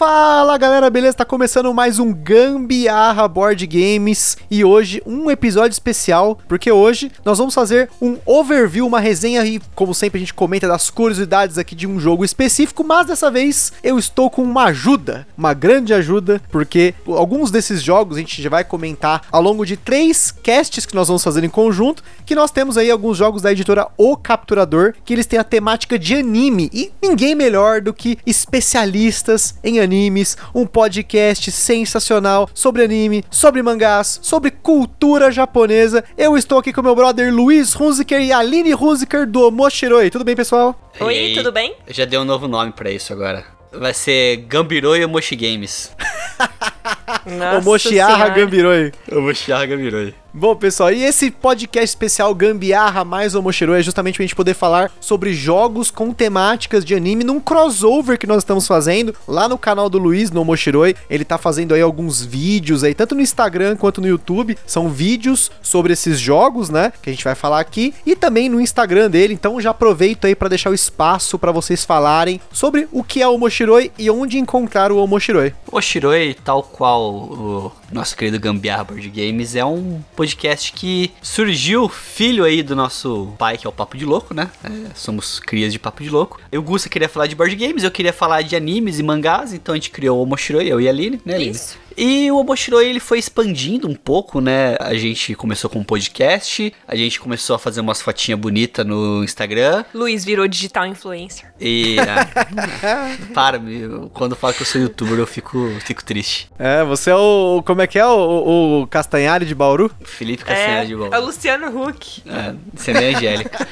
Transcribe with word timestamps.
Fala 0.00 0.56
galera, 0.56 0.88
beleza? 0.88 1.18
Tá 1.18 1.26
começando 1.26 1.74
mais 1.74 1.98
um 1.98 2.10
Gambiarra 2.10 3.28
Board 3.28 3.66
Games 3.66 4.38
e 4.50 4.64
hoje 4.64 5.02
um 5.04 5.30
episódio 5.30 5.74
especial, 5.74 6.38
porque 6.48 6.72
hoje 6.72 7.12
nós 7.22 7.36
vamos 7.36 7.52
fazer 7.52 7.90
um 8.00 8.16
overview, 8.24 8.86
uma 8.86 8.98
resenha 8.98 9.44
e, 9.44 9.60
como 9.74 9.94
sempre, 9.94 10.16
a 10.16 10.20
gente 10.20 10.32
comenta 10.32 10.66
das 10.66 10.88
curiosidades 10.88 11.58
aqui 11.58 11.74
de 11.74 11.86
um 11.86 12.00
jogo 12.00 12.24
específico, 12.24 12.82
mas 12.82 13.08
dessa 13.08 13.30
vez 13.30 13.74
eu 13.84 13.98
estou 13.98 14.30
com 14.30 14.42
uma 14.42 14.64
ajuda, 14.68 15.26
uma 15.36 15.52
grande 15.52 15.92
ajuda, 15.92 16.40
porque 16.50 16.94
alguns 17.06 17.50
desses 17.50 17.82
jogos 17.82 18.16
a 18.16 18.20
gente 18.20 18.40
já 18.40 18.48
vai 18.48 18.64
comentar 18.64 19.26
ao 19.30 19.42
longo 19.42 19.66
de 19.66 19.76
três 19.76 20.30
casts 20.30 20.86
que 20.86 20.94
nós 20.94 21.08
vamos 21.08 21.22
fazer 21.22 21.44
em 21.44 21.50
conjunto, 21.50 22.02
que 22.24 22.34
nós 22.34 22.50
temos 22.50 22.78
aí 22.78 22.90
alguns 22.90 23.18
jogos 23.18 23.42
da 23.42 23.52
editora 23.52 23.86
O 23.98 24.16
Capturador, 24.16 24.94
que 25.04 25.12
eles 25.12 25.26
têm 25.26 25.38
a 25.38 25.44
temática 25.44 25.98
de 25.98 26.14
anime 26.14 26.70
e 26.72 26.90
ninguém 27.02 27.34
melhor 27.34 27.82
do 27.82 27.92
que 27.92 28.16
especialistas 28.24 29.56
em 29.62 29.78
anime 29.78 29.89
animes, 29.90 30.36
um 30.54 30.64
podcast 30.64 31.50
sensacional 31.50 32.48
sobre 32.54 32.84
anime, 32.84 33.24
sobre 33.28 33.60
mangás, 33.60 34.20
sobre 34.22 34.52
cultura 34.52 35.32
japonesa. 35.32 36.04
Eu 36.16 36.36
estou 36.36 36.58
aqui 36.58 36.72
com 36.72 36.80
meu 36.80 36.94
brother 36.94 37.34
Luiz 37.34 37.74
Hunziker 37.74 38.20
e 38.20 38.32
Aline 38.32 38.72
Hunziker 38.72 39.26
do 39.26 39.50
Moshiroi. 39.50 40.10
Tudo 40.10 40.24
bem, 40.24 40.36
pessoal? 40.36 40.78
Oi, 41.00 41.18
aí, 41.18 41.34
tudo 41.34 41.50
bem? 41.50 41.74
Eu 41.86 41.92
já 41.92 42.04
dei 42.04 42.18
um 42.18 42.24
novo 42.24 42.46
nome 42.46 42.72
para 42.72 42.90
isso 42.90 43.12
agora. 43.12 43.44
Vai 43.72 43.92
ser 43.94 44.36
Gambiroi 44.48 45.04
Moshi 45.06 45.34
Games. 45.34 45.90
Nossa 47.30 47.58
o 47.58 47.64
Moshiarra 47.64 48.28
Gambiroi. 48.28 48.92
O 49.10 49.20
Moshiarra 49.20 49.66
Gambiroi. 49.66 50.14
Bom, 50.32 50.54
pessoal, 50.54 50.92
e 50.92 51.02
esse 51.02 51.28
podcast 51.28 51.88
especial 51.88 52.32
Gambiarra 52.32 53.04
mais 53.04 53.34
Omoshiro 53.34 53.74
é 53.74 53.82
justamente 53.82 54.14
pra 54.14 54.22
gente 54.22 54.36
poder 54.36 54.54
falar 54.54 54.92
sobre 55.00 55.34
jogos 55.34 55.90
com 55.90 56.12
temáticas 56.12 56.84
de 56.84 56.94
anime 56.94 57.24
num 57.24 57.40
crossover 57.40 58.16
que 58.16 58.28
nós 58.28 58.38
estamos 58.38 58.64
fazendo 58.64 59.12
lá 59.26 59.48
no 59.48 59.58
canal 59.58 59.90
do 59.90 59.98
Luiz, 59.98 60.30
no 60.30 60.42
Omoshiroi. 60.42 60.94
Ele 61.10 61.24
tá 61.24 61.36
fazendo 61.36 61.74
aí 61.74 61.80
alguns 61.80 62.24
vídeos 62.24 62.84
aí, 62.84 62.94
tanto 62.94 63.16
no 63.16 63.20
Instagram 63.20 63.74
quanto 63.74 64.00
no 64.00 64.06
YouTube. 64.06 64.56
São 64.64 64.88
vídeos 64.88 65.50
sobre 65.60 65.94
esses 65.94 66.20
jogos, 66.20 66.70
né? 66.70 66.92
Que 67.02 67.10
a 67.10 67.12
gente 67.12 67.24
vai 67.24 67.34
falar 67.34 67.58
aqui. 67.58 67.92
E 68.06 68.14
também 68.14 68.48
no 68.48 68.60
Instagram 68.60 69.10
dele. 69.10 69.34
Então 69.34 69.60
já 69.60 69.70
aproveito 69.70 70.26
aí 70.26 70.36
para 70.36 70.48
deixar 70.48 70.70
o 70.70 70.74
espaço 70.74 71.40
para 71.40 71.50
vocês 71.50 71.84
falarem 71.84 72.40
sobre 72.52 72.86
o 72.92 73.02
que 73.02 73.20
é 73.20 73.26
o 73.26 73.34
Omoshiroi 73.34 73.90
e 73.98 74.08
onde 74.08 74.38
encontrar 74.38 74.92
o 74.92 74.98
Omoshiroi. 74.98 75.54
O 75.66 75.72
Omoshiroi, 75.72 76.36
tal 76.44 76.62
qual 76.62 77.19
o 77.20 77.72
nosso 77.92 78.16
querido 78.16 78.38
Gambiarra 78.38 78.84
Board 78.84 79.08
Games, 79.10 79.54
é 79.54 79.64
um 79.64 80.00
podcast 80.16 80.72
que 80.72 81.10
surgiu 81.22 81.88
filho 81.88 82.44
aí 82.44 82.62
do 82.62 82.74
nosso 82.74 83.32
pai, 83.38 83.56
que 83.56 83.66
é 83.66 83.70
o 83.70 83.72
Papo 83.72 83.96
de 83.96 84.04
Louco, 84.04 84.34
né? 84.34 84.50
É, 84.64 84.90
somos 84.94 85.38
crias 85.40 85.72
de 85.72 85.78
Papo 85.78 86.02
de 86.02 86.10
Louco. 86.10 86.40
Eu, 86.50 86.62
Gusta, 86.62 86.88
queria 86.88 87.08
falar 87.08 87.26
de 87.26 87.34
board 87.34 87.54
games, 87.56 87.84
eu 87.84 87.90
queria 87.90 88.12
falar 88.12 88.42
de 88.42 88.56
animes 88.56 88.98
e 88.98 89.02
mangás, 89.02 89.52
então 89.52 89.74
a 89.74 89.76
gente 89.76 89.90
criou 89.90 90.22
o 90.22 90.26
Moshiroi, 90.26 90.66
eu 90.66 90.80
e 90.80 90.86
a 90.86 90.90
Aline, 90.90 91.20
né, 91.24 91.34
Aline? 91.34 91.50
Isso. 91.50 91.78
E 92.02 92.30
o 92.30 92.38
Oboshiroi 92.38 92.88
ele 92.88 92.98
foi 92.98 93.18
expandindo 93.18 93.86
um 93.86 93.94
pouco, 93.94 94.40
né? 94.40 94.74
A 94.80 94.94
gente 94.94 95.34
começou 95.34 95.68
com 95.68 95.80
um 95.80 95.84
podcast, 95.84 96.72
a 96.88 96.96
gente 96.96 97.20
começou 97.20 97.54
a 97.54 97.58
fazer 97.58 97.82
umas 97.82 98.00
fotinhas 98.00 98.40
bonitas 98.40 98.86
no 98.86 99.22
Instagram. 99.22 99.84
Luiz 99.92 100.24
virou 100.24 100.48
digital 100.48 100.86
influencer. 100.86 101.52
E. 101.60 101.98
Ah, 102.00 103.16
para, 103.34 103.58
meu, 103.58 104.10
quando 104.14 104.32
eu 104.32 104.36
falo 104.38 104.54
que 104.54 104.62
eu 104.62 104.66
sou 104.66 104.80
youtuber, 104.80 105.18
eu 105.18 105.26
fico, 105.26 105.58
fico 105.80 106.02
triste. 106.02 106.50
É, 106.58 106.82
você 106.84 107.10
é 107.10 107.14
o. 107.14 107.62
Como 107.66 107.82
é 107.82 107.86
que 107.86 107.98
é? 107.98 108.06
O, 108.06 108.80
o 108.80 108.86
Castanhari 108.86 109.44
de 109.44 109.54
Bauru? 109.54 109.90
Felipe 110.02 110.42
Castanhari 110.42 110.84
é, 110.84 110.86
de 110.86 110.96
Bauru. 110.96 111.14
É 111.14 111.18
o 111.18 111.26
Luciano 111.26 111.82
Huck. 111.82 112.22
É, 112.26 112.54
você 112.74 112.92
é 112.92 113.14
Angélica. 113.14 113.68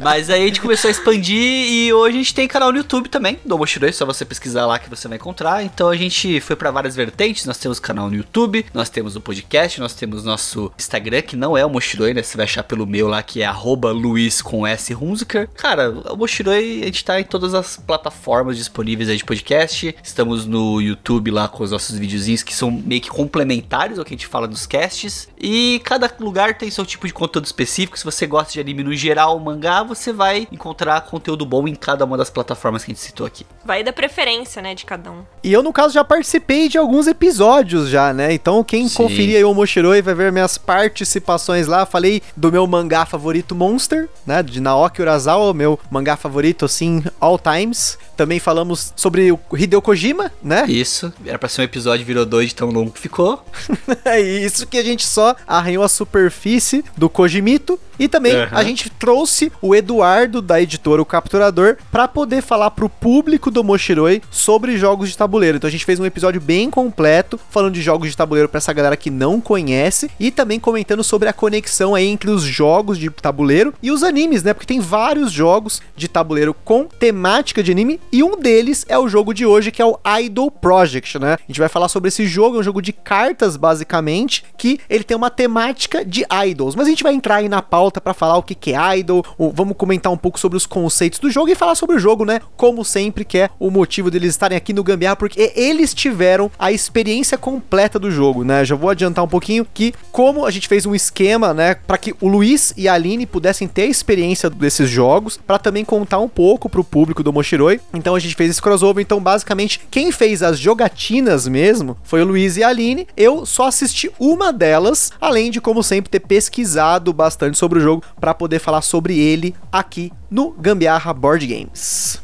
Mas 0.00 0.30
aí 0.30 0.42
a 0.42 0.46
gente 0.46 0.60
começou 0.60 0.88
a 0.88 0.90
expandir 0.90 1.36
e 1.38 1.92
hoje 1.92 2.16
a 2.16 2.18
gente 2.18 2.34
tem 2.34 2.48
canal 2.48 2.72
no 2.72 2.78
YouTube 2.78 3.08
também, 3.08 3.38
do 3.44 3.54
Oboshiroi, 3.54 3.92
só 3.92 4.04
você 4.04 4.24
pesquisar 4.24 4.66
lá 4.66 4.78
que 4.78 4.90
você 4.90 5.06
vai 5.06 5.16
encontrar. 5.16 5.62
Então 5.62 5.88
a 5.88 5.96
gente 5.96 6.40
foi 6.40 6.56
para 6.56 6.72
várias 6.72 6.96
vertentes, 6.96 7.46
nós 7.52 7.58
temos 7.58 7.78
canal 7.78 8.08
no 8.08 8.16
YouTube, 8.16 8.64
nós 8.72 8.88
temos 8.88 9.14
o 9.14 9.20
podcast, 9.20 9.78
nós 9.78 9.92
temos 9.92 10.24
nosso 10.24 10.72
Instagram, 10.78 11.20
que 11.20 11.36
não 11.36 11.54
é 11.54 11.66
o 11.66 11.68
Moshiroi, 11.68 12.14
né? 12.14 12.22
Você 12.22 12.34
vai 12.34 12.44
achar 12.44 12.62
pelo 12.62 12.86
meu 12.86 13.08
lá, 13.08 13.22
que 13.22 13.42
é 13.42 13.52
Luiz 13.92 14.40
com 14.40 14.66
S 14.66 14.94
Hunziker. 14.94 15.50
Cara, 15.50 15.90
o 15.90 16.16
Moshiroi, 16.16 16.80
a 16.80 16.86
gente 16.86 17.04
tá 17.04 17.20
em 17.20 17.24
todas 17.24 17.52
as 17.52 17.76
plataformas 17.76 18.56
disponíveis 18.56 19.10
aí 19.10 19.18
de 19.18 19.24
podcast. 19.24 19.94
Estamos 20.02 20.46
no 20.46 20.80
YouTube 20.80 21.30
lá 21.30 21.46
com 21.46 21.62
os 21.62 21.72
nossos 21.72 21.98
videozinhos 21.98 22.42
que 22.42 22.54
são 22.54 22.70
meio 22.70 23.02
que 23.02 23.10
complementares 23.10 23.98
ao 23.98 24.04
que 24.06 24.14
a 24.14 24.16
gente 24.16 24.26
fala 24.26 24.46
nos 24.46 24.64
casts. 24.64 25.28
E 25.38 25.78
cada 25.84 26.10
lugar 26.20 26.56
tem 26.56 26.70
seu 26.70 26.86
tipo 26.86 27.06
de 27.06 27.12
conteúdo 27.12 27.44
específico. 27.44 27.98
Se 27.98 28.04
você 28.04 28.26
gosta 28.26 28.54
de 28.54 28.60
anime 28.60 28.82
no 28.82 28.94
geral, 28.94 29.38
mangá, 29.38 29.82
você 29.82 30.10
vai 30.10 30.48
encontrar 30.50 31.02
conteúdo 31.02 31.44
bom 31.44 31.68
em 31.68 31.74
cada 31.74 32.06
uma 32.06 32.16
das 32.16 32.30
plataformas 32.30 32.82
que 32.82 32.92
a 32.92 32.94
gente 32.94 33.04
citou 33.04 33.26
aqui. 33.26 33.44
Vai 33.62 33.84
da 33.84 33.92
preferência, 33.92 34.62
né, 34.62 34.74
de 34.74 34.86
cada 34.86 35.10
um. 35.10 35.22
E 35.44 35.52
eu, 35.52 35.62
no 35.62 35.70
caso, 35.70 35.92
já 35.92 36.02
participei 36.02 36.66
de 36.66 36.78
alguns 36.78 37.06
episódios 37.06 37.41
já, 37.86 38.12
né? 38.12 38.32
Então, 38.32 38.62
quem 38.62 38.88
Sim. 38.88 38.96
conferir 38.96 39.36
aí 39.36 39.44
o 39.44 39.54
Moshiroi 39.54 40.02
vai 40.02 40.14
ver 40.14 40.32
minhas 40.32 40.56
participações 40.58 41.66
lá. 41.66 41.84
Falei 41.84 42.22
do 42.36 42.52
meu 42.52 42.66
mangá 42.66 43.04
favorito, 43.04 43.54
Monster, 43.54 44.08
né? 44.26 44.42
De 44.42 44.60
Naoki 44.60 45.02
Urasawa, 45.02 45.52
meu 45.52 45.78
mangá 45.90 46.16
favorito, 46.16 46.64
assim, 46.64 47.02
all 47.20 47.38
times. 47.38 47.98
Também 48.22 48.38
falamos 48.38 48.92
sobre 48.94 49.32
o 49.32 49.40
Hideo 49.52 49.82
Kojima, 49.82 50.30
né? 50.40 50.64
Isso. 50.68 51.12
Era 51.26 51.40
pra 51.40 51.48
ser 51.48 51.62
um 51.62 51.64
episódio, 51.64 52.06
virou 52.06 52.24
dois 52.24 52.50
de 52.50 52.54
tão 52.54 52.70
longo 52.70 52.92
que 52.92 53.00
ficou. 53.00 53.44
é 54.04 54.20
isso 54.20 54.64
que 54.64 54.78
a 54.78 54.84
gente 54.84 55.04
só 55.04 55.34
arranhou 55.44 55.82
a 55.82 55.88
superfície 55.88 56.84
do 56.96 57.10
Kojimito. 57.10 57.80
E 57.98 58.08
também 58.08 58.34
uhum. 58.34 58.48
a 58.50 58.64
gente 58.64 58.90
trouxe 58.90 59.52
o 59.60 59.74
Eduardo 59.74 60.40
da 60.40 60.60
editora 60.60 61.02
O 61.02 61.04
Capturador 61.04 61.76
para 61.90 62.08
poder 62.08 62.42
falar 62.42 62.70
pro 62.70 62.88
público 62.88 63.50
do 63.50 63.62
Moshiroi 63.62 64.22
sobre 64.30 64.76
jogos 64.76 65.10
de 65.10 65.16
tabuleiro. 65.16 65.56
Então 65.56 65.68
a 65.68 65.70
gente 65.70 65.84
fez 65.84 66.00
um 66.00 66.06
episódio 66.06 66.40
bem 66.40 66.70
completo 66.70 67.38
falando 67.50 67.74
de 67.74 67.82
jogos 67.82 68.10
de 68.10 68.16
tabuleiro 68.16 68.48
para 68.48 68.58
essa 68.58 68.72
galera 68.72 68.96
que 68.96 69.10
não 69.10 69.40
conhece 69.40 70.10
e 70.18 70.30
também 70.30 70.58
comentando 70.58 71.04
sobre 71.04 71.28
a 71.28 71.32
conexão 71.32 71.94
aí 71.94 72.06
entre 72.06 72.30
os 72.30 72.42
jogos 72.42 72.98
de 72.98 73.10
tabuleiro 73.10 73.74
e 73.82 73.90
os 73.90 74.02
animes, 74.02 74.42
né? 74.42 74.52
Porque 74.54 74.66
tem 74.66 74.80
vários 74.80 75.30
jogos 75.30 75.80
de 75.94 76.08
tabuleiro 76.08 76.54
com 76.64 76.86
temática 76.86 77.62
de 77.62 77.70
anime 77.70 78.00
e 78.12 78.22
um 78.22 78.38
deles 78.38 78.84
é 78.88 78.98
o 78.98 79.08
jogo 79.08 79.32
de 79.32 79.46
hoje 79.46 79.70
que 79.70 79.80
é 79.80 79.84
o 79.86 79.98
Idol 80.20 80.50
Project, 80.50 81.18
né? 81.18 81.34
A 81.34 81.46
gente 81.46 81.58
vai 81.58 81.68
falar 81.68 81.88
sobre 81.88 82.08
esse 82.08 82.26
jogo, 82.26 82.56
é 82.56 82.60
um 82.60 82.62
jogo 82.62 82.82
de 82.82 82.92
cartas 82.92 83.56
basicamente, 83.56 84.44
que 84.56 84.78
ele 84.88 85.02
tem 85.02 85.16
uma 85.16 85.30
temática 85.30 86.04
de 86.04 86.24
idols, 86.46 86.74
mas 86.74 86.86
a 86.86 86.90
gente 86.90 87.02
vai 87.02 87.14
entrar 87.14 87.36
aí 87.36 87.48
na 87.48 87.62
pauta 87.62 88.00
para 88.00 88.12
falar 88.12 88.36
o 88.36 88.42
que, 88.42 88.54
que 88.54 88.74
é 88.74 88.98
idol, 88.98 89.24
vamos 89.54 89.76
comentar 89.76 90.12
um 90.12 90.16
pouco 90.16 90.38
sobre 90.38 90.58
os 90.58 90.66
conceitos 90.66 91.18
do 91.18 91.30
jogo 91.30 91.48
e 91.48 91.54
falar 91.54 91.74
sobre 91.74 91.96
o 91.96 91.98
jogo, 91.98 92.24
né? 92.24 92.40
Como 92.56 92.84
sempre, 92.84 93.24
que 93.24 93.38
é 93.38 93.50
o 93.58 93.70
motivo 93.70 94.10
deles 94.10 94.30
estarem 94.30 94.58
aqui 94.58 94.72
no 94.72 94.84
Gambiarra, 94.84 95.16
porque 95.16 95.52
eles 95.56 95.94
tiveram 95.94 96.50
a 96.58 96.70
experiência 96.70 97.38
completa 97.38 97.98
do 97.98 98.10
jogo, 98.10 98.44
né? 98.44 98.64
Já 98.64 98.74
vou 98.74 98.90
adiantar 98.90 99.24
um 99.24 99.28
pouquinho 99.28 99.66
que, 99.72 99.94
como 100.10 100.44
a 100.44 100.50
gente 100.50 100.68
fez 100.68 100.84
um 100.84 100.94
esquema, 100.94 101.54
né, 101.54 101.74
para 101.74 101.96
que 101.96 102.14
o 102.20 102.28
Luiz 102.28 102.74
e 102.76 102.88
a 102.88 102.94
Aline 102.94 103.24
pudessem 103.24 103.66
ter 103.66 103.82
a 103.82 103.86
experiência 103.86 104.50
desses 104.50 104.90
jogos, 104.90 105.38
para 105.46 105.58
também 105.58 105.84
contar 105.84 106.18
um 106.18 106.28
pouco 106.28 106.68
pro 106.68 106.84
público 106.84 107.22
do 107.22 107.32
Moshiroi. 107.32 107.80
Então 108.02 108.16
a 108.16 108.18
gente 108.18 108.34
fez 108.34 108.50
esse 108.50 108.60
crossover. 108.60 109.00
Então, 109.00 109.20
basicamente, 109.20 109.80
quem 109.88 110.10
fez 110.10 110.42
as 110.42 110.58
jogatinas 110.58 111.46
mesmo 111.46 111.96
foi 112.02 112.20
o 112.20 112.26
Luiz 112.26 112.56
e 112.56 112.64
a 112.64 112.68
Aline. 112.68 113.06
Eu 113.16 113.46
só 113.46 113.68
assisti 113.68 114.10
uma 114.18 114.52
delas, 114.52 115.12
além 115.20 115.52
de, 115.52 115.60
como 115.60 115.84
sempre, 115.84 116.10
ter 116.10 116.18
pesquisado 116.18 117.12
bastante 117.12 117.56
sobre 117.56 117.78
o 117.78 117.82
jogo 117.82 118.02
para 118.20 118.34
poder 118.34 118.58
falar 118.58 118.82
sobre 118.82 119.16
ele 119.16 119.54
aqui 119.70 120.12
no 120.28 120.50
Gambiarra 120.50 121.14
Board 121.14 121.46
Games. 121.46 122.20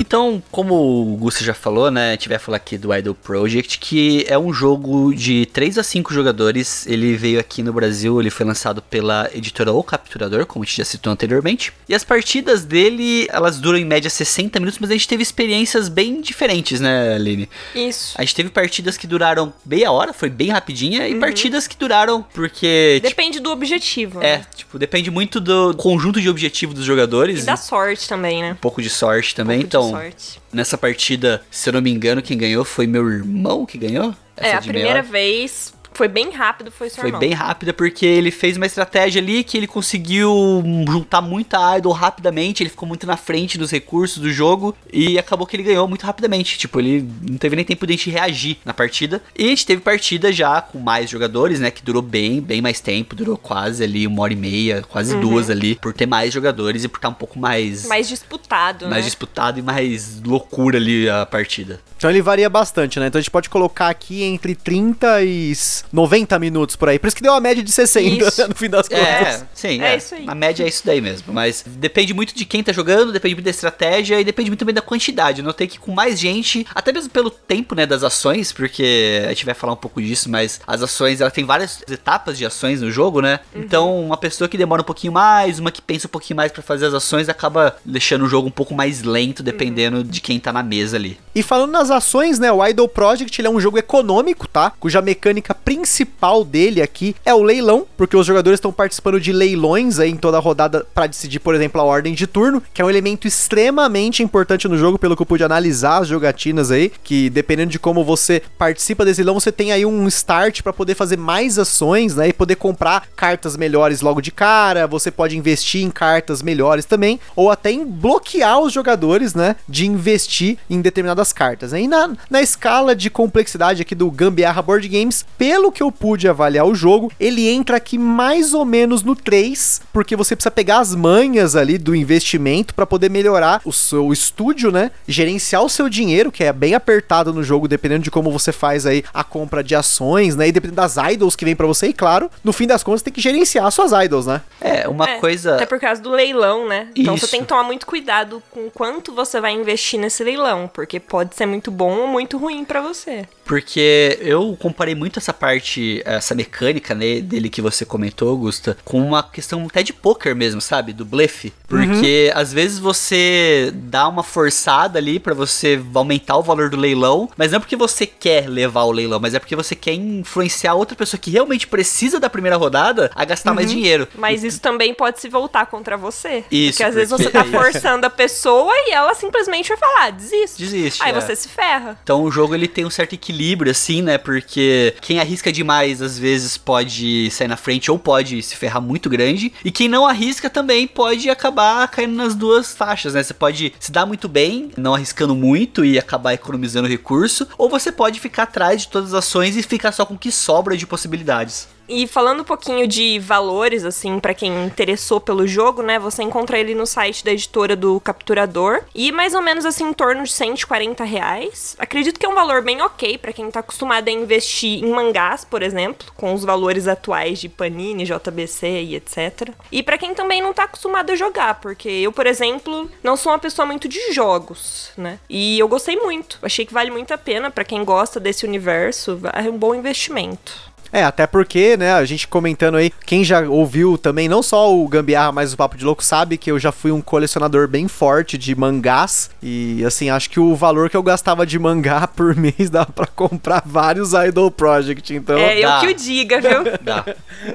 Então, 0.00 0.42
como 0.50 1.12
o 1.12 1.16
Gusto 1.18 1.44
já 1.44 1.52
falou, 1.52 1.90
né, 1.90 2.16
vai 2.26 2.38
falar 2.38 2.56
aqui 2.56 2.78
do 2.78 2.94
Idol 2.94 3.14
Project, 3.14 3.78
que 3.78 4.24
é 4.26 4.38
um 4.38 4.50
jogo 4.50 5.14
de 5.14 5.44
3 5.44 5.76
a 5.76 5.82
5 5.82 6.14
jogadores. 6.14 6.86
Ele 6.86 7.14
veio 7.16 7.38
aqui 7.38 7.62
no 7.62 7.70
Brasil, 7.70 8.18
ele 8.18 8.30
foi 8.30 8.46
lançado 8.46 8.80
pela 8.80 9.28
editora 9.34 9.72
O 9.72 9.82
Capturador, 9.82 10.46
como 10.46 10.62
a 10.62 10.66
gente 10.66 10.78
já 10.78 10.86
citou 10.86 11.12
anteriormente. 11.12 11.70
E 11.86 11.94
as 11.94 12.02
partidas 12.02 12.64
dele, 12.64 13.28
elas 13.30 13.58
duram 13.58 13.76
em 13.76 13.84
média 13.84 14.08
60 14.08 14.58
minutos, 14.58 14.78
mas 14.78 14.88
a 14.88 14.94
gente 14.94 15.06
teve 15.06 15.22
experiências 15.22 15.90
bem 15.90 16.22
diferentes, 16.22 16.80
né, 16.80 17.14
Aline? 17.14 17.46
Isso. 17.74 18.14
A 18.16 18.22
gente 18.22 18.34
teve 18.34 18.48
partidas 18.48 18.96
que 18.96 19.06
duraram 19.06 19.52
meia 19.66 19.92
hora, 19.92 20.14
foi 20.14 20.30
bem 20.30 20.48
rapidinha, 20.48 21.02
uhum. 21.02 21.08
e 21.08 21.20
partidas 21.20 21.66
que 21.66 21.76
duraram 21.76 22.24
porque... 22.32 23.00
Tipo, 23.02 23.08
depende 23.08 23.32
tipo, 23.32 23.44
do 23.44 23.50
objetivo, 23.50 24.20
É, 24.22 24.38
né? 24.38 24.46
tipo, 24.56 24.78
depende 24.78 25.10
muito 25.10 25.38
do 25.40 25.74
conjunto 25.74 26.22
de 26.22 26.28
objetivo 26.30 26.72
dos 26.72 26.86
jogadores. 26.86 27.42
E 27.42 27.46
da 27.46 27.58
sorte 27.58 28.08
também, 28.08 28.40
né? 28.40 28.52
Um 28.52 28.56
pouco 28.56 28.80
de 28.80 28.88
sorte 28.88 29.34
também, 29.34 29.58
um 29.58 29.62
então 29.62 29.89
sorte. 29.90 30.40
nessa 30.52 30.76
partida, 30.78 31.42
se 31.50 31.68
eu 31.68 31.72
não 31.72 31.80
me 31.82 31.90
engano, 31.90 32.22
quem 32.22 32.36
ganhou 32.38 32.64
foi 32.64 32.86
meu 32.86 33.08
irmão 33.10 33.64
que 33.66 33.76
ganhou. 33.78 34.14
É, 34.36 34.48
Essa 34.48 34.56
a 34.58 34.60
de 34.60 34.68
meia 34.68 34.78
primeira 34.84 35.00
hora. 35.00 35.02
vez 35.02 35.72
foi 35.92 36.08
bem 36.08 36.30
rápido, 36.30 36.70
foi 36.70 36.88
seu 36.88 37.00
Foi 37.00 37.08
irmão. 37.08 37.20
bem 37.20 37.32
rápida 37.32 37.72
porque 37.72 38.06
ele 38.06 38.30
fez 38.30 38.56
uma 38.56 38.66
estratégia 38.66 39.20
ali 39.20 39.44
que 39.44 39.56
ele 39.56 39.66
conseguiu 39.66 40.62
juntar 40.88 41.20
muita 41.20 41.76
idol 41.78 41.92
rapidamente, 41.92 42.62
ele 42.62 42.70
ficou 42.70 42.88
muito 42.88 43.06
na 43.06 43.16
frente 43.16 43.58
dos 43.58 43.70
recursos 43.70 44.18
do 44.18 44.30
jogo 44.30 44.74
e 44.92 45.18
acabou 45.18 45.46
que 45.46 45.56
ele 45.56 45.62
ganhou 45.62 45.86
muito 45.88 46.04
rapidamente. 46.06 46.56
Tipo, 46.58 46.80
ele 46.80 47.08
não 47.28 47.36
teve 47.36 47.56
nem 47.56 47.64
tempo 47.64 47.86
de 47.86 47.92
a 47.92 47.96
gente 47.96 48.10
reagir 48.10 48.58
na 48.64 48.72
partida. 48.72 49.22
E 49.38 49.44
a 49.44 49.48
gente 49.48 49.66
teve 49.66 49.80
partida 49.82 50.32
já 50.32 50.60
com 50.62 50.78
mais 50.78 51.10
jogadores, 51.10 51.60
né? 51.60 51.70
Que 51.70 51.82
durou 51.82 52.02
bem, 52.02 52.40
bem 52.40 52.62
mais 52.62 52.80
tempo, 52.80 53.14
durou 53.14 53.36
quase 53.36 53.82
ali 53.84 54.06
uma 54.06 54.22
hora 54.22 54.32
e 54.32 54.36
meia, 54.36 54.82
quase 54.88 55.16
duas 55.16 55.50
ali, 55.50 55.74
por 55.74 55.92
ter 55.92 56.06
mais 56.06 56.32
jogadores 56.32 56.84
e 56.84 56.88
por 56.88 56.96
estar 56.98 57.08
um 57.08 57.14
pouco 57.14 57.38
mais, 57.38 57.84
Mais 57.86 58.08
disputado, 58.08 58.86
mais 58.88 59.02
né? 59.02 59.06
disputado 59.06 59.58
e 59.58 59.62
mais 59.62 60.20
loucura 60.22 60.78
ali 60.78 61.08
a 61.08 61.26
partida. 61.26 61.80
Então 61.96 62.08
ele 62.08 62.22
varia 62.22 62.48
bastante, 62.48 62.98
né? 62.98 63.08
Então 63.08 63.18
a 63.18 63.22
gente 63.22 63.30
pode 63.30 63.50
colocar 63.50 63.88
aqui 63.88 64.22
entre 64.22 64.54
30 64.54 65.22
e 65.22 65.52
90 65.92 66.38
minutos 66.38 66.76
por 66.76 66.88
aí. 66.88 66.98
Por 66.98 67.06
isso 67.08 67.16
que 67.16 67.22
deu 67.22 67.32
uma 67.32 67.40
média 67.40 67.62
de 67.62 67.70
60 67.72 68.24
Isso. 68.28 68.46
no 68.48 68.54
fim 68.54 68.68
das 68.68 68.88
contas. 68.88 69.02
É, 69.06 69.42
sim, 69.54 69.80
É 69.80 69.94
é. 69.94 69.96
isso 69.96 70.14
aí. 70.14 70.24
A 70.26 70.34
média 70.34 70.64
é 70.64 70.68
isso 70.68 70.82
daí 70.84 71.00
mesmo. 71.00 71.32
Mas 71.32 71.64
depende 71.66 72.12
muito 72.14 72.34
de 72.34 72.44
quem 72.44 72.62
tá 72.62 72.72
jogando, 72.72 73.12
depende 73.12 73.34
muito 73.34 73.44
da 73.44 73.50
estratégia 73.50 74.20
e 74.20 74.24
depende 74.24 74.50
muito 74.50 74.60
também 74.60 74.74
da 74.74 74.82
quantidade. 74.82 75.40
Eu 75.40 75.44
notei 75.44 75.66
que 75.66 75.78
com 75.78 75.92
mais 75.92 76.18
gente, 76.18 76.66
até 76.74 76.92
mesmo 76.92 77.10
pelo 77.10 77.30
tempo, 77.30 77.74
né, 77.74 77.86
das 77.86 78.02
ações, 78.02 78.52
porque 78.52 79.22
a 79.24 79.28
gente 79.30 79.44
vai 79.44 79.54
falar 79.54 79.72
um 79.72 79.76
pouco 79.76 80.00
disso, 80.02 80.28
mas 80.30 80.60
as 80.66 80.82
ações, 80.82 81.20
ela 81.20 81.30
tem 81.30 81.44
várias 81.44 81.82
etapas 81.90 82.36
de 82.38 82.44
ações 82.46 82.80
no 82.80 82.90
jogo, 82.90 83.20
né? 83.20 83.40
Uhum. 83.54 83.62
Então, 83.62 84.00
uma 84.04 84.16
pessoa 84.16 84.48
que 84.48 84.56
demora 84.58 84.82
um 84.82 84.84
pouquinho 84.84 85.12
mais, 85.12 85.58
uma 85.58 85.70
que 85.70 85.80
pensa 85.82 86.06
um 86.06 86.10
pouquinho 86.10 86.36
mais 86.36 86.52
pra 86.52 86.62
fazer 86.62 86.86
as 86.86 86.94
ações, 86.94 87.28
acaba 87.28 87.76
deixando 87.84 88.24
o 88.24 88.28
jogo 88.28 88.48
um 88.48 88.52
pouco 88.52 88.74
mais 88.74 89.02
lento, 89.02 89.42
dependendo 89.42 89.98
Uhum. 89.98 90.02
de 90.02 90.20
quem 90.20 90.38
tá 90.38 90.52
na 90.52 90.62
mesa 90.62 90.96
ali. 90.96 91.18
E 91.34 91.42
falando 91.42 91.70
nas 91.70 91.90
ações, 91.90 92.38
né, 92.38 92.50
o 92.52 92.64
Idol 92.66 92.88
Project 92.88 93.40
ele 93.40 93.48
é 93.48 93.50
um 93.50 93.60
jogo 93.60 93.78
econômico, 93.78 94.46
tá? 94.48 94.70
Cuja 94.78 95.00
mecânica 95.00 95.54
principal 95.70 96.44
dele 96.44 96.82
aqui 96.82 97.14
é 97.24 97.32
o 97.32 97.44
leilão, 97.44 97.86
porque 97.96 98.16
os 98.16 98.26
jogadores 98.26 98.56
estão 98.56 98.72
participando 98.72 99.20
de 99.20 99.32
leilões 99.32 100.00
aí 100.00 100.10
em 100.10 100.16
toda 100.16 100.36
a 100.36 100.40
rodada 100.40 100.84
para 100.92 101.06
decidir, 101.06 101.38
por 101.38 101.54
exemplo, 101.54 101.80
a 101.80 101.84
ordem 101.84 102.12
de 102.12 102.26
turno, 102.26 102.60
que 102.74 102.82
é 102.82 102.84
um 102.84 102.90
elemento 102.90 103.28
extremamente 103.28 104.20
importante 104.20 104.66
no 104.66 104.76
jogo, 104.76 104.98
pelo 104.98 105.14
que 105.14 105.22
eu 105.22 105.26
pude 105.26 105.44
analisar 105.44 105.98
as 105.98 106.08
jogatinas 106.08 106.72
aí, 106.72 106.90
que 107.04 107.30
dependendo 107.30 107.70
de 107.70 107.78
como 107.78 108.04
você 108.04 108.42
participa 108.58 109.04
desse 109.04 109.20
leilão, 109.20 109.38
você 109.38 109.52
tem 109.52 109.70
aí 109.70 109.86
um 109.86 110.08
start 110.08 110.60
para 110.60 110.72
poder 110.72 110.96
fazer 110.96 111.16
mais 111.16 111.56
ações, 111.56 112.16
né, 112.16 112.26
e 112.26 112.32
poder 112.32 112.56
comprar 112.56 113.06
cartas 113.14 113.56
melhores 113.56 114.00
logo 114.00 114.20
de 114.20 114.32
cara, 114.32 114.88
você 114.88 115.08
pode 115.08 115.38
investir 115.38 115.84
em 115.84 115.90
cartas 115.90 116.42
melhores 116.42 116.84
também, 116.84 117.20
ou 117.36 117.48
até 117.48 117.70
em 117.70 117.86
bloquear 117.86 118.58
os 118.58 118.72
jogadores, 118.72 119.34
né, 119.34 119.54
de 119.68 119.86
investir 119.86 120.58
em 120.68 120.80
determinadas 120.80 121.32
cartas. 121.32 121.70
Né? 121.70 121.82
E 121.82 121.86
na, 121.86 122.10
na 122.28 122.42
escala 122.42 122.96
de 122.96 123.08
complexidade 123.08 123.82
aqui 123.82 123.94
do 123.94 124.10
Gambiarra 124.10 124.60
Board 124.60 124.88
Games, 124.88 125.24
pelo 125.38 125.59
que 125.72 125.82
eu 125.82 125.90
pude 125.90 126.28
avaliar 126.28 126.64
o 126.66 126.74
jogo, 126.74 127.10
ele 127.18 127.48
entra 127.48 127.76
aqui 127.76 127.98
mais 127.98 128.54
ou 128.54 128.64
menos 128.64 129.02
no 129.02 129.16
3, 129.16 129.82
porque 129.92 130.14
você 130.16 130.36
precisa 130.36 130.50
pegar 130.50 130.78
as 130.78 130.94
manhas 130.94 131.56
ali 131.56 131.76
do 131.76 131.94
investimento 131.94 132.74
para 132.74 132.86
poder 132.86 133.10
melhorar 133.10 133.60
o 133.64 133.72
seu 133.72 134.12
estúdio, 134.12 134.70
né? 134.70 134.90
Gerenciar 135.08 135.64
o 135.64 135.68
seu 135.68 135.88
dinheiro, 135.88 136.30
que 136.30 136.44
é 136.44 136.52
bem 136.52 136.74
apertado 136.74 137.32
no 137.32 137.42
jogo, 137.42 137.66
dependendo 137.68 138.04
de 138.04 138.10
como 138.10 138.30
você 138.30 138.52
faz 138.52 138.86
aí 138.86 139.04
a 139.12 139.24
compra 139.24 139.62
de 139.64 139.74
ações, 139.74 140.36
né? 140.36 140.48
E 140.48 140.52
dependendo 140.52 140.76
das 140.76 140.96
idols 140.96 141.34
que 141.36 141.44
vem 141.44 141.56
para 141.56 141.66
você, 141.66 141.88
e 141.88 141.92
claro, 141.92 142.30
no 142.44 142.52
fim 142.52 142.66
das 142.66 142.82
contas 142.82 143.02
tem 143.02 143.12
que 143.12 143.20
gerenciar 143.20 143.70
suas 143.72 143.92
idols, 143.92 144.26
né? 144.26 144.40
É, 144.60 144.88
uma 144.88 145.08
É, 145.08 145.18
coisa. 145.18 145.56
Até 145.56 145.66
por 145.66 145.80
causa 145.80 146.00
do 146.00 146.10
leilão, 146.10 146.66
né? 146.68 146.88
Então 146.94 147.14
Isso. 147.14 147.26
você 147.26 147.32
tem 147.32 147.40
que 147.40 147.46
tomar 147.48 147.64
muito 147.64 147.86
cuidado 147.86 148.42
com 148.50 148.70
quanto 148.70 149.14
você 149.14 149.40
vai 149.40 149.52
investir 149.52 149.98
nesse 149.98 150.22
leilão, 150.22 150.70
porque 150.72 151.00
pode 151.00 151.34
ser 151.34 151.46
muito 151.46 151.70
bom 151.70 151.98
ou 151.98 152.06
muito 152.06 152.38
ruim 152.38 152.64
pra 152.64 152.80
você. 152.80 153.26
Porque 153.50 154.16
eu 154.20 154.56
comparei 154.56 154.94
muito 154.94 155.18
essa 155.18 155.32
parte, 155.32 156.00
essa 156.04 156.36
mecânica 156.36 156.94
né, 156.94 157.20
dele 157.20 157.50
que 157.50 157.60
você 157.60 157.84
comentou, 157.84 158.28
Augusta, 158.28 158.76
com 158.84 159.02
uma 159.02 159.24
questão 159.24 159.66
até 159.66 159.82
de 159.82 159.92
poker 159.92 160.36
mesmo, 160.36 160.60
sabe? 160.60 160.92
Do 160.92 161.04
blefe. 161.04 161.52
Porque 161.66 162.30
às 162.32 162.52
vezes 162.52 162.78
você 162.78 163.72
dá 163.74 164.06
uma 164.06 164.22
forçada 164.22 165.00
ali 165.00 165.18
pra 165.18 165.34
você 165.34 165.82
aumentar 165.92 166.36
o 166.36 166.44
valor 166.44 166.70
do 166.70 166.76
leilão, 166.76 167.28
mas 167.36 167.50
não 167.50 167.56
é 167.56 167.60
porque 167.60 167.74
você 167.74 168.06
quer 168.06 168.48
levar 168.48 168.84
o 168.84 168.92
leilão, 168.92 169.18
mas 169.18 169.34
é 169.34 169.40
porque 169.40 169.56
você 169.56 169.74
quer 169.74 169.94
influenciar 169.94 170.74
outra 170.74 170.94
pessoa 170.94 171.18
que 171.18 171.32
realmente 171.32 171.66
precisa 171.66 172.20
da 172.20 172.30
primeira 172.30 172.56
rodada 172.56 173.10
a 173.16 173.24
gastar 173.24 173.52
mais 173.52 173.68
dinheiro. 173.68 174.06
Mas 174.14 174.44
isso 174.44 174.60
também 174.60 174.94
pode 174.94 175.20
se 175.20 175.28
voltar 175.28 175.66
contra 175.66 175.96
você. 175.96 176.44
Isso, 176.52 176.74
Porque 176.74 176.84
às 176.84 176.94
vezes 176.94 177.10
você 177.10 177.28
tá 177.28 177.42
forçando 177.50 178.06
a 178.06 178.10
pessoa 178.10 178.72
e 178.86 178.92
ela 178.92 179.12
simplesmente 179.14 179.70
vai 179.70 179.76
falar, 179.76 180.04
ah, 180.04 180.10
desiste. 180.10 180.62
Desiste, 180.62 181.02
Aí 181.02 181.10
é. 181.10 181.20
você 181.20 181.34
se 181.34 181.48
ferra. 181.48 181.98
Então 182.04 182.22
o 182.22 182.30
jogo 182.30 182.54
ele 182.54 182.68
tem 182.68 182.84
um 182.84 182.90
certo 182.90 183.14
equilíbrio, 183.14 183.39
assim, 183.70 184.02
né? 184.02 184.18
Porque 184.18 184.94
quem 185.00 185.18
arrisca 185.18 185.52
demais 185.52 186.02
às 186.02 186.18
vezes 186.18 186.56
pode 186.56 187.30
sair 187.30 187.48
na 187.48 187.56
frente 187.56 187.90
ou 187.90 187.98
pode 187.98 188.42
se 188.42 188.56
ferrar 188.56 188.82
muito 188.82 189.08
grande. 189.08 189.52
E 189.64 189.70
quem 189.70 189.88
não 189.88 190.06
arrisca 190.06 190.50
também 190.50 190.86
pode 190.86 191.30
acabar 191.30 191.88
caindo 191.88 192.14
nas 192.14 192.34
duas 192.34 192.74
faixas, 192.74 193.14
né? 193.14 193.22
Você 193.22 193.34
pode 193.34 193.72
se 193.80 193.90
dar 193.90 194.06
muito 194.06 194.28
bem, 194.28 194.70
não 194.76 194.94
arriscando 194.94 195.34
muito 195.34 195.84
e 195.84 195.98
acabar 195.98 196.34
economizando 196.34 196.88
recurso. 196.88 197.46
Ou 197.56 197.68
você 197.68 197.90
pode 197.90 198.20
ficar 198.20 198.44
atrás 198.44 198.82
de 198.82 198.88
todas 198.88 199.14
as 199.14 199.24
ações 199.24 199.56
e 199.56 199.62
ficar 199.62 199.92
só 199.92 200.04
com 200.04 200.14
o 200.14 200.18
que 200.18 200.30
sobra 200.30 200.76
de 200.76 200.86
possibilidades. 200.86 201.68
E 201.90 202.06
falando 202.06 202.42
um 202.42 202.44
pouquinho 202.44 202.86
de 202.86 203.18
valores, 203.18 203.84
assim, 203.84 204.20
pra 204.20 204.32
quem 204.32 204.64
interessou 204.64 205.20
pelo 205.20 205.44
jogo, 205.44 205.82
né? 205.82 205.98
Você 205.98 206.22
encontra 206.22 206.56
ele 206.56 206.72
no 206.72 206.86
site 206.86 207.24
da 207.24 207.32
editora 207.32 207.74
do 207.74 207.98
Capturador. 207.98 208.82
E 208.94 209.10
mais 209.10 209.34
ou 209.34 209.42
menos 209.42 209.66
assim, 209.66 209.88
em 209.88 209.92
torno 209.92 210.22
de 210.22 210.30
140 210.30 211.02
reais. 211.02 211.74
Acredito 211.80 212.20
que 212.20 212.24
é 212.24 212.28
um 212.28 212.34
valor 212.34 212.62
bem 212.62 212.80
ok 212.80 213.18
pra 213.18 213.32
quem 213.32 213.50
tá 213.50 213.58
acostumado 213.58 214.06
a 214.06 214.12
investir 214.12 214.84
em 214.84 214.88
mangás, 214.92 215.44
por 215.44 215.64
exemplo, 215.64 216.12
com 216.16 216.32
os 216.32 216.44
valores 216.44 216.86
atuais 216.86 217.40
de 217.40 217.48
Panini, 217.48 218.04
JBC 218.04 218.68
e 218.68 218.94
etc. 218.94 219.50
E 219.72 219.82
pra 219.82 219.98
quem 219.98 220.14
também 220.14 220.40
não 220.40 220.54
tá 220.54 220.64
acostumado 220.64 221.10
a 221.10 221.16
jogar, 221.16 221.60
porque 221.60 221.88
eu, 221.88 222.12
por 222.12 222.24
exemplo, 222.26 222.88
não 223.02 223.16
sou 223.16 223.32
uma 223.32 223.38
pessoa 223.40 223.66
muito 223.66 223.88
de 223.88 224.12
jogos, 224.12 224.92
né? 224.96 225.18
E 225.28 225.58
eu 225.58 225.66
gostei 225.66 225.96
muito. 225.96 226.38
Achei 226.40 226.64
que 226.64 226.72
vale 226.72 226.92
muito 226.92 227.12
a 227.12 227.18
pena 227.18 227.50
pra 227.50 227.64
quem 227.64 227.84
gosta 227.84 228.20
desse 228.20 228.46
universo. 228.46 229.20
É 229.34 229.50
um 229.50 229.58
bom 229.58 229.74
investimento. 229.74 230.69
É, 230.92 231.04
até 231.04 231.26
porque, 231.26 231.76
né, 231.76 231.92
a 231.94 232.04
gente 232.04 232.26
comentando 232.26 232.76
aí, 232.76 232.90
quem 233.06 233.22
já 233.22 233.40
ouviu 233.42 233.96
também, 233.96 234.28
não 234.28 234.42
só 234.42 234.74
o 234.74 234.86
Gambiarra, 234.88 235.30
mas 235.32 235.52
o 235.52 235.56
Papo 235.56 235.76
de 235.76 235.84
Louco, 235.84 236.02
sabe 236.02 236.36
que 236.36 236.50
eu 236.50 236.58
já 236.58 236.72
fui 236.72 236.90
um 236.90 237.00
colecionador 237.00 237.68
bem 237.68 237.86
forte 237.86 238.36
de 238.36 238.54
mangás. 238.56 239.30
E, 239.42 239.84
assim, 239.84 240.10
acho 240.10 240.28
que 240.28 240.40
o 240.40 240.54
valor 240.56 240.90
que 240.90 240.96
eu 240.96 241.02
gastava 241.02 241.46
de 241.46 241.58
mangá 241.58 242.06
por 242.14 242.34
mês 242.34 242.68
dava 242.70 242.90
pra 242.92 243.06
comprar 243.06 243.62
vários 243.64 244.12
Idol 244.14 244.50
Project. 244.50 245.14
Então, 245.14 245.38
É, 245.38 245.58
eu 245.58 245.68
dá. 245.68 245.80
que 245.80 245.86
o 245.88 245.94
diga, 245.94 246.40
viu? 246.40 246.64
Dá, 246.82 247.04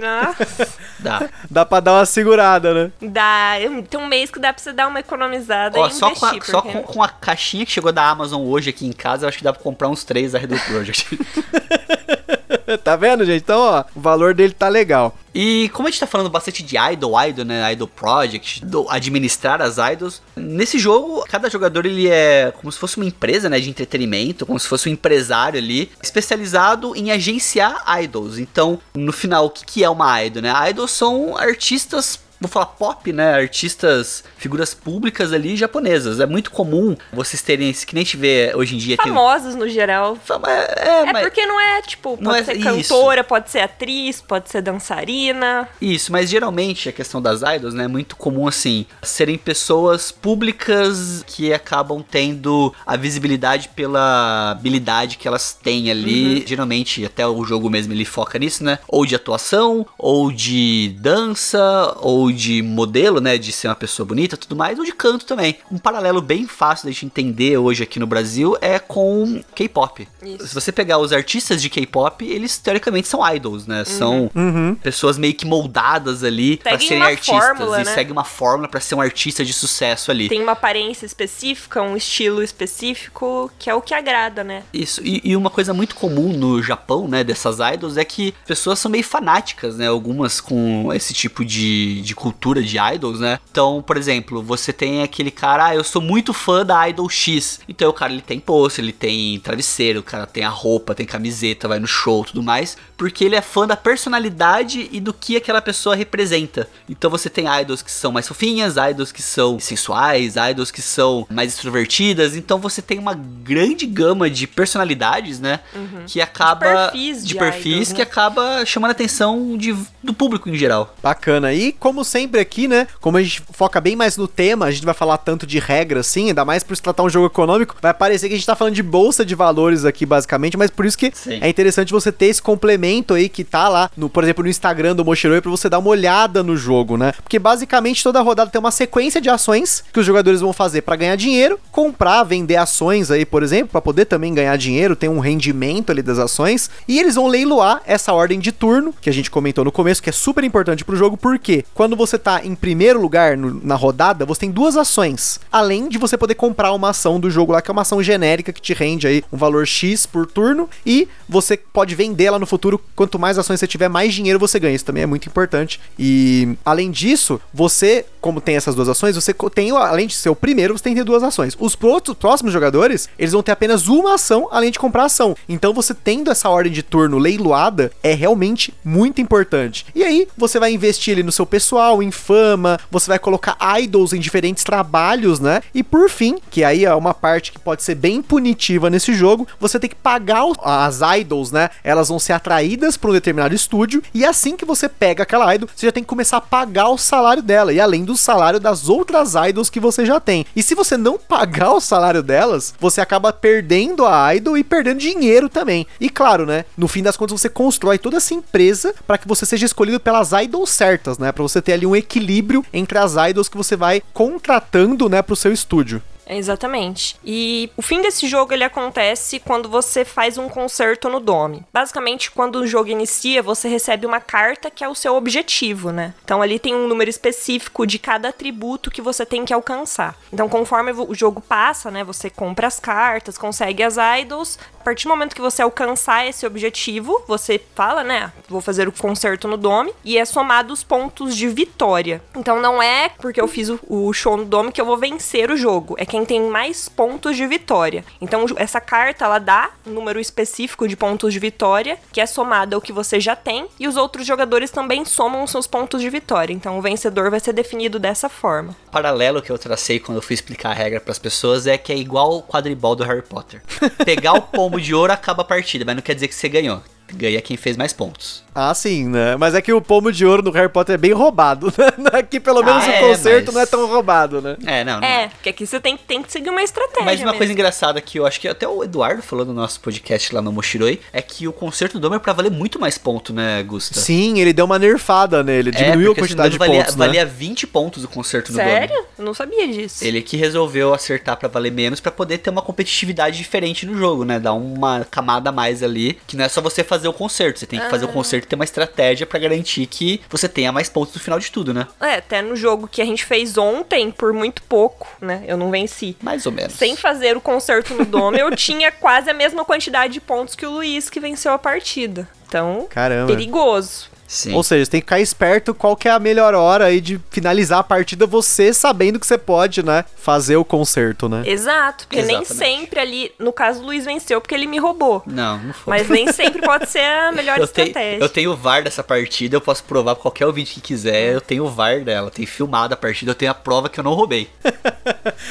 Nossa, 0.01 0.67
dá. 0.99 1.29
dá 1.49 1.65
pra 1.65 1.79
dar 1.79 1.93
uma 1.93 2.05
segurada, 2.05 2.73
né? 2.73 2.91
dá. 3.01 3.53
Tem 3.89 3.99
um 3.99 4.07
mês 4.07 4.31
que 4.31 4.39
dá 4.39 4.53
pra 4.53 4.61
você 4.63 4.71
dar 4.71 4.87
uma 4.87 4.99
economizada 4.99 5.77
Ó, 5.79 5.87
e 5.87 5.91
só, 5.91 6.11
com 6.11 6.25
a, 6.25 6.29
investir. 6.29 6.51
só 6.51 6.61
com, 6.61 6.81
com 6.83 7.03
a 7.03 7.09
caixinha 7.09 7.65
que 7.65 7.71
chegou 7.71 7.91
da 7.91 8.07
Amazon 8.09 8.41
hoje 8.45 8.69
aqui 8.69 8.85
em 8.85 8.93
casa, 8.93 9.25
eu 9.25 9.29
acho 9.29 9.37
que 9.37 9.43
dá 9.43 9.51
pra 9.53 9.61
comprar 9.61 9.89
uns 9.89 10.03
três 10.03 10.33
Redo 10.33 10.57
Project. 10.59 11.19
tá 12.83 12.95
vendo, 12.95 13.25
gente? 13.25 13.41
Então, 13.41 13.59
ó, 13.59 13.83
o 13.95 13.99
valor 13.99 14.33
dele 14.33 14.53
tá 14.53 14.67
legal. 14.67 15.15
E 15.33 15.69
como 15.73 15.87
a 15.87 15.91
gente 15.91 15.99
tá 15.99 16.07
falando 16.07 16.29
bastante 16.29 16.63
de 16.63 16.77
idol, 16.77 17.21
idol, 17.21 17.43
né, 17.43 17.73
idol 17.73 17.89
project, 17.89 18.63
administrar 18.89 19.61
as 19.61 19.77
idols, 19.77 20.21
nesse 20.35 20.79
jogo, 20.79 21.25
cada 21.27 21.49
jogador 21.49 21.85
ele 21.85 22.07
é 22.07 22.53
como 22.55 22.71
se 22.71 22.79
fosse 22.79 22.95
uma 22.95 23.05
empresa, 23.05 23.49
né, 23.49 23.59
de 23.59 23.69
entretenimento, 23.69 24.45
como 24.45 24.57
se 24.57 24.67
fosse 24.67 24.87
um 24.87 24.93
empresário 24.93 25.59
ali, 25.59 25.91
especializado 26.01 26.95
em 26.95 27.11
agenciar 27.11 27.83
idols. 28.01 28.37
Então, 28.37 28.79
no 28.93 29.11
final, 29.11 29.47
o 29.47 29.49
que, 29.49 29.65
que 29.65 29.83
é 29.83 29.89
uma 29.89 30.23
idol, 30.23 30.41
né? 30.41 30.53
Idols 30.69 30.91
são 30.91 31.37
artistas 31.37 32.17
Vou 32.39 32.49
falar 32.49 32.67
pop, 32.67 33.11
né? 33.13 33.33
Artistas, 33.35 34.23
figuras 34.37 34.73
públicas 34.73 35.31
ali 35.33 35.55
japonesas. 35.55 36.19
É 36.19 36.25
muito 36.25 36.51
comum 36.51 36.95
vocês 37.11 37.41
terem 37.41 37.69
esse 37.69 37.85
que 37.85 37.95
nem 37.95 38.03
vê 38.05 38.51
hoje 38.55 38.75
em 38.75 38.77
dia. 38.77 38.95
aquele- 38.95 39.09
Famosos 39.15 39.55
no 39.55 39.67
geral. 39.67 40.17
Fama- 40.23 40.49
É, 40.51 40.75
é, 40.77 41.01
É 41.01 41.13
mas- 41.13 41.23
porque 41.23 41.45
não 41.45 41.59
é, 41.59 41.81
tipo, 41.81 42.17
pode 42.17 42.39
é 42.39 42.43
ser 42.43 42.57
isso. 42.57 42.89
cantora, 42.93 43.23
pode 43.23 43.49
ser 43.49 43.59
atriz, 43.59 44.21
pode 44.21 44.49
ser 44.49 44.61
dançarina. 44.61 45.67
Isso, 45.81 46.11
mas 46.11 46.29
geralmente 46.29 46.87
a 46.89 46.91
questão 46.91 47.21
das 47.21 47.41
idols, 47.41 47.73
né, 47.73 47.85
é 47.85 47.87
muito 47.87 48.15
comum 48.15 48.47
assim, 48.47 48.85
serem 49.01 49.37
pessoas 49.37 50.11
públicas 50.11 51.23
que 51.25 51.51
acabam 51.53 52.03
tendo 52.03 52.73
a 52.85 52.95
visibilidade 52.95 53.69
pela 53.69 54.51
habilidade 54.51 55.17
que 55.17 55.27
elas 55.27 55.53
têm 55.53 55.89
ali. 55.89 56.45
Geralmente, 56.45 57.03
até 57.05 57.25
o 57.27 57.43
jogo 57.43 57.69
mesmo 57.69 57.93
ele 57.93 58.05
foca 58.05 58.37
nisso, 58.37 58.63
né? 58.63 58.79
Ou 58.87 59.05
de 59.05 59.15
atuação, 59.15 59.85
ou 59.97 60.31
de 60.31 60.95
dança, 60.99 61.95
ou 62.01 62.24
ou 62.25 62.31
de 62.31 62.61
modelo, 62.61 63.19
né, 63.21 63.37
de 63.37 63.51
ser 63.51 63.67
uma 63.67 63.75
pessoa 63.75 64.05
bonita, 64.05 64.35
tudo 64.37 64.55
mais, 64.55 64.77
ou 64.79 64.85
de 64.85 64.91
canto 64.91 65.25
também. 65.25 65.57
Um 65.71 65.77
paralelo 65.77 66.21
bem 66.21 66.47
fácil 66.47 66.85
da 66.85 66.91
gente 66.91 67.05
entender 67.05 67.57
hoje 67.57 67.83
aqui 67.83 67.99
no 67.99 68.07
Brasil 68.07 68.57
é 68.61 68.79
com 68.79 69.41
K-pop. 69.53 70.07
Se 70.39 70.53
você 70.53 70.71
pegar 70.71 70.97
os 70.97 71.11
artistas 71.13 71.61
de 71.61 71.69
K-pop, 71.69 72.25
eles 72.25 72.57
teoricamente 72.57 73.07
são 73.07 73.25
idols, 73.33 73.67
né? 73.67 73.83
São 73.85 74.29
Uhum. 74.35 74.75
pessoas 74.75 75.17
meio 75.17 75.33
que 75.33 75.45
moldadas 75.45 76.23
ali 76.23 76.57
pra 76.57 76.71
Seguem 76.73 76.87
serem 76.87 77.03
uma 77.03 77.09
artistas 77.09 77.45
fórmula, 77.45 77.81
e 77.81 77.85
né? 77.85 77.93
seguem 77.93 78.11
uma 78.11 78.23
fórmula 78.23 78.67
pra 78.67 78.79
ser 78.79 78.95
um 78.95 79.01
artista 79.01 79.45
de 79.45 79.53
sucesso 79.53 80.11
ali. 80.11 80.27
Tem 80.29 80.41
uma 80.41 80.53
aparência 80.53 81.05
específica, 81.05 81.81
um 81.81 81.95
estilo 81.95 82.41
específico, 82.41 83.51
que 83.59 83.69
é 83.69 83.73
o 83.75 83.81
que 83.81 83.93
agrada, 83.93 84.43
né? 84.43 84.63
Isso, 84.73 85.01
e, 85.03 85.21
e 85.23 85.35
uma 85.35 85.49
coisa 85.49 85.73
muito 85.73 85.95
comum 85.95 86.33
no 86.33 86.61
Japão, 86.61 87.07
né, 87.07 87.23
dessas 87.23 87.57
idols, 87.73 87.97
é 87.97 88.05
que 88.05 88.33
pessoas 88.45 88.79
são 88.79 88.89
meio 88.91 89.03
fanáticas, 89.03 89.77
né, 89.77 89.87
algumas 89.87 90.39
com 90.41 90.91
esse 90.93 91.13
tipo 91.13 91.43
de, 91.45 92.01
de 92.01 92.14
cultura 92.15 92.61
de 92.61 92.77
idols, 92.77 93.19
né. 93.19 93.39
Então, 93.51 93.83
por 93.85 93.97
exemplo, 93.97 94.41
você 94.41 94.73
tem 94.73 95.03
aquele 95.03 95.31
cara, 95.31 95.67
ah, 95.67 95.75
eu 95.75 95.83
sou 95.83 96.01
muito 96.01 96.33
fã 96.33 96.65
da 96.65 96.87
Idol 96.89 97.09
X. 97.09 97.59
Então 97.67 97.89
o 97.89 97.93
cara, 97.93 98.11
ele 98.13 98.21
tem 98.21 98.39
pôster, 98.39 98.83
ele 98.83 98.93
tem 98.93 99.39
travesseiro, 99.39 99.99
o 99.99 100.03
cara 100.03 100.25
tem 100.25 100.43
a 100.43 100.49
roupa, 100.49 100.95
tem 100.95 101.05
camiseta, 101.05 101.67
vai 101.67 101.79
no 101.79 101.87
show, 101.87 102.23
tudo 102.23 102.41
mais, 102.41 102.77
porque 102.97 103.23
ele 103.25 103.35
é 103.35 103.41
fã 103.41 103.67
da 103.67 103.75
personalidade 103.75 104.89
e 104.91 104.99
do 104.99 105.13
que 105.13 105.35
aquela 105.35 105.61
pessoa 105.61 105.95
representa. 105.95 106.67
Então 106.89 107.09
você 107.09 107.29
tem 107.29 107.45
idols 107.61 107.81
que 107.81 107.91
são 107.91 108.11
mais 108.11 108.27
fofinhas, 108.27 108.75
idols 108.77 109.11
que 109.11 109.21
são 109.21 109.59
sensuais, 109.59 110.35
idols 110.51 110.71
que 110.71 110.81
são 110.81 111.27
mais 111.29 111.53
extrovertidas, 111.53 112.35
então 112.35 112.59
você 112.59 112.81
tem 112.81 112.97
uma 112.97 113.13
grande 113.13 113.85
gama 113.85 114.29
de 114.29 114.47
personalidades, 114.47 115.39
né, 115.39 115.59
que 116.07 116.21
acaba 116.21 116.55
Uhum. 116.65 116.73
perfis 116.91 117.25
de 117.25 117.35
perfis 117.35 117.65
idols, 117.65 117.87
que 117.93 117.97
né? 117.99 118.03
acaba 118.03 118.65
chamando 118.65 118.89
a 118.89 118.93
atenção 118.93 119.57
de, 119.57 119.75
do 120.01 120.13
público 120.13 120.49
em 120.49 120.55
geral. 120.55 120.95
Bacana. 121.03 121.53
E 121.53 121.71
como 121.73 122.03
sempre 122.03 122.39
aqui, 122.39 122.67
né? 122.67 122.87
Como 123.01 123.17
a 123.17 123.23
gente 123.23 123.41
foca 123.51 123.81
bem 123.81 123.95
mais 123.95 124.15
no 124.17 124.27
tema, 124.27 124.65
a 124.65 124.71
gente 124.71 124.85
vai 124.85 124.93
falar 124.93 125.17
tanto 125.17 125.45
de 125.45 125.59
regras, 125.59 126.07
assim, 126.07 126.29
ainda 126.29 126.45
mais 126.45 126.63
por 126.63 126.75
se 126.75 126.81
tratar 126.81 127.03
um 127.03 127.09
jogo 127.09 127.27
econômico, 127.27 127.75
vai 127.81 127.93
parecer 127.93 128.27
que 128.29 128.35
a 128.35 128.37
gente 128.37 128.45
tá 128.45 128.55
falando 128.55 128.73
de 128.73 128.83
bolsa 128.83 129.25
de 129.25 129.35
valores 129.35 129.83
aqui, 129.85 130.05
basicamente, 130.05 130.55
mas 130.57 130.69
por 130.71 130.85
isso 130.85 130.97
que 130.97 131.11
Sim. 131.13 131.39
é 131.41 131.49
interessante 131.49 131.91
você 131.91 132.11
ter 132.11 132.27
esse 132.27 132.41
complemento 132.41 132.84
aí 133.13 133.29
que 133.29 133.43
tá 133.43 133.67
lá, 133.67 133.89
no, 133.95 134.09
por 134.09 134.23
exemplo, 134.23 134.43
no 134.43 134.49
Instagram 134.49 134.95
do 134.95 135.03
Mochiroi, 135.05 135.41
pra 135.41 135.51
você 135.51 135.69
dar 135.69 135.79
uma 135.79 135.89
olhada 135.89 136.43
no 136.43 136.55
jogo, 136.55 136.97
né? 136.97 137.11
Porque 137.23 137.39
basicamente 137.39 138.03
toda 138.03 138.21
rodada 138.21 138.49
tem 138.51 138.59
uma 138.59 138.71
sequência 138.71 139.19
de 139.21 139.29
ações 139.29 139.83
que 139.91 139.99
os 139.99 140.05
jogadores 140.05 140.41
vão 140.41 140.53
fazer 140.53 140.81
pra 140.81 140.95
ganhar 140.95 141.15
dinheiro, 141.15 141.59
comprar, 141.71 142.23
vender 142.23 142.55
ações 142.57 143.09
aí, 143.11 143.25
por 143.25 143.43
exemplo, 143.43 143.69
pra 143.69 143.81
poder 143.81 144.05
também 144.05 144.33
ganhar 144.33 144.55
dinheiro, 144.57 144.95
tem 144.95 145.09
um 145.09 145.19
rendimento 145.19 145.91
ali 145.91 146.01
das 146.01 146.19
ações, 146.19 146.69
e 146.87 146.99
eles 146.99 147.15
vão 147.15 147.27
leiloar 147.27 147.81
essa 147.85 148.13
ordem 148.13 148.39
de 148.39 148.51
turno, 148.51 148.93
que 149.01 149.09
a 149.09 149.13
gente 149.13 149.31
comentou 149.31 149.63
no 149.63 149.71
começo, 149.71 150.01
que 150.01 150.09
é 150.09 150.13
super 150.13 150.43
importante 150.43 150.83
pro 150.85 150.95
jogo, 150.95 151.17
porque 151.17 151.63
quando 151.73 151.95
você 151.95 152.17
tá 152.17 152.41
em 152.43 152.55
primeiro 152.55 153.01
lugar 153.01 153.37
no- 153.37 153.59
na 153.63 153.75
rodada, 153.75 154.25
você 154.25 154.41
tem 154.41 154.51
duas 154.51 154.77
ações, 154.77 155.39
além 155.51 155.87
de 155.89 155.97
você 155.97 156.17
poder 156.17 156.35
comprar 156.35 156.71
uma 156.73 156.89
ação 156.89 157.19
do 157.19 157.29
jogo 157.29 157.51
lá, 157.51 157.61
que 157.61 157.69
é 157.69 157.73
uma 157.73 157.81
ação 157.81 158.01
genérica 158.03 158.53
que 158.53 158.61
te 158.61 158.73
rende 158.73 159.07
aí 159.07 159.23
um 159.31 159.37
valor 159.37 159.65
X 159.65 160.05
por 160.05 160.25
turno, 160.25 160.69
e 160.85 161.07
você 161.27 161.57
pode 161.57 161.95
vendê-la 161.95 162.37
no 162.39 162.45
futuro, 162.45 162.74
quanto 162.95 163.19
mais 163.19 163.37
ações 163.37 163.59
você 163.59 163.67
tiver, 163.67 163.89
mais 163.89 164.13
dinheiro 164.13 164.39
você 164.39 164.59
ganha, 164.59 164.75
isso 164.75 164.85
também 164.85 165.03
é 165.03 165.05
muito 165.05 165.27
importante, 165.27 165.79
e 165.97 166.57
além 166.63 166.91
disso, 166.91 167.39
você, 167.53 168.05
como 168.21 168.41
tem 168.41 168.55
essas 168.55 168.75
duas 168.75 168.89
ações, 168.89 169.15
você 169.15 169.33
tem, 169.53 169.71
além 169.71 170.07
de 170.07 170.15
ser 170.15 170.29
o 170.29 170.35
primeiro, 170.35 170.77
você 170.77 170.83
tem 170.83 170.93
que 170.93 170.99
ter 170.99 171.05
duas 171.05 171.23
ações. 171.23 171.55
Os 171.59 171.75
próximos 171.75 172.51
jogadores, 172.51 173.09
eles 173.17 173.33
vão 173.33 173.43
ter 173.43 173.51
apenas 173.51 173.87
uma 173.87 174.15
ação, 174.15 174.47
além 174.51 174.71
de 174.71 174.79
comprar 174.79 175.05
ação. 175.05 175.35
Então 175.47 175.73
você 175.73 175.93
tendo 175.93 176.31
essa 176.31 176.49
ordem 176.49 176.71
de 176.71 176.83
turno 176.83 177.17
leiloada 177.17 177.91
é 178.01 178.13
realmente 178.13 178.73
muito 178.83 179.21
importante. 179.21 179.85
E 179.93 180.03
aí 180.03 180.27
você 180.37 180.59
vai 180.59 180.73
investir 180.73 181.23
no 181.23 181.31
seu 181.31 181.45
pessoal, 181.45 182.01
em 182.01 182.11
fama, 182.11 182.79
você 182.89 183.07
vai 183.07 183.19
colocar 183.19 183.57
idols 183.79 184.13
em 184.13 184.19
diferentes 184.19 184.63
trabalhos, 184.63 185.39
né? 185.39 185.61
E 185.73 185.83
por 185.83 186.09
fim, 186.09 186.37
que 186.49 186.63
aí 186.63 186.85
é 186.85 186.95
uma 186.95 187.13
parte 187.13 187.51
que 187.51 187.59
pode 187.59 187.83
ser 187.83 187.95
bem 187.95 188.21
punitiva 188.21 188.89
nesse 188.89 189.13
jogo, 189.13 189.47
você 189.59 189.79
tem 189.79 189.89
que 189.89 189.95
pagar 189.95 190.43
as 190.63 190.99
idols, 191.17 191.51
né? 191.51 191.69
Elas 191.83 192.09
vão 192.09 192.19
ser 192.19 192.33
atraídas 192.33 192.64
para 192.99 193.09
um 193.09 193.13
determinado 193.13 193.53
estúdio 193.53 194.01
e 194.13 194.25
assim 194.25 194.55
que 194.55 194.65
você 194.65 194.89
pega 194.89 195.23
aquela 195.23 195.53
idol, 195.53 195.69
você 195.73 195.85
já 195.85 195.91
tem 195.91 196.03
que 196.03 196.09
começar 196.09 196.37
a 196.37 196.41
pagar 196.41 196.89
o 196.89 196.97
salário 196.97 197.41
dela 197.41 197.71
e 197.71 197.79
além 197.79 198.03
do 198.03 198.17
salário 198.17 198.59
das 198.59 198.89
outras 198.89 199.33
idols 199.35 199.69
que 199.69 199.79
você 199.79 200.05
já 200.05 200.19
tem. 200.19 200.45
E 200.55 200.63
se 200.63 200.75
você 200.75 200.97
não 200.97 201.17
pagar 201.19 201.73
o 201.73 201.81
salário 201.81 202.23
delas, 202.23 202.73
você 202.79 203.01
acaba 203.01 203.31
perdendo 203.33 204.05
a 204.05 204.35
idol 204.35 204.57
e 204.57 204.63
perdendo 204.63 204.99
dinheiro 204.99 205.49
também. 205.49 205.85
E 205.99 206.09
claro, 206.09 206.45
né? 206.45 206.65
No 206.77 206.87
fim 206.87 207.03
das 207.03 207.17
contas 207.17 207.39
você 207.39 207.49
constrói 207.49 207.97
toda 207.97 208.17
essa 208.17 208.33
empresa 208.33 208.93
para 209.05 209.17
que 209.17 209.27
você 209.27 209.45
seja 209.45 209.65
escolhido 209.65 209.99
pelas 209.99 210.31
idols 210.31 210.69
certas, 210.69 211.17
né? 211.17 211.31
Para 211.31 211.43
você 211.43 211.61
ter 211.61 211.73
ali 211.73 211.85
um 211.85 211.95
equilíbrio 211.95 212.65
entre 212.73 212.97
as 212.97 213.15
idols 213.29 213.49
que 213.49 213.57
você 213.57 213.75
vai 213.75 214.01
contratando, 214.13 215.09
né, 215.09 215.21
pro 215.21 215.35
seu 215.35 215.51
estúdio. 215.51 216.01
Exatamente. 216.27 217.15
E 217.23 217.69
o 217.77 217.81
fim 217.81 218.01
desse 218.01 218.27
jogo 218.27 218.53
ele 218.53 218.63
acontece 218.63 219.39
quando 219.39 219.69
você 219.69 220.03
faz 220.03 220.37
um 220.37 220.49
concerto 220.49 221.09
no 221.09 221.19
Dome. 221.19 221.63
Basicamente, 221.71 222.31
quando 222.31 222.57
o 222.57 222.67
jogo 222.67 222.89
inicia, 222.89 223.43
você 223.43 223.67
recebe 223.67 224.05
uma 224.05 224.19
carta 224.19 224.71
que 224.71 224.83
é 224.83 224.89
o 224.89 224.95
seu 224.95 225.15
objetivo, 225.15 225.91
né? 225.91 226.13
Então 226.23 226.41
ali 226.41 226.59
tem 226.59 226.75
um 226.75 226.87
número 226.87 227.09
específico 227.09 227.85
de 227.85 227.99
cada 227.99 228.29
atributo 228.29 228.91
que 228.91 229.01
você 229.01 229.25
tem 229.25 229.45
que 229.45 229.53
alcançar. 229.53 230.15
Então, 230.31 230.49
conforme 230.49 230.91
o 230.91 231.13
jogo 231.13 231.41
passa, 231.41 231.91
né, 231.91 232.03
você 232.03 232.29
compra 232.29 232.67
as 232.67 232.79
cartas, 232.79 233.37
consegue 233.37 233.83
as 233.83 233.95
idols. 234.19 234.57
A 234.79 234.83
partir 234.85 235.05
do 235.05 235.09
momento 235.09 235.35
que 235.35 235.41
você 235.41 235.63
alcançar 235.63 236.27
esse 236.27 236.45
objetivo, 236.45 237.23
você 237.27 237.59
fala, 237.73 238.03
né, 238.03 238.31
vou 238.47 238.61
fazer 238.61 238.87
o 238.87 238.91
concerto 238.91 239.47
no 239.47 239.57
Dome 239.57 239.91
e 240.03 240.17
é 240.17 240.25
somado 240.25 240.71
os 240.71 240.83
pontos 240.83 241.35
de 241.35 241.47
vitória. 241.47 242.21
Então 242.35 242.61
não 242.61 242.81
é 242.81 243.09
porque 243.09 243.41
eu 243.41 243.47
fiz 243.47 243.69
o, 243.87 244.13
show 244.13 244.37
no 244.37 244.45
Dome 244.45 244.71
que 244.71 244.79
eu 244.79 244.85
vou 244.85 244.97
vencer 244.97 245.49
o 245.49 245.57
jogo, 245.57 245.95
é 245.97 246.05
quem 246.15 246.25
tem 246.25 246.41
mais 246.49 246.87
pontos 246.87 247.35
de 247.35 247.45
vitória. 247.45 248.05
Então 248.21 248.45
essa 248.55 248.79
carta 248.79 249.25
ela 249.25 249.37
dá 249.37 249.71
um 249.85 249.91
número 249.91 250.17
específico 250.17 250.87
de 250.87 250.95
pontos 250.95 251.33
de 251.33 251.39
vitória, 251.39 251.97
que 252.13 252.21
é 252.21 252.25
somado 252.25 252.73
ao 252.73 252.81
que 252.81 252.93
você 252.93 253.19
já 253.19 253.35
tem, 253.35 253.67
e 253.77 253.85
os 253.85 253.97
outros 253.97 254.25
jogadores 254.25 254.71
também 254.71 255.03
somam 255.03 255.43
os 255.43 255.51
seus 255.51 255.67
pontos 255.67 256.01
de 256.01 256.09
vitória. 256.09 256.53
Então 256.53 256.79
o 256.79 256.81
vencedor 256.81 257.29
vai 257.29 257.41
ser 257.41 257.51
definido 257.51 257.99
dessa 257.99 258.29
forma. 258.29 258.73
O 258.87 258.91
paralelo 258.91 259.41
que 259.41 259.51
eu 259.51 259.57
tracei 259.57 259.99
quando 259.99 260.19
eu 260.19 260.21
fui 260.21 260.35
explicar 260.35 260.69
a 260.69 260.73
regra 260.73 261.01
pras 261.01 261.19
pessoas 261.19 261.67
é 261.67 261.77
que 261.77 261.91
é 261.91 261.97
igual 261.97 262.37
o 262.37 262.43
quadribol 262.43 262.95
do 262.95 263.03
Harry 263.03 263.21
Potter. 263.21 263.61
Pegar 264.05 264.33
o 264.33 264.41
pombo 264.41 264.79
de 264.79 264.95
ouro 264.95 265.11
acaba 265.11 265.41
a 265.41 265.45
partida, 265.45 265.83
mas 265.83 265.95
não 265.95 266.01
quer 266.01 266.13
dizer 266.13 266.29
que 266.29 266.35
você 266.35 266.47
ganhou. 266.47 266.81
Ganha 267.13 267.41
quem 267.41 267.57
fez 267.57 267.75
mais 267.75 267.91
pontos. 267.91 268.44
Ah, 268.55 268.73
sim, 268.73 269.09
né? 269.09 269.35
Mas 269.35 269.53
é 269.53 269.61
que 269.61 269.73
o 269.73 269.81
pomo 269.81 270.11
de 270.13 270.25
ouro 270.25 270.41
no 270.41 270.49
Harry 270.51 270.69
Potter 270.69 270.95
é 270.95 270.97
bem 270.97 271.11
roubado, 271.11 271.67
né? 271.97 272.09
Aqui 272.19 272.39
pelo 272.39 272.63
menos 272.63 272.83
Ah, 272.85 272.87
o 272.87 272.91
é, 272.91 272.99
concerto 273.01 273.45
mas- 273.47 273.55
não 273.55 273.61
é 273.61 273.65
tão 273.65 273.85
roubado, 273.87 274.41
né? 274.41 274.55
É, 274.65 274.83
não, 274.85 275.01
não 275.01 275.07
É, 275.07 275.27
porque 275.27 275.49
aqui 275.49 275.67
você 275.67 275.77
tem, 275.79 275.97
tem 275.97 276.21
que 276.23 276.31
seguir 276.31 276.49
uma 276.49 276.63
estratégia. 276.63 277.03
Mas 277.03 277.19
uma 277.19 277.25
mesmo. 277.27 277.37
coisa 277.37 277.51
engraçada 277.53 277.99
que 277.99 278.17
eu 278.17 278.25
acho 278.25 278.39
que 278.39 278.47
até 278.47 278.65
o 278.67 278.81
Eduardo 278.83 279.21
falou 279.21 279.45
no 279.45 279.53
nosso 279.53 279.79
podcast 279.81 280.33
lá 280.33 280.41
no 280.41 280.53
Moshiroi 280.53 281.01
é 281.11 281.21
que 281.21 281.47
o 281.47 281.51
concerto 281.53 281.99
do 281.99 282.01
Dome 282.01 282.15
é 282.15 282.19
pra 282.19 282.31
valer 282.31 282.49
muito 282.49 282.79
mais 282.79 282.97
ponto, 282.97 283.33
né, 283.33 283.61
Gusta? 283.63 283.99
Sim, 283.99 284.39
ele 284.39 284.53
deu 284.53 284.63
uma 284.65 284.79
nerfada 284.79 285.43
nele, 285.43 285.69
É, 285.69 285.73
diminuiu 285.73 286.11
a 286.11 286.15
porque, 286.15 286.21
quantidade 286.21 286.49
de 286.51 286.55
engano, 286.55 286.73
pontos, 286.79 286.95
valia, 286.95 287.11
né? 287.13 287.19
valia 287.25 287.37
20 287.37 287.67
pontos 287.67 288.03
o 288.05 288.07
concerto 288.07 288.53
no 288.53 288.57
Dome. 288.57 288.69
Sério? 288.69 289.05
Eu 289.19 289.25
não 289.25 289.33
sabia 289.33 289.67
disso. 289.67 290.01
Ele 290.05 290.21
que 290.21 290.37
resolveu 290.37 290.93
acertar 290.93 291.35
pra 291.35 291.49
valer 291.49 291.71
menos 291.73 291.99
pra 291.99 292.11
poder 292.11 292.37
ter 292.37 292.49
uma 292.51 292.61
competitividade 292.61 293.37
diferente 293.37 293.85
no 293.85 293.97
jogo, 293.97 294.23
né? 294.23 294.39
Dar 294.39 294.53
uma 294.53 295.05
camada 295.11 295.49
a 295.49 295.53
mais 295.53 295.83
ali, 295.83 296.17
que 296.25 296.37
não 296.37 296.45
é 296.45 296.49
só 296.49 296.61
você 296.61 296.85
fazer 296.85 297.09
o 297.09 297.13
concerto, 297.13 297.59
você 297.59 297.65
tem 297.65 297.79
que 297.79 297.85
Ah. 297.85 297.89
fazer 297.89 298.05
o 298.05 298.09
concerto 298.09 298.44
e 298.45 298.49
ter 298.49 298.55
uma 298.55 298.63
estratégia 298.63 299.25
pra 299.25 299.39
garantir 299.39 299.85
que 299.85 300.21
você 300.29 300.47
tenha 300.47 300.71
mais 300.71 300.89
pontos 300.89 301.13
no 301.15 301.21
final 301.21 301.39
de 301.39 301.51
tudo, 301.51 301.73
né? 301.73 301.87
É, 301.99 302.15
até 302.15 302.41
no 302.41 302.55
jogo 302.55 302.87
que 302.87 303.01
a 303.01 303.05
gente 303.05 303.25
fez 303.25 303.57
ontem, 303.57 304.11
por 304.11 304.31
muito 304.33 304.61
pouco, 304.63 305.07
né? 305.19 305.43
Eu 305.47 305.57
não 305.57 305.71
venci. 305.71 306.15
Mais 306.21 306.45
ou 306.45 306.51
menos. 306.51 306.73
Sem 306.73 306.95
fazer 306.95 307.35
o 307.35 307.41
concerto 307.41 307.93
no 307.93 308.05
Dome, 308.05 308.39
eu 308.39 308.53
tinha 308.55 308.91
quase 308.91 309.29
a 309.29 309.33
mesma 309.33 309.65
quantidade 309.65 310.13
de 310.13 310.21
pontos 310.21 310.55
que 310.55 310.65
o 310.65 310.71
Luiz, 310.71 311.09
que 311.09 311.19
venceu 311.19 311.51
a 311.51 311.57
partida. 311.57 312.27
Então, 312.47 312.87
Caramba. 312.89 313.27
perigoso. 313.27 314.14
Sim. 314.27 314.53
Ou 314.53 314.63
seja, 314.63 314.85
você 314.85 314.91
tem 314.91 315.01
que 315.01 315.05
ficar 315.05 315.19
esperto 315.19 315.73
qual 315.73 315.95
que 315.95 316.07
é 316.07 316.11
a 316.11 316.19
melhor 316.19 316.53
hora 316.53 316.85
aí 316.85 316.99
de 316.99 317.19
finalizar 317.29 317.79
a 317.79 317.83
partida, 317.83 318.25
você 318.25 318.73
sabendo 318.73 319.19
que 319.19 319.27
você 319.27 319.37
pode, 319.37 319.83
né, 319.83 320.03
fazer 320.15 320.55
o 320.55 320.65
concerto, 320.65 321.29
né? 321.29 321.43
Exato, 321.45 322.07
porque 322.07 322.21
nem 322.21 322.41
Exatamente. 322.41 322.77
sempre 322.77 322.99
ali, 322.99 323.31
no 323.39 323.53
caso 323.53 323.81
o 323.81 323.85
Luiz 323.85 324.05
venceu 324.05 324.41
porque 324.41 324.55
ele 324.55 324.67
me 324.67 324.77
roubou. 324.77 325.21
Não, 325.25 325.57
não 325.59 325.73
foi. 325.73 325.97
Mas 325.97 326.09
nem 326.09 326.31
sempre 326.31 326.61
pode 326.61 326.89
ser 326.89 327.03
a 327.03 327.31
melhor 327.31 327.57
eu, 327.59 327.67
tenho, 327.67 327.87
estratégia. 327.87 328.23
eu 328.23 328.29
tenho 328.29 328.51
o 328.51 328.55
VAR 328.55 328.83
dessa 328.83 329.03
partida, 329.03 329.55
eu 329.55 329.61
posso 329.61 329.83
provar 329.83 330.15
pra 330.15 330.21
qualquer 330.23 330.45
ouvinte 330.45 330.75
que 330.75 330.81
quiser, 330.81 331.33
eu 331.33 331.41
tenho 331.41 331.65
o 331.65 331.69
VAR 331.69 332.03
dela, 332.03 332.31
tem 332.31 332.45
filmado 332.45 332.93
a 332.93 332.97
partida, 332.97 333.31
eu 333.31 333.35
tenho 333.35 333.51
a 333.51 333.55
prova 333.55 333.89
que 333.89 333.99
eu 333.99 334.03
não 334.03 334.13
roubei. 334.13 334.49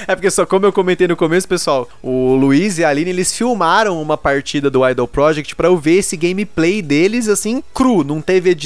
É 0.07 0.15
porque 0.15 0.31
só 0.31 0.45
como 0.45 0.67
eu 0.67 0.73
comentei 0.73 1.07
no 1.07 1.17
começo, 1.17 1.47
pessoal, 1.49 1.89
o 2.03 2.35
Luiz 2.35 2.79
e 2.79 2.85
a 2.85 2.89
Aline, 2.89 3.11
eles 3.11 3.33
filmaram 3.33 4.01
uma 4.01 4.17
partida 4.17 4.71
do 4.71 4.89
Idol 4.89 5.07
Project 5.09 5.55
pra 5.55 5.69
eu 5.69 5.77
ver 5.77 5.99
esse 5.99 6.17
gameplay 6.17 6.83
deles, 6.83 7.29
assim, 7.29 7.63
cru, 7.73 8.05
não 8.05 8.21
teve 8.21 8.51
edição, 8.51 8.64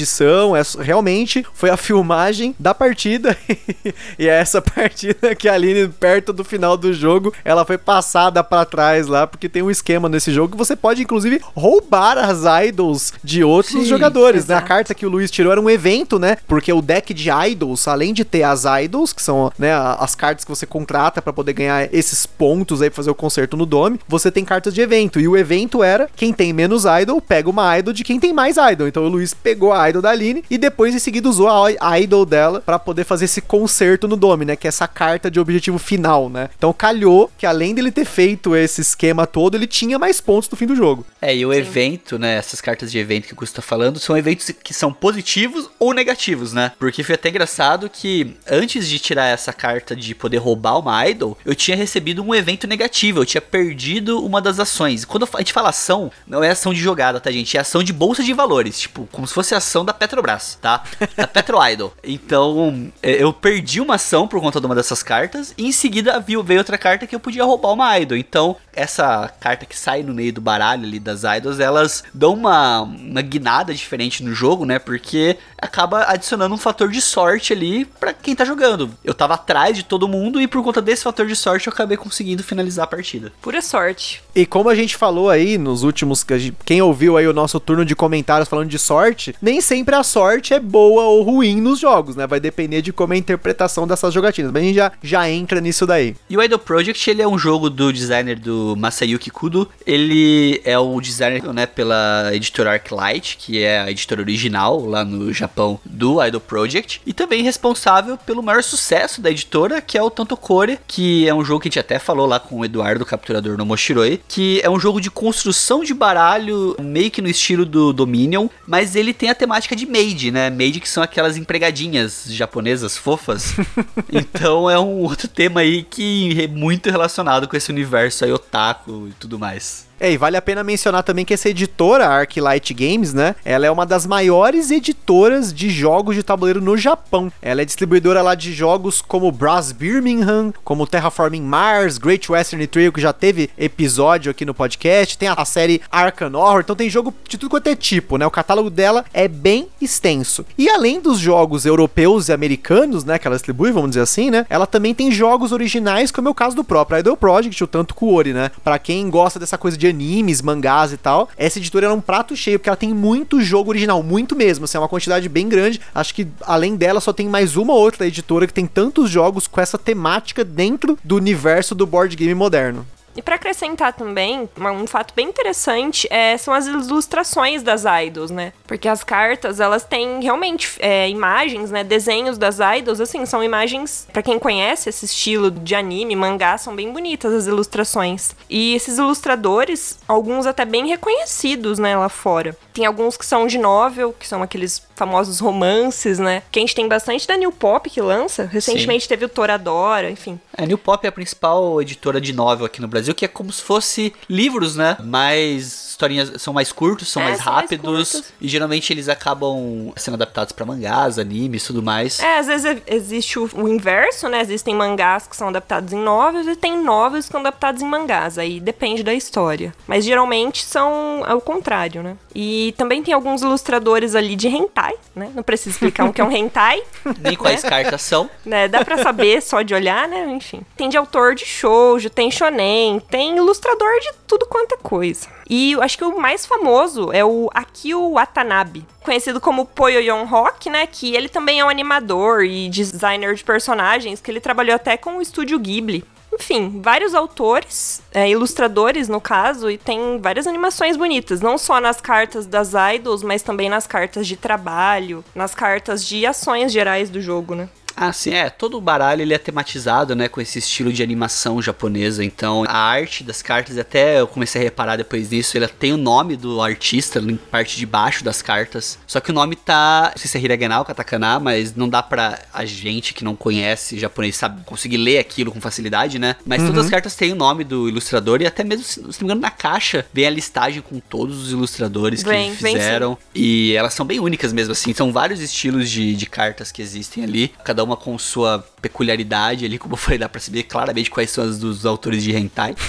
é, 0.55 0.61
realmente 0.79 1.45
foi 1.53 1.69
a 1.69 1.77
filmagem 1.77 2.55
da 2.59 2.73
partida. 2.73 3.37
e 4.17 4.27
é 4.27 4.39
essa 4.39 4.61
partida 4.61 5.35
que 5.35 5.47
a 5.47 5.53
Aline, 5.53 5.87
perto 5.87 6.31
do 6.33 6.43
final 6.43 6.77
do 6.77 6.93
jogo, 6.93 7.33
ela 7.43 7.65
foi 7.65 7.77
passada 7.77 8.43
para 8.43 8.65
trás 8.65 9.07
lá, 9.07 9.25
porque 9.25 9.49
tem 9.49 9.61
um 9.61 9.71
esquema 9.71 10.09
nesse 10.09 10.31
jogo 10.31 10.51
que 10.51 10.57
você 10.57 10.75
pode, 10.75 11.01
inclusive, 11.01 11.41
roubar 11.55 12.17
as 12.17 12.41
idols 12.67 13.13
de 13.23 13.43
outros 13.43 13.83
Sim, 13.83 13.85
jogadores, 13.85 14.45
exato. 14.45 14.59
né? 14.59 14.65
A 14.65 14.67
carta 14.67 14.93
que 14.93 15.05
o 15.05 15.09
Luiz 15.09 15.31
tirou 15.31 15.51
era 15.51 15.61
um 15.61 15.69
evento, 15.69 16.19
né? 16.19 16.37
Porque 16.47 16.71
o 16.71 16.81
deck 16.81 17.13
de 17.13 17.29
idols, 17.29 17.87
além 17.87 18.13
de 18.13 18.23
ter 18.23 18.43
as 18.43 18.63
idols, 18.83 19.13
que 19.13 19.21
são 19.21 19.51
né, 19.57 19.71
as 19.73 20.15
cartas 20.15 20.43
que 20.43 20.49
você 20.49 20.65
contrata 20.65 21.21
para 21.21 21.33
poder 21.33 21.53
ganhar 21.53 21.93
esses 21.93 22.25
pontos 22.25 22.81
aí 22.81 22.89
pra 22.89 22.97
fazer 22.97 23.11
o 23.11 23.15
concerto 23.15 23.57
no 23.57 23.65
Dome, 23.65 23.99
você 24.07 24.31
tem 24.31 24.45
cartas 24.45 24.73
de 24.73 24.81
evento. 24.81 25.19
E 25.19 25.27
o 25.27 25.37
evento 25.37 25.83
era 25.83 26.09
quem 26.15 26.33
tem 26.33 26.53
menos 26.53 26.83
idol 26.85 27.21
pega 27.21 27.49
uma 27.49 27.77
idol 27.77 27.93
de 27.93 28.03
quem 28.03 28.19
tem 28.19 28.33
mais 28.33 28.57
idol. 28.57 28.87
Então 28.87 29.03
o 29.03 29.09
Luiz 29.09 29.33
pegou 29.33 29.71
a 29.71 29.88
idol 29.89 30.01
da 30.01 30.09
Aline 30.09 30.43
e 30.49 30.57
depois 30.57 30.93
em 30.93 30.99
seguida 30.99 31.27
usou 31.27 31.47
a 31.49 31.99
idol 31.99 32.25
dela 32.25 32.61
para 32.61 32.79
poder 32.79 33.03
fazer 33.03 33.25
esse 33.25 33.41
concerto 33.41 34.07
no 34.07 34.15
Dome, 34.15 34.45
né? 34.45 34.55
Que 34.55 34.67
é 34.67 34.69
essa 34.69 34.87
carta 34.87 35.29
de 35.29 35.39
objetivo 35.39 35.77
final, 35.77 36.29
né? 36.29 36.49
Então 36.57 36.71
calhou 36.73 37.31
que 37.37 37.45
além 37.45 37.73
dele 37.73 37.91
ter 37.91 38.05
feito 38.05 38.55
esse 38.55 38.81
esquema 38.81 39.25
todo, 39.25 39.55
ele 39.55 39.67
tinha 39.67 39.97
mais 39.99 40.21
pontos 40.21 40.49
no 40.49 40.57
fim 40.57 40.65
do 40.65 40.75
jogo. 40.75 41.05
É, 41.21 41.35
e 41.35 41.45
o 41.45 41.51
Sim. 41.51 41.59
evento, 41.59 42.19
né? 42.19 42.35
Essas 42.35 42.61
cartas 42.61 42.91
de 42.91 42.97
evento 42.97 43.27
que 43.27 43.33
o 43.33 43.35
Gusto 43.35 43.55
tá 43.55 43.61
falando 43.61 43.99
são 43.99 44.17
eventos 44.17 44.51
que 44.63 44.73
são 44.73 44.91
positivos 44.93 45.69
ou 45.79 45.93
negativos, 45.93 46.53
né? 46.53 46.71
Porque 46.79 47.03
foi 47.03 47.15
até 47.15 47.29
engraçado 47.29 47.89
que 47.89 48.35
antes 48.49 48.87
de 48.87 48.99
tirar 48.99 49.27
essa 49.27 49.51
carta 49.51 49.95
de 49.95 50.13
poder 50.15 50.37
roubar 50.37 50.79
uma 50.79 51.07
idol, 51.07 51.37
eu 51.45 51.55
tinha 51.55 51.75
recebido 51.75 52.23
um 52.23 52.33
evento 52.33 52.67
negativo, 52.67 53.19
eu 53.19 53.25
tinha 53.25 53.41
perdido 53.41 54.23
uma 54.23 54.41
das 54.41 54.59
ações. 54.59 55.05
Quando 55.05 55.27
a 55.33 55.39
gente 55.39 55.53
fala 55.53 55.69
ação, 55.69 56.11
não 56.27 56.43
é 56.43 56.51
ação 56.51 56.73
de 56.73 56.79
jogada, 56.79 57.19
tá, 57.19 57.31
gente? 57.31 57.57
É 57.57 57.59
ação 57.59 57.83
de 57.83 57.93
bolsa 57.93 58.23
de 58.23 58.33
valores, 58.33 58.79
tipo, 58.79 59.07
como 59.11 59.27
se 59.27 59.33
fosse 59.33 59.55
ação 59.55 59.78
da 59.85 59.93
Petrobras, 59.93 60.57
tá? 60.61 60.83
Da 61.15 61.27
Petro 61.27 61.57
Idol. 61.67 61.93
Então, 62.03 62.91
é, 63.01 63.23
eu 63.23 63.31
perdi 63.31 63.79
uma 63.79 63.95
ação 63.95 64.27
por 64.27 64.41
conta 64.41 64.59
de 64.59 64.65
uma 64.65 64.75
dessas 64.75 65.01
cartas, 65.03 65.53
e 65.57 65.67
em 65.67 65.71
seguida 65.71 66.19
veio 66.19 66.43
outra 66.57 66.77
carta 66.77 67.05
que 67.05 67.15
eu 67.15 67.19
podia 67.19 67.43
roubar 67.43 67.71
uma 67.71 67.97
idol. 67.99 68.17
Então, 68.17 68.55
essa 68.73 69.31
carta 69.39 69.65
que 69.65 69.77
sai 69.77 70.03
no 70.03 70.13
meio 70.13 70.33
do 70.33 70.41
baralho 70.41 70.83
ali 70.83 70.99
das 70.99 71.23
idols, 71.23 71.59
elas 71.59 72.03
dão 72.13 72.33
uma, 72.33 72.81
uma 72.81 73.21
guinada 73.21 73.73
diferente 73.73 74.23
no 74.23 74.33
jogo, 74.33 74.65
né? 74.65 74.79
Porque 74.79 75.37
acaba 75.57 76.05
adicionando 76.07 76.55
um 76.55 76.57
fator 76.57 76.89
de 76.89 77.01
sorte 77.01 77.53
ali 77.53 77.85
para 77.85 78.13
quem 78.13 78.35
tá 78.35 78.45
jogando. 78.45 78.91
Eu 79.03 79.13
tava 79.13 79.33
atrás 79.35 79.75
de 79.75 79.83
todo 79.83 80.07
mundo 80.07 80.41
e 80.41 80.47
por 80.47 80.63
conta 80.63 80.81
desse 80.81 81.03
fator 81.03 81.27
de 81.27 81.35
sorte 81.35 81.67
eu 81.67 81.73
acabei 81.73 81.97
conseguindo 81.97 82.43
finalizar 82.43 82.85
a 82.85 82.87
partida. 82.87 83.31
Pura 83.41 83.61
sorte. 83.61 84.21
E 84.33 84.45
como 84.45 84.69
a 84.69 84.75
gente 84.75 84.95
falou 84.95 85.29
aí 85.29 85.57
nos 85.57 85.83
últimos. 85.83 86.25
Quem 86.65 86.81
ouviu 86.81 87.17
aí 87.17 87.27
o 87.27 87.33
nosso 87.33 87.59
turno 87.59 87.83
de 87.83 87.95
comentários 87.95 88.47
falando 88.47 88.69
de 88.69 88.79
sorte, 88.79 89.35
nem 89.41 89.59
sempre 89.69 89.93
a 89.93 90.01
sorte 90.01 90.51
é 90.51 90.59
boa 90.59 91.03
ou 91.03 91.21
ruim 91.21 91.61
nos 91.61 91.79
jogos, 91.79 92.15
né? 92.15 92.25
Vai 92.25 92.39
depender 92.39 92.81
de 92.81 92.91
como 92.91 93.13
é 93.13 93.15
a 93.15 93.19
interpretação 93.19 93.85
dessas 93.85 94.11
jogatinas. 94.11 94.51
Mas 94.51 94.63
a 94.63 94.65
gente 94.65 94.75
já, 94.75 94.91
já 95.03 95.29
entra 95.29 95.61
nisso 95.61 95.85
daí. 95.85 96.15
E 96.27 96.35
o 96.35 96.41
Idol 96.41 96.57
Project, 96.57 97.07
ele 97.07 97.21
é 97.21 97.27
um 97.27 97.37
jogo 97.37 97.69
do 97.69 97.93
designer 97.93 98.39
do 98.39 98.75
Masayuki 98.75 99.29
Kudo. 99.29 99.69
Ele 99.85 100.59
é 100.65 100.77
o 100.79 100.99
designer, 100.99 101.53
né, 101.53 101.67
pela 101.67 102.31
editora 102.33 102.71
Arclight, 102.71 103.37
que 103.37 103.61
é 103.61 103.79
a 103.79 103.91
editora 103.91 104.21
original 104.21 104.83
lá 104.83 105.05
no 105.05 105.31
Japão 105.31 105.79
do 105.85 106.23
Idol 106.25 106.41
Project. 106.41 106.99
E 107.05 107.13
também 107.13 107.43
responsável 107.43 108.17
pelo 108.17 108.41
maior 108.41 108.63
sucesso 108.63 109.21
da 109.21 109.29
editora, 109.29 109.81
que 109.81 109.99
é 109.99 110.01
o 110.01 110.09
Tanto 110.09 110.35
Core, 110.35 110.79
que 110.87 111.27
é 111.27 111.33
um 111.33 111.45
jogo 111.45 111.59
que 111.59 111.67
a 111.67 111.69
gente 111.69 111.79
até 111.79 111.99
falou 111.99 112.25
lá 112.25 112.39
com 112.39 112.57
o 112.57 112.65
Eduardo, 112.65 113.05
capturador 113.05 113.55
no 113.55 113.67
Moshiroi, 113.67 114.19
que 114.27 114.59
é 114.63 114.69
um 114.69 114.79
jogo 114.79 114.99
de 114.99 115.11
construção 115.11 115.83
de 115.83 115.93
baralho, 115.93 116.75
meio 116.79 117.11
que 117.11 117.21
no 117.21 117.29
estilo 117.29 117.67
do 117.67 117.93
Dominion, 117.93 118.47
mas 118.65 118.95
ele 118.95 119.13
tem 119.13 119.29
a 119.29 119.35
temática 119.35 119.58
de 119.75 119.85
maid, 119.85 120.31
né? 120.31 120.49
Maid 120.49 120.79
que 120.79 120.87
são 120.87 121.03
aquelas 121.03 121.37
empregadinhas 121.37 122.25
japonesas 122.27 122.97
fofas. 122.97 123.53
então 124.11 124.69
é 124.69 124.79
um 124.79 124.99
outro 124.99 125.27
tema 125.27 125.61
aí 125.61 125.83
que 125.83 126.41
é 126.41 126.47
muito 126.47 126.89
relacionado 126.89 127.47
com 127.47 127.57
esse 127.57 127.71
universo 127.71 128.23
aí 128.23 128.31
otaku 128.31 129.07
e 129.09 129.13
tudo 129.19 129.37
mais. 129.39 129.88
É, 129.99 130.11
e 130.11 130.17
vale 130.17 130.37
a 130.37 130.41
pena 130.41 130.63
mencionar 130.63 131.03
também 131.03 131.25
que 131.25 131.33
essa 131.33 131.49
editora, 131.49 132.07
a 132.07 132.19
Arclight 132.19 132.73
Games, 132.73 133.13
né? 133.13 133.35
Ela 133.43 133.65
é 133.65 133.71
uma 133.71 133.85
das 133.85 134.05
maiores 134.05 134.71
editoras 134.71 135.53
de 135.53 135.69
jogos 135.69 136.15
de 136.15 136.23
tabuleiro 136.23 136.61
no 136.61 136.77
Japão. 136.77 137.31
Ela 137.41 137.61
é 137.61 137.65
distribuidora 137.65 138.21
lá 138.21 138.33
de 138.33 138.53
jogos 138.53 139.01
como 139.01 139.31
Brass 139.31 139.71
Birmingham, 139.71 140.53
como 140.63 140.87
Terraforming 140.87 141.41
Mars, 141.41 141.97
Great 141.97 142.31
Western 142.31 142.65
Trail, 142.67 142.93
que 142.93 143.01
já 143.01 143.11
teve 143.11 143.49
episódio 143.57 144.31
aqui 144.31 144.45
no 144.45 144.53
podcast. 144.53 145.17
Tem 145.17 145.27
a 145.27 145.45
série 145.45 145.81
Arkham 145.91 146.33
Horror, 146.33 146.61
então 146.61 146.75
tem 146.75 146.89
jogo 146.89 147.13
de 147.27 147.37
tudo 147.37 147.49
quanto 147.49 147.67
é 147.67 147.75
tipo, 147.75 148.17
né? 148.17 148.25
O 148.25 148.31
catálogo 148.31 148.69
dela 148.69 149.03
é 149.13 149.27
bem 149.27 149.67
extenso. 149.81 150.45
E 150.57 150.69
além 150.69 151.01
dos 151.01 151.19
jogos 151.19 151.65
europeus 151.65 152.29
e 152.29 152.33
americanos, 152.33 153.03
né? 153.03 153.19
Que 153.19 153.27
ela 153.27 153.35
distribui, 153.35 153.71
vamos 153.71 153.91
dizer 153.91 154.01
assim, 154.01 154.31
né? 154.31 154.45
Ela 154.49 154.65
também 154.65 154.93
tem 154.93 155.11
jogos 155.11 155.51
originais, 155.51 156.09
como 156.09 156.29
é 156.29 156.31
o 156.31 156.35
caso 156.35 156.55
do 156.55 156.63
próprio 156.63 156.99
Idol 156.99 157.17
Project, 157.17 157.61
o 157.63 157.67
tanto 157.67 157.93
Kuori, 157.93 158.31
né? 158.31 158.49
Pra 158.63 158.79
quem 158.79 159.09
gosta 159.09 159.39
dessa 159.39 159.57
coisa 159.57 159.77
de 159.77 159.88
animes, 159.89 160.41
mangás 160.41 160.91
e 160.93 160.97
tal. 160.97 161.29
Essa 161.37 161.59
editora 161.59 161.87
é 161.87 161.89
um 161.91 162.01
prato 162.01 162.35
cheio, 162.35 162.59
porque 162.59 162.69
ela 162.69 162.75
tem 162.75 162.93
muito 162.93 163.41
jogo 163.41 163.69
original, 163.69 164.01
muito 164.03 164.35
mesmo. 164.35 164.65
Assim, 164.65 164.77
é 164.77 164.81
uma 164.81 164.89
quantidade 164.89 165.27
bem 165.29 165.47
grande. 165.47 165.81
Acho 165.93 166.13
que 166.13 166.27
além 166.41 166.75
dela 166.75 166.99
só 166.99 167.11
tem 167.11 167.27
mais 167.27 167.55
uma 167.55 167.73
outra 167.73 168.07
editora 168.07 168.47
que 168.47 168.53
tem 168.53 168.65
tantos 168.65 169.09
jogos 169.09 169.47
com 169.47 169.59
essa 169.59 169.77
temática 169.77 170.43
dentro 170.43 170.97
do 171.03 171.15
universo 171.15 171.75
do 171.75 171.85
board 171.85 172.15
game 172.15 172.33
moderno. 172.33 172.85
E 173.19 173.21
para 173.21 173.35
acrescentar 173.35 173.91
também, 173.91 174.47
um 174.57 174.87
fato 174.87 175.13
bem 175.13 175.27
interessante 175.27 176.07
é, 176.09 176.37
são 176.37 176.53
as 176.53 176.67
ilustrações 176.67 177.61
das 177.61 177.83
idols, 177.83 178.31
né? 178.31 178.53
Porque 178.65 178.87
as 178.87 179.03
cartas, 179.03 179.59
elas 179.59 179.83
têm 179.83 180.23
realmente 180.23 180.77
é, 180.79 181.09
imagens, 181.09 181.69
né? 181.69 181.83
Desenhos 181.83 182.37
das 182.37 182.59
idols, 182.77 183.01
assim, 183.01 183.25
são 183.25 183.43
imagens, 183.43 184.07
para 184.13 184.23
quem 184.23 184.39
conhece 184.39 184.87
esse 184.87 185.03
estilo 185.03 185.51
de 185.51 185.75
anime, 185.75 186.15
mangá, 186.15 186.57
são 186.57 186.73
bem 186.73 186.93
bonitas 186.93 187.33
as 187.33 187.45
ilustrações. 187.45 188.33
E 188.49 188.73
esses 188.73 188.97
ilustradores, 188.97 189.99
alguns 190.07 190.45
até 190.45 190.63
bem 190.63 190.87
reconhecidos, 190.87 191.77
né, 191.77 191.97
lá 191.97 192.07
fora. 192.07 192.55
Tem 192.73 192.85
alguns 192.85 193.17
que 193.17 193.25
são 193.25 193.47
de 193.47 193.57
novel, 193.57 194.15
que 194.17 194.25
são 194.25 194.41
aqueles 194.41 194.87
famosos 194.99 195.39
romances, 195.39 196.19
né? 196.19 196.43
Que 196.51 196.59
a 196.59 196.61
gente 196.61 196.75
tem 196.75 196.87
bastante 196.87 197.25
da 197.25 197.37
New 197.37 197.53
Pop 197.53 197.89
que 197.89 198.01
lança. 198.01 198.43
Recentemente 198.45 199.03
Sim. 199.03 199.09
teve 199.09 199.25
o 199.25 199.29
Toradora, 199.29 200.11
enfim. 200.11 200.37
A 200.55 200.65
New 200.65 200.77
Pop 200.77 201.03
é 201.05 201.09
a 201.09 201.11
principal 201.11 201.81
editora 201.81 202.19
de 202.19 202.33
novel 202.33 202.65
aqui 202.65 202.81
no 202.81 202.87
Brasil, 202.87 203.15
que 203.15 203.23
é 203.23 203.27
como 203.27 203.51
se 203.51 203.61
fosse 203.61 204.13
livros, 204.29 204.75
né? 204.75 204.97
Mais 205.01 205.88
historinhas 205.99 206.41
são 206.41 206.53
mais 206.53 206.71
curtos, 206.71 207.09
são 207.09 207.21
é, 207.21 207.25
mais 207.25 207.43
são 207.43 207.53
rápidos. 207.53 208.13
Mais 208.13 208.33
e 208.39 208.47
geralmente 208.47 208.93
eles 208.93 209.09
acabam 209.09 209.91
sendo 209.97 210.13
adaptados 210.13 210.53
para 210.53 210.65
mangás, 210.65 211.19
animes 211.19 211.65
tudo 211.65 211.83
mais. 211.83 212.19
É, 212.21 212.37
às 212.37 212.47
vezes 212.47 212.81
existe 212.87 213.37
o, 213.37 213.49
o, 213.53 213.67
inverso, 213.67 214.29
né? 214.29 214.41
Existem 214.41 214.73
mangás 214.73 215.27
que 215.27 215.35
são 215.35 215.49
adaptados 215.49 215.91
em 215.91 216.01
novels 216.01 216.47
e 216.47 216.55
tem 216.55 216.81
novels 216.81 217.25
que 217.25 217.31
são 217.31 217.41
adaptados 217.41 217.81
em 217.81 217.85
mangás. 217.85 218.37
Aí 218.37 218.59
depende 218.61 219.03
da 219.03 219.13
história. 219.13 219.73
Mas 219.85 220.05
geralmente 220.05 220.63
são 220.63 221.23
ao 221.25 221.41
contrário, 221.41 222.01
né? 222.01 222.15
E 222.33 222.73
também 222.77 223.03
tem 223.03 223.13
alguns 223.13 223.41
ilustradores 223.41 224.15
ali 224.15 224.35
de 224.35 224.47
hentai, 224.47 224.95
né? 225.13 225.29
Não 225.35 225.43
preciso 225.43 225.71
explicar 225.71 226.05
o 226.05 226.13
que 226.13 226.21
é 226.21 226.23
um 226.23 226.31
hentai. 226.31 226.81
Nem 227.19 227.35
quais 227.35 227.61
né? 227.63 227.69
cartas 227.69 228.01
são. 228.01 228.29
Né? 228.45 228.67
Dá 228.67 228.83
pra 228.83 228.97
saber 228.97 229.41
só 229.41 229.61
de 229.61 229.75
olhar, 229.75 230.07
né? 230.07 230.25
Enfim. 230.31 230.61
Tem 230.75 230.89
de 230.89 230.97
autor 230.97 231.35
de 231.35 231.45
shoujo, 231.45 232.09
tem 232.09 232.31
shonen, 232.31 232.99
tem 232.99 233.37
ilustrador 233.37 233.99
de 233.99 234.11
tudo 234.25 234.45
quanto 234.45 234.73
é 234.73 234.77
coisa. 234.77 235.27
E 235.49 235.75
acho 235.89 235.97
que 235.97 236.05
o 236.05 236.19
mais 236.19 236.45
famoso 236.45 237.11
é 237.11 237.25
o 237.25 237.49
Akio 237.51 238.11
Watanabe, 238.13 238.85
conhecido 239.03 239.41
como 239.41 239.65
Poyoyon 239.65 240.23
Rock, 240.25 240.69
né? 240.69 240.85
Que 240.85 241.15
ele 241.15 241.27
também 241.27 241.59
é 241.59 241.65
um 241.65 241.69
animador 241.69 242.45
e 242.45 242.69
designer 242.69 243.33
de 243.33 243.43
personagens, 243.43 244.21
que 244.21 244.29
ele 244.29 244.39
trabalhou 244.39 244.75
até 244.75 244.95
com 244.95 245.17
o 245.17 245.21
estúdio 245.21 245.57
Ghibli. 245.57 246.05
Enfim, 246.31 246.79
vários 246.79 247.15
autores, 247.15 248.03
é, 248.13 248.29
ilustradores 248.29 249.09
no 249.09 249.19
caso, 249.19 249.67
e 249.67 249.79
tem 249.79 250.19
várias 250.21 250.45
animações 250.45 250.95
bonitas, 250.95 251.41
não 251.41 251.57
só 251.57 251.81
nas 251.81 251.99
cartas 251.99 252.45
das 252.45 252.73
idols, 252.93 253.23
mas 253.23 253.41
também 253.41 253.67
nas 253.67 253.87
cartas 253.87 254.27
de 254.27 254.37
trabalho, 254.37 255.25
nas 255.33 255.55
cartas 255.55 256.05
de 256.05 256.23
ações 256.27 256.71
gerais 256.71 257.09
do 257.09 257.19
jogo, 257.19 257.55
né? 257.55 257.67
Ah, 257.99 258.13
sim, 258.13 258.33
é. 258.33 258.49
Todo 258.49 258.77
o 258.77 258.81
baralho 258.81 259.21
ele 259.21 259.33
é 259.33 259.37
tematizado, 259.37 260.15
né, 260.15 260.29
com 260.29 260.39
esse 260.39 260.59
estilo 260.59 260.93
de 260.93 261.03
animação 261.03 261.61
japonesa. 261.61 262.23
Então, 262.23 262.63
a 262.65 262.77
arte 262.77 263.25
das 263.25 263.41
cartas, 263.41 263.77
até 263.77 264.21
eu 264.21 264.27
comecei 264.27 264.61
a 264.61 264.63
reparar 264.63 264.95
depois 264.95 265.29
disso, 265.29 265.57
ela 265.57 265.67
tem 265.67 265.91
o 265.91 265.97
nome 265.97 266.37
do 266.37 266.61
artista 266.61 267.19
em 267.19 267.35
parte 267.35 267.77
de 267.77 267.85
baixo 267.85 268.23
das 268.23 268.41
cartas. 268.41 268.97
Só 269.05 269.19
que 269.19 269.31
o 269.31 269.33
nome 269.33 269.57
tá, 269.57 270.11
não 270.15 270.17
sei 270.17 270.29
se 270.29 270.37
é 270.37 270.41
hiragana 270.41 270.79
ou 270.79 270.85
katakana, 270.85 271.39
mas 271.39 271.75
não 271.75 271.89
dá 271.89 272.01
pra 272.01 272.39
a 272.53 272.63
gente 272.63 273.13
que 273.13 273.23
não 273.23 273.35
conhece 273.35 273.99
japonês 273.99 274.37
sabe 274.37 274.63
conseguir 274.63 274.97
ler 274.97 275.19
aquilo 275.19 275.51
com 275.51 275.59
facilidade, 275.59 276.17
né? 276.17 276.35
Mas 276.45 276.61
uhum. 276.61 276.67
todas 276.67 276.79
as 276.79 276.85
uhum. 276.85 276.91
cartas 276.91 277.15
têm 277.15 277.33
o 277.33 277.35
nome 277.35 277.63
do 277.63 277.89
ilustrador 277.89 278.41
e 278.41 278.47
até 278.47 278.63
mesmo, 278.63 278.85
se 278.85 279.01
não 279.01 279.09
me 279.09 279.15
engano, 279.23 279.41
na 279.41 279.51
caixa 279.51 280.05
vem 280.13 280.25
a 280.25 280.29
listagem 280.29 280.81
com 280.81 280.99
todos 280.99 281.43
os 281.43 281.51
ilustradores 281.51 282.23
que 282.23 282.29
vem, 282.29 282.55
fizeram. 282.55 283.17
E 283.35 283.73
elas 283.75 283.93
são 283.93 284.05
bem 284.05 284.19
únicas 284.19 284.53
mesmo, 284.53 284.71
assim. 284.71 284.93
São 284.93 285.11
vários 285.11 285.41
estilos 285.41 285.89
de, 285.89 286.15
de 286.15 286.25
cartas 286.25 286.71
que 286.71 286.81
existem 286.81 287.23
ali. 287.23 287.51
Cada 287.63 287.83
uma 287.83 287.88
com 287.95 288.17
sua 288.17 288.65
peculiaridade 288.81 289.65
ali, 289.65 289.77
como 289.77 289.93
eu 289.93 289.97
falei, 289.97 290.17
dá 290.17 290.29
pra 290.29 290.39
saber 290.39 290.63
claramente 290.63 291.09
quais 291.09 291.29
são 291.29 291.43
as 291.43 291.59
dos 291.59 291.85
autores 291.85 292.23
de 292.23 292.35
hentai. 292.35 292.75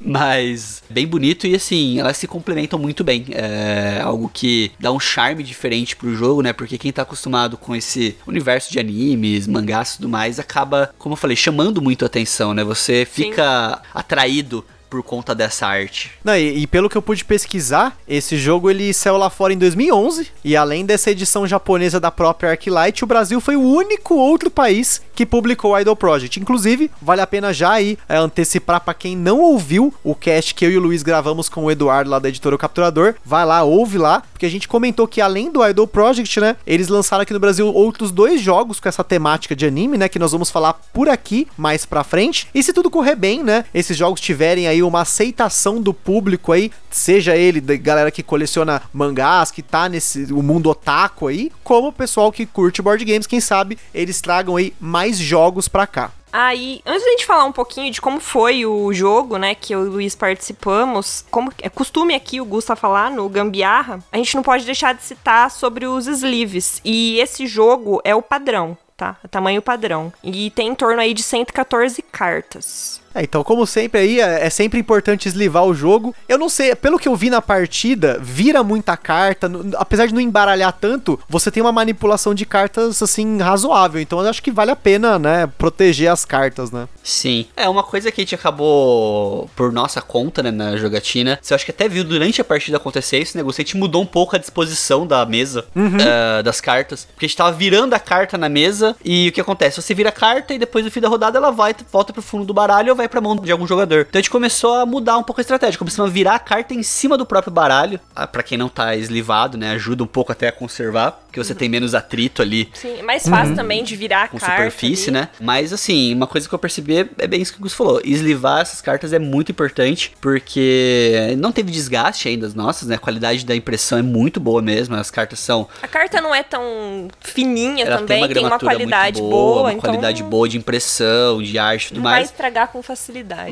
Mas 0.00 0.82
bem 0.90 1.06
bonito 1.06 1.46
e 1.46 1.54
assim, 1.54 1.98
elas 1.98 2.18
se 2.18 2.26
complementam 2.26 2.78
muito 2.78 3.02
bem. 3.02 3.26
É 3.30 4.00
algo 4.02 4.30
que 4.32 4.70
dá 4.78 4.92
um 4.92 5.00
charme 5.00 5.42
diferente 5.42 5.96
pro 5.96 6.14
jogo, 6.14 6.42
né? 6.42 6.52
Porque 6.52 6.76
quem 6.76 6.92
tá 6.92 7.02
acostumado 7.02 7.56
com 7.56 7.74
esse 7.74 8.16
universo 8.26 8.70
de 8.70 8.78
animes, 8.78 9.46
mangás 9.46 9.92
e 9.92 9.96
tudo 9.96 10.08
mais, 10.10 10.38
acaba, 10.38 10.94
como 10.98 11.14
eu 11.14 11.16
falei, 11.16 11.36
chamando 11.36 11.80
muito 11.80 12.04
a 12.04 12.06
atenção, 12.06 12.52
né? 12.52 12.62
Você 12.62 13.06
fica 13.10 13.76
Sim. 13.76 13.88
atraído 13.94 14.64
por 14.94 15.02
conta 15.02 15.34
dessa 15.34 15.66
arte. 15.66 16.12
Não, 16.22 16.36
e, 16.36 16.62
e, 16.62 16.66
pelo 16.68 16.88
que 16.88 16.96
eu 16.96 17.02
pude 17.02 17.24
pesquisar, 17.24 17.98
esse 18.06 18.36
jogo 18.36 18.70
ele 18.70 18.94
saiu 18.94 19.16
lá 19.16 19.28
fora 19.28 19.52
em 19.52 19.58
2011 19.58 20.28
e 20.44 20.54
além 20.56 20.86
dessa 20.86 21.10
edição 21.10 21.48
japonesa 21.48 21.98
da 21.98 22.12
própria 22.12 22.50
Arclight, 22.50 23.02
o 23.02 23.06
Brasil 23.06 23.40
foi 23.40 23.56
o 23.56 23.60
único 23.60 24.14
outro 24.14 24.48
país 24.48 25.02
que 25.12 25.26
publicou 25.26 25.72
o 25.72 25.78
Idol 25.78 25.96
Project. 25.96 26.38
Inclusive, 26.38 26.92
vale 27.02 27.20
a 27.20 27.26
pena 27.26 27.52
já 27.52 27.72
aí 27.72 27.98
é, 28.08 28.16
antecipar 28.16 28.80
para 28.82 28.94
quem 28.94 29.16
não 29.16 29.40
ouviu 29.40 29.92
o 30.04 30.14
cast 30.14 30.54
que 30.54 30.64
eu 30.64 30.70
e 30.70 30.78
o 30.78 30.80
Luiz 30.80 31.02
gravamos 31.02 31.48
com 31.48 31.64
o 31.64 31.70
Eduardo 31.72 32.10
lá 32.10 32.20
da 32.20 32.28
editora 32.28 32.54
O 32.54 32.58
Capturador, 32.58 33.16
vai 33.24 33.44
lá, 33.44 33.64
ouve 33.64 33.98
lá, 33.98 34.22
porque 34.32 34.46
a 34.46 34.50
gente 34.50 34.68
comentou 34.68 35.08
que 35.08 35.20
além 35.20 35.50
do 35.50 35.66
Idol 35.66 35.88
Project, 35.88 36.38
né, 36.38 36.54
eles 36.64 36.86
lançaram 36.86 37.22
aqui 37.22 37.32
no 37.32 37.40
Brasil 37.40 37.66
outros 37.66 38.12
dois 38.12 38.40
jogos 38.40 38.78
com 38.78 38.88
essa 38.88 39.02
temática 39.02 39.56
de 39.56 39.66
anime, 39.66 39.98
né, 39.98 40.08
que 40.08 40.20
nós 40.20 40.30
vamos 40.30 40.50
falar 40.50 40.74
por 40.92 41.08
aqui 41.08 41.48
mais 41.56 41.84
pra 41.84 42.04
frente. 42.04 42.46
E 42.54 42.62
se 42.62 42.72
tudo 42.72 42.88
correr 42.88 43.16
bem, 43.16 43.42
né, 43.42 43.64
esses 43.74 43.96
jogos 43.96 44.20
tiverem 44.20 44.68
aí 44.68 44.83
uma 44.84 45.00
aceitação 45.00 45.80
do 45.80 45.92
público 45.92 46.52
aí, 46.52 46.70
seja 46.90 47.36
ele 47.36 47.60
da 47.60 47.76
galera 47.76 48.10
que 48.10 48.22
coleciona 48.22 48.82
mangás, 48.92 49.50
que 49.50 49.62
tá 49.62 49.88
nesse 49.88 50.32
o 50.32 50.42
mundo 50.42 50.70
otaku 50.70 51.26
aí, 51.26 51.50
como 51.62 51.88
o 51.88 51.92
pessoal 51.92 52.30
que 52.30 52.46
curte 52.46 52.82
board 52.82 53.04
games, 53.04 53.26
quem 53.26 53.40
sabe 53.40 53.78
eles 53.92 54.20
tragam 54.20 54.56
aí 54.56 54.72
mais 54.80 55.18
jogos 55.18 55.68
pra 55.68 55.86
cá. 55.86 56.12
Aí, 56.36 56.82
antes 56.84 57.04
da 57.04 57.10
gente 57.10 57.26
falar 57.26 57.44
um 57.44 57.52
pouquinho 57.52 57.92
de 57.92 58.00
como 58.00 58.18
foi 58.18 58.66
o 58.66 58.92
jogo, 58.92 59.36
né, 59.36 59.54
que 59.54 59.72
eu 59.72 59.84
e 59.84 59.88
o 59.88 59.92
Luiz 59.92 60.16
participamos, 60.16 61.24
como 61.30 61.52
é 61.62 61.68
costume 61.68 62.12
aqui 62.12 62.40
o 62.40 62.44
Gusta 62.44 62.74
falar 62.74 63.08
no 63.08 63.28
Gambiarra, 63.28 64.00
a 64.10 64.16
gente 64.16 64.34
não 64.34 64.42
pode 64.42 64.64
deixar 64.64 64.94
de 64.94 65.04
citar 65.04 65.48
sobre 65.48 65.86
os 65.86 66.08
sleeves. 66.08 66.80
E 66.84 67.20
esse 67.20 67.46
jogo 67.46 68.00
é 68.02 68.16
o 68.16 68.20
padrão, 68.20 68.76
tá? 68.96 69.16
É 69.22 69.28
tamanho 69.28 69.62
padrão. 69.62 70.12
E 70.24 70.50
tem 70.50 70.70
em 70.70 70.74
torno 70.74 71.00
aí 71.00 71.14
de 71.14 71.22
114 71.22 72.02
cartas. 72.02 73.00
É, 73.14 73.22
então, 73.22 73.44
como 73.44 73.66
sempre 73.66 74.00
aí, 74.00 74.20
é, 74.20 74.46
é, 74.46 74.50
sempre 74.50 74.78
importante 74.78 75.28
eslivar 75.28 75.64
o 75.64 75.74
jogo. 75.74 76.14
Eu 76.28 76.36
não 76.36 76.48
sei, 76.48 76.74
pelo 76.74 76.98
que 76.98 77.08
eu 77.08 77.14
vi 77.14 77.30
na 77.30 77.40
partida, 77.40 78.18
vira 78.20 78.62
muita 78.62 78.96
carta. 78.96 79.50
Apesar 79.76 80.06
de 80.06 80.14
não 80.14 80.20
embaralhar 80.20 80.72
tanto, 80.72 81.18
você 81.28 81.50
tem 81.50 81.62
uma 81.62 81.72
manipulação 81.72 82.34
de 82.34 82.44
cartas, 82.44 83.02
assim, 83.02 83.38
razoável. 83.38 84.00
Então 84.00 84.20
eu 84.20 84.28
acho 84.28 84.42
que 84.42 84.50
vale 84.50 84.70
a 84.70 84.76
pena, 84.76 85.18
né, 85.18 85.46
proteger 85.58 86.10
as 86.10 86.24
cartas, 86.24 86.70
né? 86.70 86.88
Sim. 87.02 87.46
É, 87.56 87.68
uma 87.68 87.82
coisa 87.82 88.10
que 88.10 88.20
a 88.20 88.24
gente 88.24 88.34
acabou, 88.34 89.48
por 89.54 89.70
nossa 89.70 90.00
conta, 90.00 90.42
né, 90.42 90.50
na 90.50 90.76
jogatina, 90.76 91.38
você 91.40 91.54
acho 91.54 91.64
que 91.64 91.70
até 91.70 91.88
viu 91.88 92.02
durante 92.02 92.40
a 92.40 92.44
partida 92.44 92.78
acontecer 92.78 93.18
isso, 93.18 93.36
né, 93.36 93.44
a 93.46 93.52
gente 93.52 93.76
mudou 93.76 94.02
um 94.02 94.06
pouco 94.06 94.34
a 94.34 94.38
disposição 94.38 95.06
da 95.06 95.24
mesa, 95.24 95.66
uhum. 95.76 95.96
uh, 95.96 96.42
das 96.42 96.60
cartas. 96.60 97.06
Porque 97.12 97.26
a 97.26 97.28
gente 97.28 97.36
tava 97.36 97.52
virando 97.52 97.94
a 97.94 97.98
carta 97.98 98.36
na 98.36 98.48
mesa 98.48 98.96
e 99.04 99.28
o 99.28 99.32
que 99.32 99.40
acontece? 99.40 99.80
Você 99.80 99.94
vira 99.94 100.08
a 100.08 100.12
carta 100.12 100.54
e 100.54 100.58
depois 100.58 100.84
no 100.84 100.90
fim 100.90 101.00
da 101.00 101.08
rodada 101.08 101.38
ela 101.38 101.50
vai, 101.50 101.74
volta 101.92 102.12
pro 102.12 102.22
fundo 102.22 102.44
do 102.44 102.54
baralho 102.54 102.90
ou 102.90 102.96
vai 102.96 103.03
vai 103.04 103.08
pra 103.08 103.20
mão 103.20 103.36
de 103.36 103.52
algum 103.52 103.66
jogador. 103.66 104.06
Então 104.08 104.18
a 104.18 104.22
gente 104.22 104.30
começou 104.30 104.74
a 104.74 104.86
mudar 104.86 105.18
um 105.18 105.22
pouco 105.22 105.40
a 105.40 105.42
estratégia, 105.42 105.78
começamos 105.78 106.10
a 106.10 106.12
virar 106.12 106.34
a 106.34 106.38
carta 106.38 106.74
em 106.74 106.82
cima 106.82 107.16
do 107.16 107.26
próprio 107.26 107.52
baralho, 107.52 108.00
ah, 108.14 108.26
para 108.26 108.42
quem 108.42 108.58
não 108.58 108.68
tá 108.68 108.96
eslivado, 108.96 109.56
né, 109.56 109.72
ajuda 109.72 110.02
um 110.02 110.06
pouco 110.06 110.32
até 110.32 110.48
a 110.48 110.52
conservar, 110.52 111.12
porque 111.12 111.42
você 111.42 111.52
uhum. 111.52 111.58
tem 111.58 111.68
menos 111.68 111.94
atrito 111.94 112.42
ali. 112.42 112.70
Sim, 112.74 112.98
é 112.98 113.02
mais 113.02 113.28
fácil 113.28 113.50
uhum. 113.50 113.56
também 113.56 113.84
de 113.84 113.96
virar 113.96 114.24
a 114.24 114.28
com 114.28 114.38
carta. 114.38 114.56
superfície, 114.56 115.10
ali. 115.10 115.20
né? 115.20 115.28
Mas 115.40 115.72
assim, 115.72 116.14
uma 116.14 116.26
coisa 116.26 116.48
que 116.48 116.54
eu 116.54 116.58
percebi 116.58 117.10
é 117.18 117.26
bem 117.26 117.42
isso 117.42 117.52
que 117.52 117.58
o 117.58 117.62
Gus 117.62 117.74
falou, 117.74 118.00
eslivar 118.04 118.60
essas 118.60 118.80
cartas 118.80 119.12
é 119.12 119.18
muito 119.18 119.50
importante, 119.50 120.12
porque 120.20 121.34
não 121.38 121.52
teve 121.52 121.70
desgaste 121.70 122.28
ainda 122.28 122.44
das 122.44 122.54
nossas, 122.54 122.88
né? 122.88 122.96
A 122.96 122.98
qualidade 122.98 123.44
da 123.44 123.56
impressão 123.56 123.98
é 123.98 124.02
muito 124.02 124.38
boa 124.38 124.60
mesmo, 124.60 124.94
as 124.94 125.10
cartas 125.10 125.38
são... 125.38 125.66
A 125.82 125.88
carta 125.88 126.20
não 126.20 126.34
é 126.34 126.42
tão 126.42 127.08
fininha 127.20 127.84
Ela 127.84 127.98
também, 127.98 128.18
tem 128.18 128.26
uma, 128.26 128.34
tem 128.34 128.44
uma 128.44 128.58
qualidade 128.58 129.20
boa, 129.20 129.30
boa, 129.30 129.60
uma 129.62 129.72
então... 129.72 129.80
qualidade 129.80 130.22
boa 130.22 130.48
de 130.48 130.58
impressão, 130.58 131.42
de 131.42 131.58
arte 131.58 131.86
e 131.86 131.88
tudo 131.88 131.96
não 131.96 132.04
mais. 132.04 132.14
Não 132.14 132.24
vai 132.26 132.32
estragar 132.32 132.68
com 132.68 132.82
facilidade. 132.82 132.93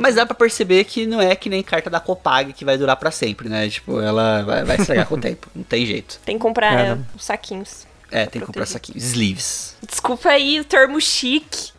Mas 0.00 0.14
dá 0.14 0.26
pra 0.26 0.34
perceber 0.34 0.84
que 0.84 1.06
não 1.06 1.20
é 1.20 1.34
que 1.34 1.48
nem 1.48 1.62
carta 1.62 1.88
da 1.90 2.00
Copag 2.00 2.52
que 2.52 2.64
vai 2.64 2.76
durar 2.78 2.96
para 2.96 3.10
sempre, 3.10 3.48
né? 3.48 3.68
Tipo, 3.68 4.00
ela 4.00 4.42
vai, 4.42 4.64
vai 4.64 4.76
estragar 4.76 5.06
com 5.06 5.14
o 5.14 5.20
tempo. 5.20 5.48
Não 5.54 5.64
tem 5.64 5.86
jeito. 5.86 6.20
Tem 6.24 6.36
que 6.36 6.42
comprar 6.42 6.72
é, 6.72 6.98
os 7.14 7.24
saquinhos. 7.24 7.86
É, 8.10 8.26
tem 8.26 8.40
que 8.40 8.46
comprar 8.46 8.66
saquinhos. 8.66 9.02
Sleeves. 9.04 9.76
Desculpa 9.88 10.28
aí 10.28 10.60
o 10.60 10.64
termo 10.64 11.00
chique. 11.00 11.72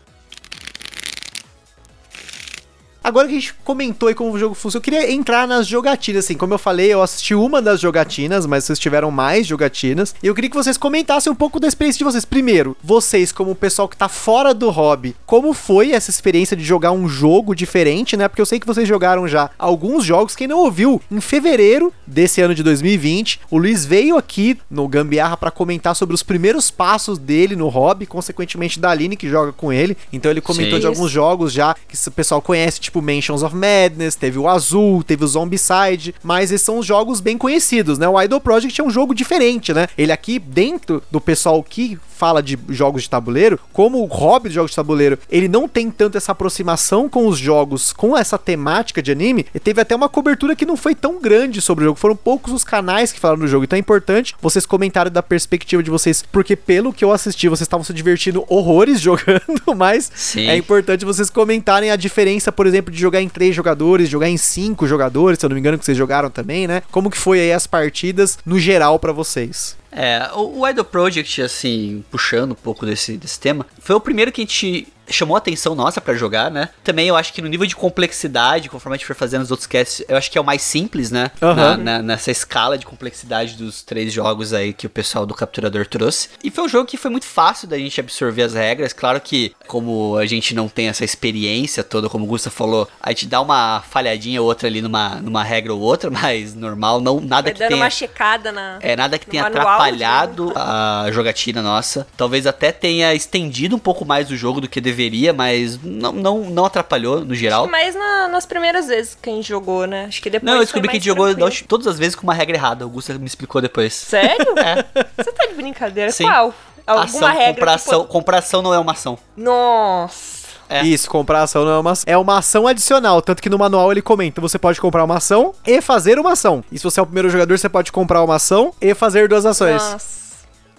Agora 3.04 3.28
que 3.28 3.36
a 3.36 3.40
gente 3.40 3.54
comentou 3.66 4.08
aí 4.08 4.16
como 4.16 4.32
o 4.32 4.40
jogo 4.40 4.56
funciona, 4.56 4.80
eu 4.80 4.84
queria 4.84 5.12
entrar 5.12 5.46
nas 5.46 5.68
jogatinas, 5.68 6.24
assim. 6.24 6.36
Como 6.36 6.54
eu 6.54 6.58
falei, 6.58 6.94
eu 6.94 7.02
assisti 7.02 7.36
uma 7.36 7.62
das 7.62 7.82
jogatinas, 7.82 8.46
mas 8.46 8.64
vocês 8.64 8.80
tiveram 8.80 9.12
mais 9.12 9.46
jogatinas. 9.46 10.16
E 10.24 10.28
eu 10.28 10.34
queria 10.34 10.50
que 10.50 10.56
vocês 10.56 10.78
comentassem 10.78 11.32
um 11.32 11.36
pouco 11.36 11.60
da 11.60 11.68
experiência 11.68 11.98
de 11.98 12.04
vocês. 12.06 12.24
Primeiro, 12.24 12.78
vocês, 12.82 13.32
como 13.32 13.52
o 13.52 13.56
pessoal 13.56 13.90
que 13.90 13.98
tá 13.98 14.08
fora 14.08 14.54
do 14.54 14.70
hobby, 14.70 15.16
como 15.26 15.54
foi 15.54 15.92
essa 15.92 16.10
experiência 16.10 16.56
de 16.56 16.64
jogar 16.64 16.94
um 16.94 17.08
jogo 17.08 17.54
diferente, 17.54 18.16
né? 18.16 18.28
Porque 18.28 18.42
eu 18.42 18.46
sei 18.46 18.60
que 18.60 18.66
vocês 18.66 18.88
jogaram 18.88 19.28
já 19.28 19.50
alguns 19.60 20.06
jogos. 20.06 20.36
Quem 20.36 20.48
não 20.48 20.60
ouviu, 20.60 21.02
em 21.12 21.20
fevereiro 21.20 21.94
desse 22.08 22.40
ano 22.40 22.56
de 22.56 22.64
2020, 22.64 23.42
o 23.52 23.58
Luiz 23.58 23.86
veio 23.86 24.18
aqui 24.18 24.58
no 24.72 24.88
Gambiarra 24.88 25.36
para 25.36 25.52
comentar 25.52 25.94
sobre 25.94 26.16
os 26.16 26.24
primeiros 26.24 26.72
passos 26.72 27.18
dele 27.18 27.56
no 27.56 27.68
hobby, 27.68 28.06
consequentemente 28.06 28.80
da 28.80 28.92
Aline 28.92 29.18
que 29.18 29.28
joga 29.28 29.52
com 29.52 29.74
ele. 29.74 29.98
Então 30.12 30.32
ele 30.32 30.40
comentou 30.40 30.76
Sim. 30.76 30.82
de 30.82 30.88
alguns 30.88 31.12
jogos 31.12 31.52
já 31.52 31.76
que 31.88 31.96
o 32.08 32.12
pessoal 32.12 32.42
conhece, 32.42 32.80
tipo 32.80 32.93
tipo 32.94 33.02
Mansions 33.02 33.42
of 33.42 33.56
Madness, 33.56 34.16
teve 34.16 34.38
o 34.38 34.48
Azul, 34.48 35.04
teve 35.04 35.26
o 35.26 35.28
Zombicide, 35.28 36.14
mas 36.22 36.52
esses 36.52 36.66
são 36.66 36.78
os 36.78 36.86
jogos 36.86 37.20
bem 37.20 37.38
conhecidos, 37.38 37.98
né? 37.98 38.08
O 38.08 38.22
Idol 38.22 38.40
Project 38.40 38.80
é 38.80 38.84
um 38.84 38.92
jogo 38.92 39.16
diferente, 39.16 39.74
né? 39.74 39.88
Ele 39.98 40.12
aqui, 40.12 40.38
dentro 40.38 41.02
do 41.10 41.20
pessoal 41.20 41.64
que 41.64 41.98
fala 42.24 42.42
de 42.42 42.58
jogos 42.70 43.04
de 43.04 43.10
tabuleiro, 43.10 43.60
como 43.74 44.02
o 44.02 44.06
hobby 44.06 44.48
de 44.48 44.56
jogos 44.56 44.72
de 44.72 44.78
tabuleiro, 44.78 45.20
ele 45.30 45.50
não 45.50 45.68
tem 45.68 45.92
tanto 45.92 46.18
essa 46.18 46.32
aproximação 46.32 47.10
com 47.10 47.28
os 47.28 47.38
jogos, 47.38 47.92
com 47.92 48.18
essa 48.18 48.38
temática 48.38 49.02
de 49.02 49.12
anime, 49.12 49.46
e 49.54 49.60
teve 49.60 49.82
até 49.82 49.94
uma 49.94 50.08
cobertura 50.08 50.56
que 50.56 50.66
não 50.66 50.78
foi 50.78 50.96
tão 50.96 51.20
grande 51.20 51.60
sobre 51.60 51.84
o 51.84 51.88
jogo. 51.88 52.00
Foram 52.00 52.16
poucos 52.16 52.54
os 52.54 52.64
canais 52.64 53.12
que 53.12 53.20
falaram 53.20 53.42
do 53.42 53.48
jogo. 53.48 53.66
Então 53.66 53.76
é 53.76 53.80
importante 53.82 54.36
vocês 54.42 54.66
comentarem 54.66 55.12
da 55.12 55.22
perspectiva 55.22 55.84
de 55.84 55.92
vocês, 55.92 56.24
porque 56.32 56.56
pelo 56.56 56.94
que 56.94 57.04
eu 57.04 57.12
assisti, 57.12 57.50
vocês 57.50 57.66
estavam 57.66 57.84
se 57.84 57.94
divertindo 57.94 58.46
horrores 58.48 59.02
jogando, 59.04 59.76
mas 59.76 60.10
Sim. 60.16 60.48
é 60.48 60.56
importante 60.56 61.04
vocês 61.04 61.30
comentarem 61.30 61.92
a 61.92 61.98
diferença, 61.98 62.54
por 62.54 62.66
exemplo, 62.66 62.90
de 62.90 62.98
jogar 62.98 63.22
em 63.22 63.28
três 63.28 63.54
jogadores, 63.54 64.08
jogar 64.08 64.30
em 64.30 64.38
cinco 64.38 64.88
jogadores, 64.88 65.40
se 65.40 65.46
eu 65.46 65.50
não 65.50 65.56
me 65.56 65.60
engano 65.60 65.78
que 65.78 65.84
vocês 65.84 65.98
jogaram 65.98 66.30
também, 66.30 66.68
né? 66.68 66.84
Como 66.90 67.10
que 67.10 67.18
foi 67.18 67.42
aí 67.42 67.52
as 67.52 67.68
partidas 67.68 68.40
no 68.46 68.58
geral 68.58 68.98
para 68.98 69.12
vocês? 69.12 69.76
É, 69.96 70.30
o, 70.34 70.68
Idol 70.68 70.86
Project, 70.86 71.42
assim, 71.42 72.04
puxando 72.10 72.54
um 72.54 72.56
pouco 72.56 72.86
desse, 72.86 73.16
desse 73.16 73.40
tema, 73.40 73.66
foi 73.80 73.96
o 73.96 74.02
primeiro 74.02 74.32
que 74.32 74.42
a 74.42 74.46
gente 74.46 74.88
chamou 75.10 75.36
a 75.36 75.38
atenção 75.38 75.76
nossa 75.76 76.02
para 76.02 76.14
jogar, 76.14 76.50
né? 76.50 76.70
Também 76.84 77.08
eu 77.08 77.16
acho 77.16 77.34
que 77.34 77.42
no 77.42 77.48
nível 77.48 77.66
de 77.66 77.76
complexidade, 77.76 78.70
conforme 78.70 78.96
a 78.96 78.98
gente 78.98 79.06
for 79.06 79.16
fazendo 79.16 79.42
os 79.42 79.52
outros 79.52 79.68
casts, 79.68 80.04
eu 80.08 80.18
acho 80.18 80.32
que 80.32 80.38
é 80.38 80.42
o 80.42 80.44
mais 80.44 80.62
simples, 80.62 81.12
né? 81.12 81.32
Uhum. 81.42 81.54
Na, 81.54 81.78
na, 81.78 82.02
nessa 82.02 82.32
escala 82.32 82.78
de 82.78 82.86
complexidade 82.86 83.56
dos 83.56 83.84
três 83.84 84.12
jogos 84.12 84.54
aí 84.54 84.74
que 84.74 84.88
o 84.88 84.90
pessoal 84.90 85.26
do 85.26 85.34
Capturador 85.34 85.86
trouxe. 85.86 86.30
E 86.44 86.50
foi 86.50 86.64
um 86.64 86.70
jogo 86.70 86.88
que 86.88 86.98
foi 86.98 87.12
muito 87.12 87.26
fácil 87.26 87.68
da 87.68 87.78
gente 87.78 88.00
absorver 88.00 88.44
as 88.44 88.54
regras. 88.54 88.94
Claro 88.94 89.20
que, 89.22 89.54
como 89.68 90.18
a 90.18 90.26
gente 90.26 90.56
não 90.56 90.68
tem 90.68 90.88
essa 90.88 91.06
experiência 91.06 91.84
toda, 91.84 92.10
como 92.10 92.26
o 92.26 92.28
Gusta 92.28 92.50
falou, 92.50 92.88
a 93.02 93.10
gente 93.10 93.28
dá 93.28 93.42
uma 93.42 93.82
falhadinha 93.82 94.42
ou 94.42 94.48
outra 94.48 94.68
ali 94.68 94.82
numa, 94.82 95.16
numa 95.16 95.44
regra 95.44 95.74
ou 95.74 95.80
outra, 95.80 96.10
mas 96.12 96.56
normal, 96.56 97.00
não 97.00 97.20
nada 97.20 97.44
Vai 97.44 97.54
que 97.54 97.60
dando 97.60 97.70
tenha... 97.70 97.82
uma 97.82 97.90
checada 97.90 98.52
na... 98.52 98.78
É, 98.82 98.96
nada 98.96 99.18
que 99.20 99.28
tenha 99.28 99.46
atrapalhado 99.46 100.52
a 100.56 101.08
jogatina 101.12 101.62
nossa. 101.62 102.08
Talvez 102.18 102.48
até 102.48 102.72
tenha 102.72 103.14
estendido 103.14 103.76
um 103.76 103.80
pouco 103.80 104.06
mais 104.06 104.32
o 104.32 104.36
jogo 104.36 104.62
do 104.62 104.68
que 104.68 104.82
deveria 104.82 104.93
deveria, 104.94 105.34
mas 105.34 105.82
não, 105.82 106.12
não, 106.12 106.40
não 106.42 106.66
atrapalhou 106.66 107.26
no 107.26 107.36
geral. 107.36 107.68
Mas 107.68 107.96
na, 107.96 108.28
nas 108.28 108.46
primeiras 108.46 108.88
vezes 108.88 109.18
que 109.20 109.30
a 109.30 109.34
gente 109.34 109.48
jogou, 109.48 109.86
né? 109.86 110.06
Acho 110.06 110.22
que 110.22 110.30
depois. 110.30 110.50
Não, 110.50 110.60
eu 110.60 110.64
descobri 110.64 110.88
que 110.88 110.98
a 110.98 111.00
gente 111.00 111.06
jogou 111.06 111.28
todas 111.68 111.88
as 111.88 111.98
vezes 111.98 112.16
com 112.16 112.24
uma 112.24 112.34
regra 112.34 112.56
errada. 112.56 112.86
O 112.86 112.88
Augusto 112.88 113.20
me 113.20 113.26
explicou 113.26 113.62
depois. 113.62 113.94
Sério? 113.94 114.54
é. 114.60 114.86
Você 115.18 115.32
tá 115.32 115.46
de 115.48 115.54
brincadeira? 115.56 116.12
Sim. 116.12 116.26
Qual? 116.26 116.54
Alguma 116.86 117.06
ação, 117.06 117.28
regra? 117.28 117.54
Compração, 117.54 118.02
tipo... 118.02 118.12
compração 118.12 118.62
não 118.62 118.74
é 118.74 118.80
uma 118.80 118.92
ação. 118.92 119.18
Nossa. 119.36 120.44
É. 120.70 120.84
Isso, 120.84 121.10
comprar 121.10 121.44
ação 121.44 121.66
não 121.66 121.72
é 121.72 121.80
uma 121.80 121.92
ação. 121.92 122.04
É 122.08 122.18
uma 122.18 122.38
ação 122.38 122.68
adicional. 122.68 123.22
Tanto 123.22 123.42
que 123.42 123.50
no 123.50 123.58
manual 123.58 123.92
ele 123.92 124.02
comenta: 124.02 124.42
você 124.42 124.58
pode 124.58 124.80
comprar 124.80 125.04
uma 125.04 125.18
ação 125.18 125.54
e 125.66 125.82
fazer 125.82 126.20
uma 126.20 126.34
ação. 126.34 126.64
E 126.72 126.78
se 126.78 126.84
você 126.84 127.00
é 127.00 127.04
o 127.04 127.06
primeiro 127.06 127.30
jogador, 127.30 127.58
você 127.58 127.70
pode 127.70 127.92
comprar 127.92 128.24
uma 128.24 128.36
ação 128.36 128.74
e 128.82 128.94
fazer 128.94 129.28
duas 129.28 129.46
ações. 129.46 129.82
Nossa. 129.82 130.23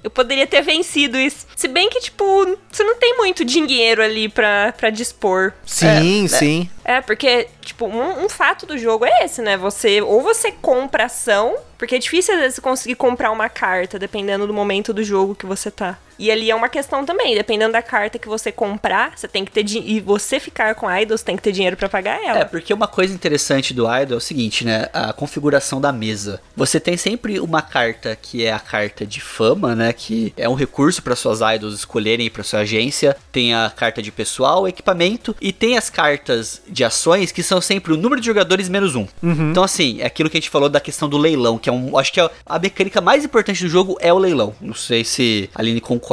Eu 0.05 0.11
poderia 0.11 0.47
ter 0.47 0.61
vencido 0.61 1.19
isso. 1.19 1.47
Se 1.57 1.67
bem 1.67 1.89
que, 1.89 1.99
tipo, 1.99 2.25
você 2.71 2.85
não 2.85 2.97
tem 2.97 3.17
muito 3.17 3.43
dinheiro 3.43 4.03
ali 4.03 4.29
pra, 4.29 4.75
pra 4.77 4.91
dispor. 4.91 5.55
Sim, 5.65 6.27
é, 6.27 6.29
sim. 6.29 6.71
É, 6.85 7.01
porque, 7.01 7.49
tipo, 7.63 7.87
um, 7.87 8.27
um, 8.27 8.29
fato 8.29 8.67
do 8.67 8.77
jogo 8.77 9.07
é 9.07 9.25
esse, 9.25 9.41
né? 9.41 9.57
Você, 9.57 10.03
ou 10.03 10.21
você 10.21 10.53
compra 10.53 11.07
ação, 11.07 11.57
porque 11.79 11.95
é 11.95 11.99
difícil 11.99 12.35
às 12.35 12.41
vezes 12.41 12.59
conseguir 12.59 12.97
comprar 12.97 13.31
uma 13.31 13.49
carta, 13.49 13.99
dependendo 13.99 14.47
do 14.47 14.53
momento 14.53 14.93
do 14.93 15.03
jogo 15.03 15.35
que 15.35 15.47
você 15.47 15.71
tá. 15.71 15.99
E 16.19 16.31
ali 16.31 16.51
é 16.51 16.55
uma 16.55 16.69
questão 16.69 17.05
também, 17.05 17.35
dependendo 17.35 17.73
da 17.73 17.83
carta 17.83 18.19
que 18.19 18.29
você 18.29 18.53
comprar, 18.53 19.17
você 19.17 19.27
tem 19.27 19.45
que 19.45 19.51
ter 19.51 19.65
e 19.65 20.01
você 20.01 20.39
ficar 20.39 20.75
com 20.75 20.91
idols, 20.91 21.23
tem 21.23 21.37
que 21.37 21.43
ter 21.43 21.53
dinheiro 21.53 21.77
para 21.77 21.89
pagar 21.89 22.23
ela. 22.23 22.41
É, 22.41 22.45
porque 22.45 22.73
uma 22.73 22.87
coisa 22.87 23.15
interessante 23.15 23.73
do 23.73 23.85
idol 23.85 24.15
é 24.15 24.19
o 24.19 24.21
seguinte, 24.21 24.65
né? 24.65 24.89
A 24.93 25.13
configuração 25.13 25.81
da 25.81 25.91
mesa. 25.91 26.41
Você 26.57 26.79
tem 26.79 26.97
sempre 26.97 27.41
uma 27.41 27.63
carta 27.63 28.17
que 28.21 28.45
é 28.45 28.53
a 28.53 28.59
carta 28.59 29.07
de 29.07 29.21
fama, 29.21 29.75
né? 29.75 29.93
Que 29.93 30.33
é 30.37 30.49
um 30.49 30.55
recurso 30.55 31.03
para 31.03 31.17
suas 31.17 31.41
idols 31.41 31.75
escolherem 31.75 32.31
para 32.31 32.43
sua 32.43 32.61
agência. 32.61 33.17
Tem 33.33 33.55
a 33.55 33.73
carta 33.75 34.03
de 34.03 34.13
pessoal, 34.13 34.69
equipamento 34.69 35.35
e 35.41 35.53
tem 35.53 35.77
as 35.77 35.89
cartas 35.89 36.61
de 36.69 36.85
ações 36.85 37.33
que 37.33 37.43
são 37.43 37.61
sempre 37.61 37.93
o 37.93 37.97
número 37.97 38.21
de 38.21 38.27
jogadores 38.27 38.69
menos 38.69 38.95
um. 38.95 39.07
Uhum. 39.23 39.51
Então, 39.51 39.65
assim, 39.65 40.01
é 40.01 40.07
aquilo 40.07 40.29
que 40.29 40.37
a 40.37 40.41
gente 40.41 40.51
falou 40.51 40.69
da 40.69 40.81
questão 40.81 41.09
do 41.09 41.17
leilão, 41.17 41.59
que 41.59 41.69
é 41.69 41.73
um. 41.73 41.97
Acho 41.97 42.13
que 42.13 42.21
é 42.21 42.31
a 42.47 42.59
mecânica 42.59 43.01
mais 43.01 43.25
importante 43.25 43.63
do 43.63 43.69
jogo 43.69 43.97
é 44.01 44.13
o 44.13 44.19
leilão. 44.19 44.55
Não 44.61 44.75
sei 44.75 45.05
se 45.05 45.49
a 45.55 45.61
Aline 45.61 45.81
concorda. 45.81 46.04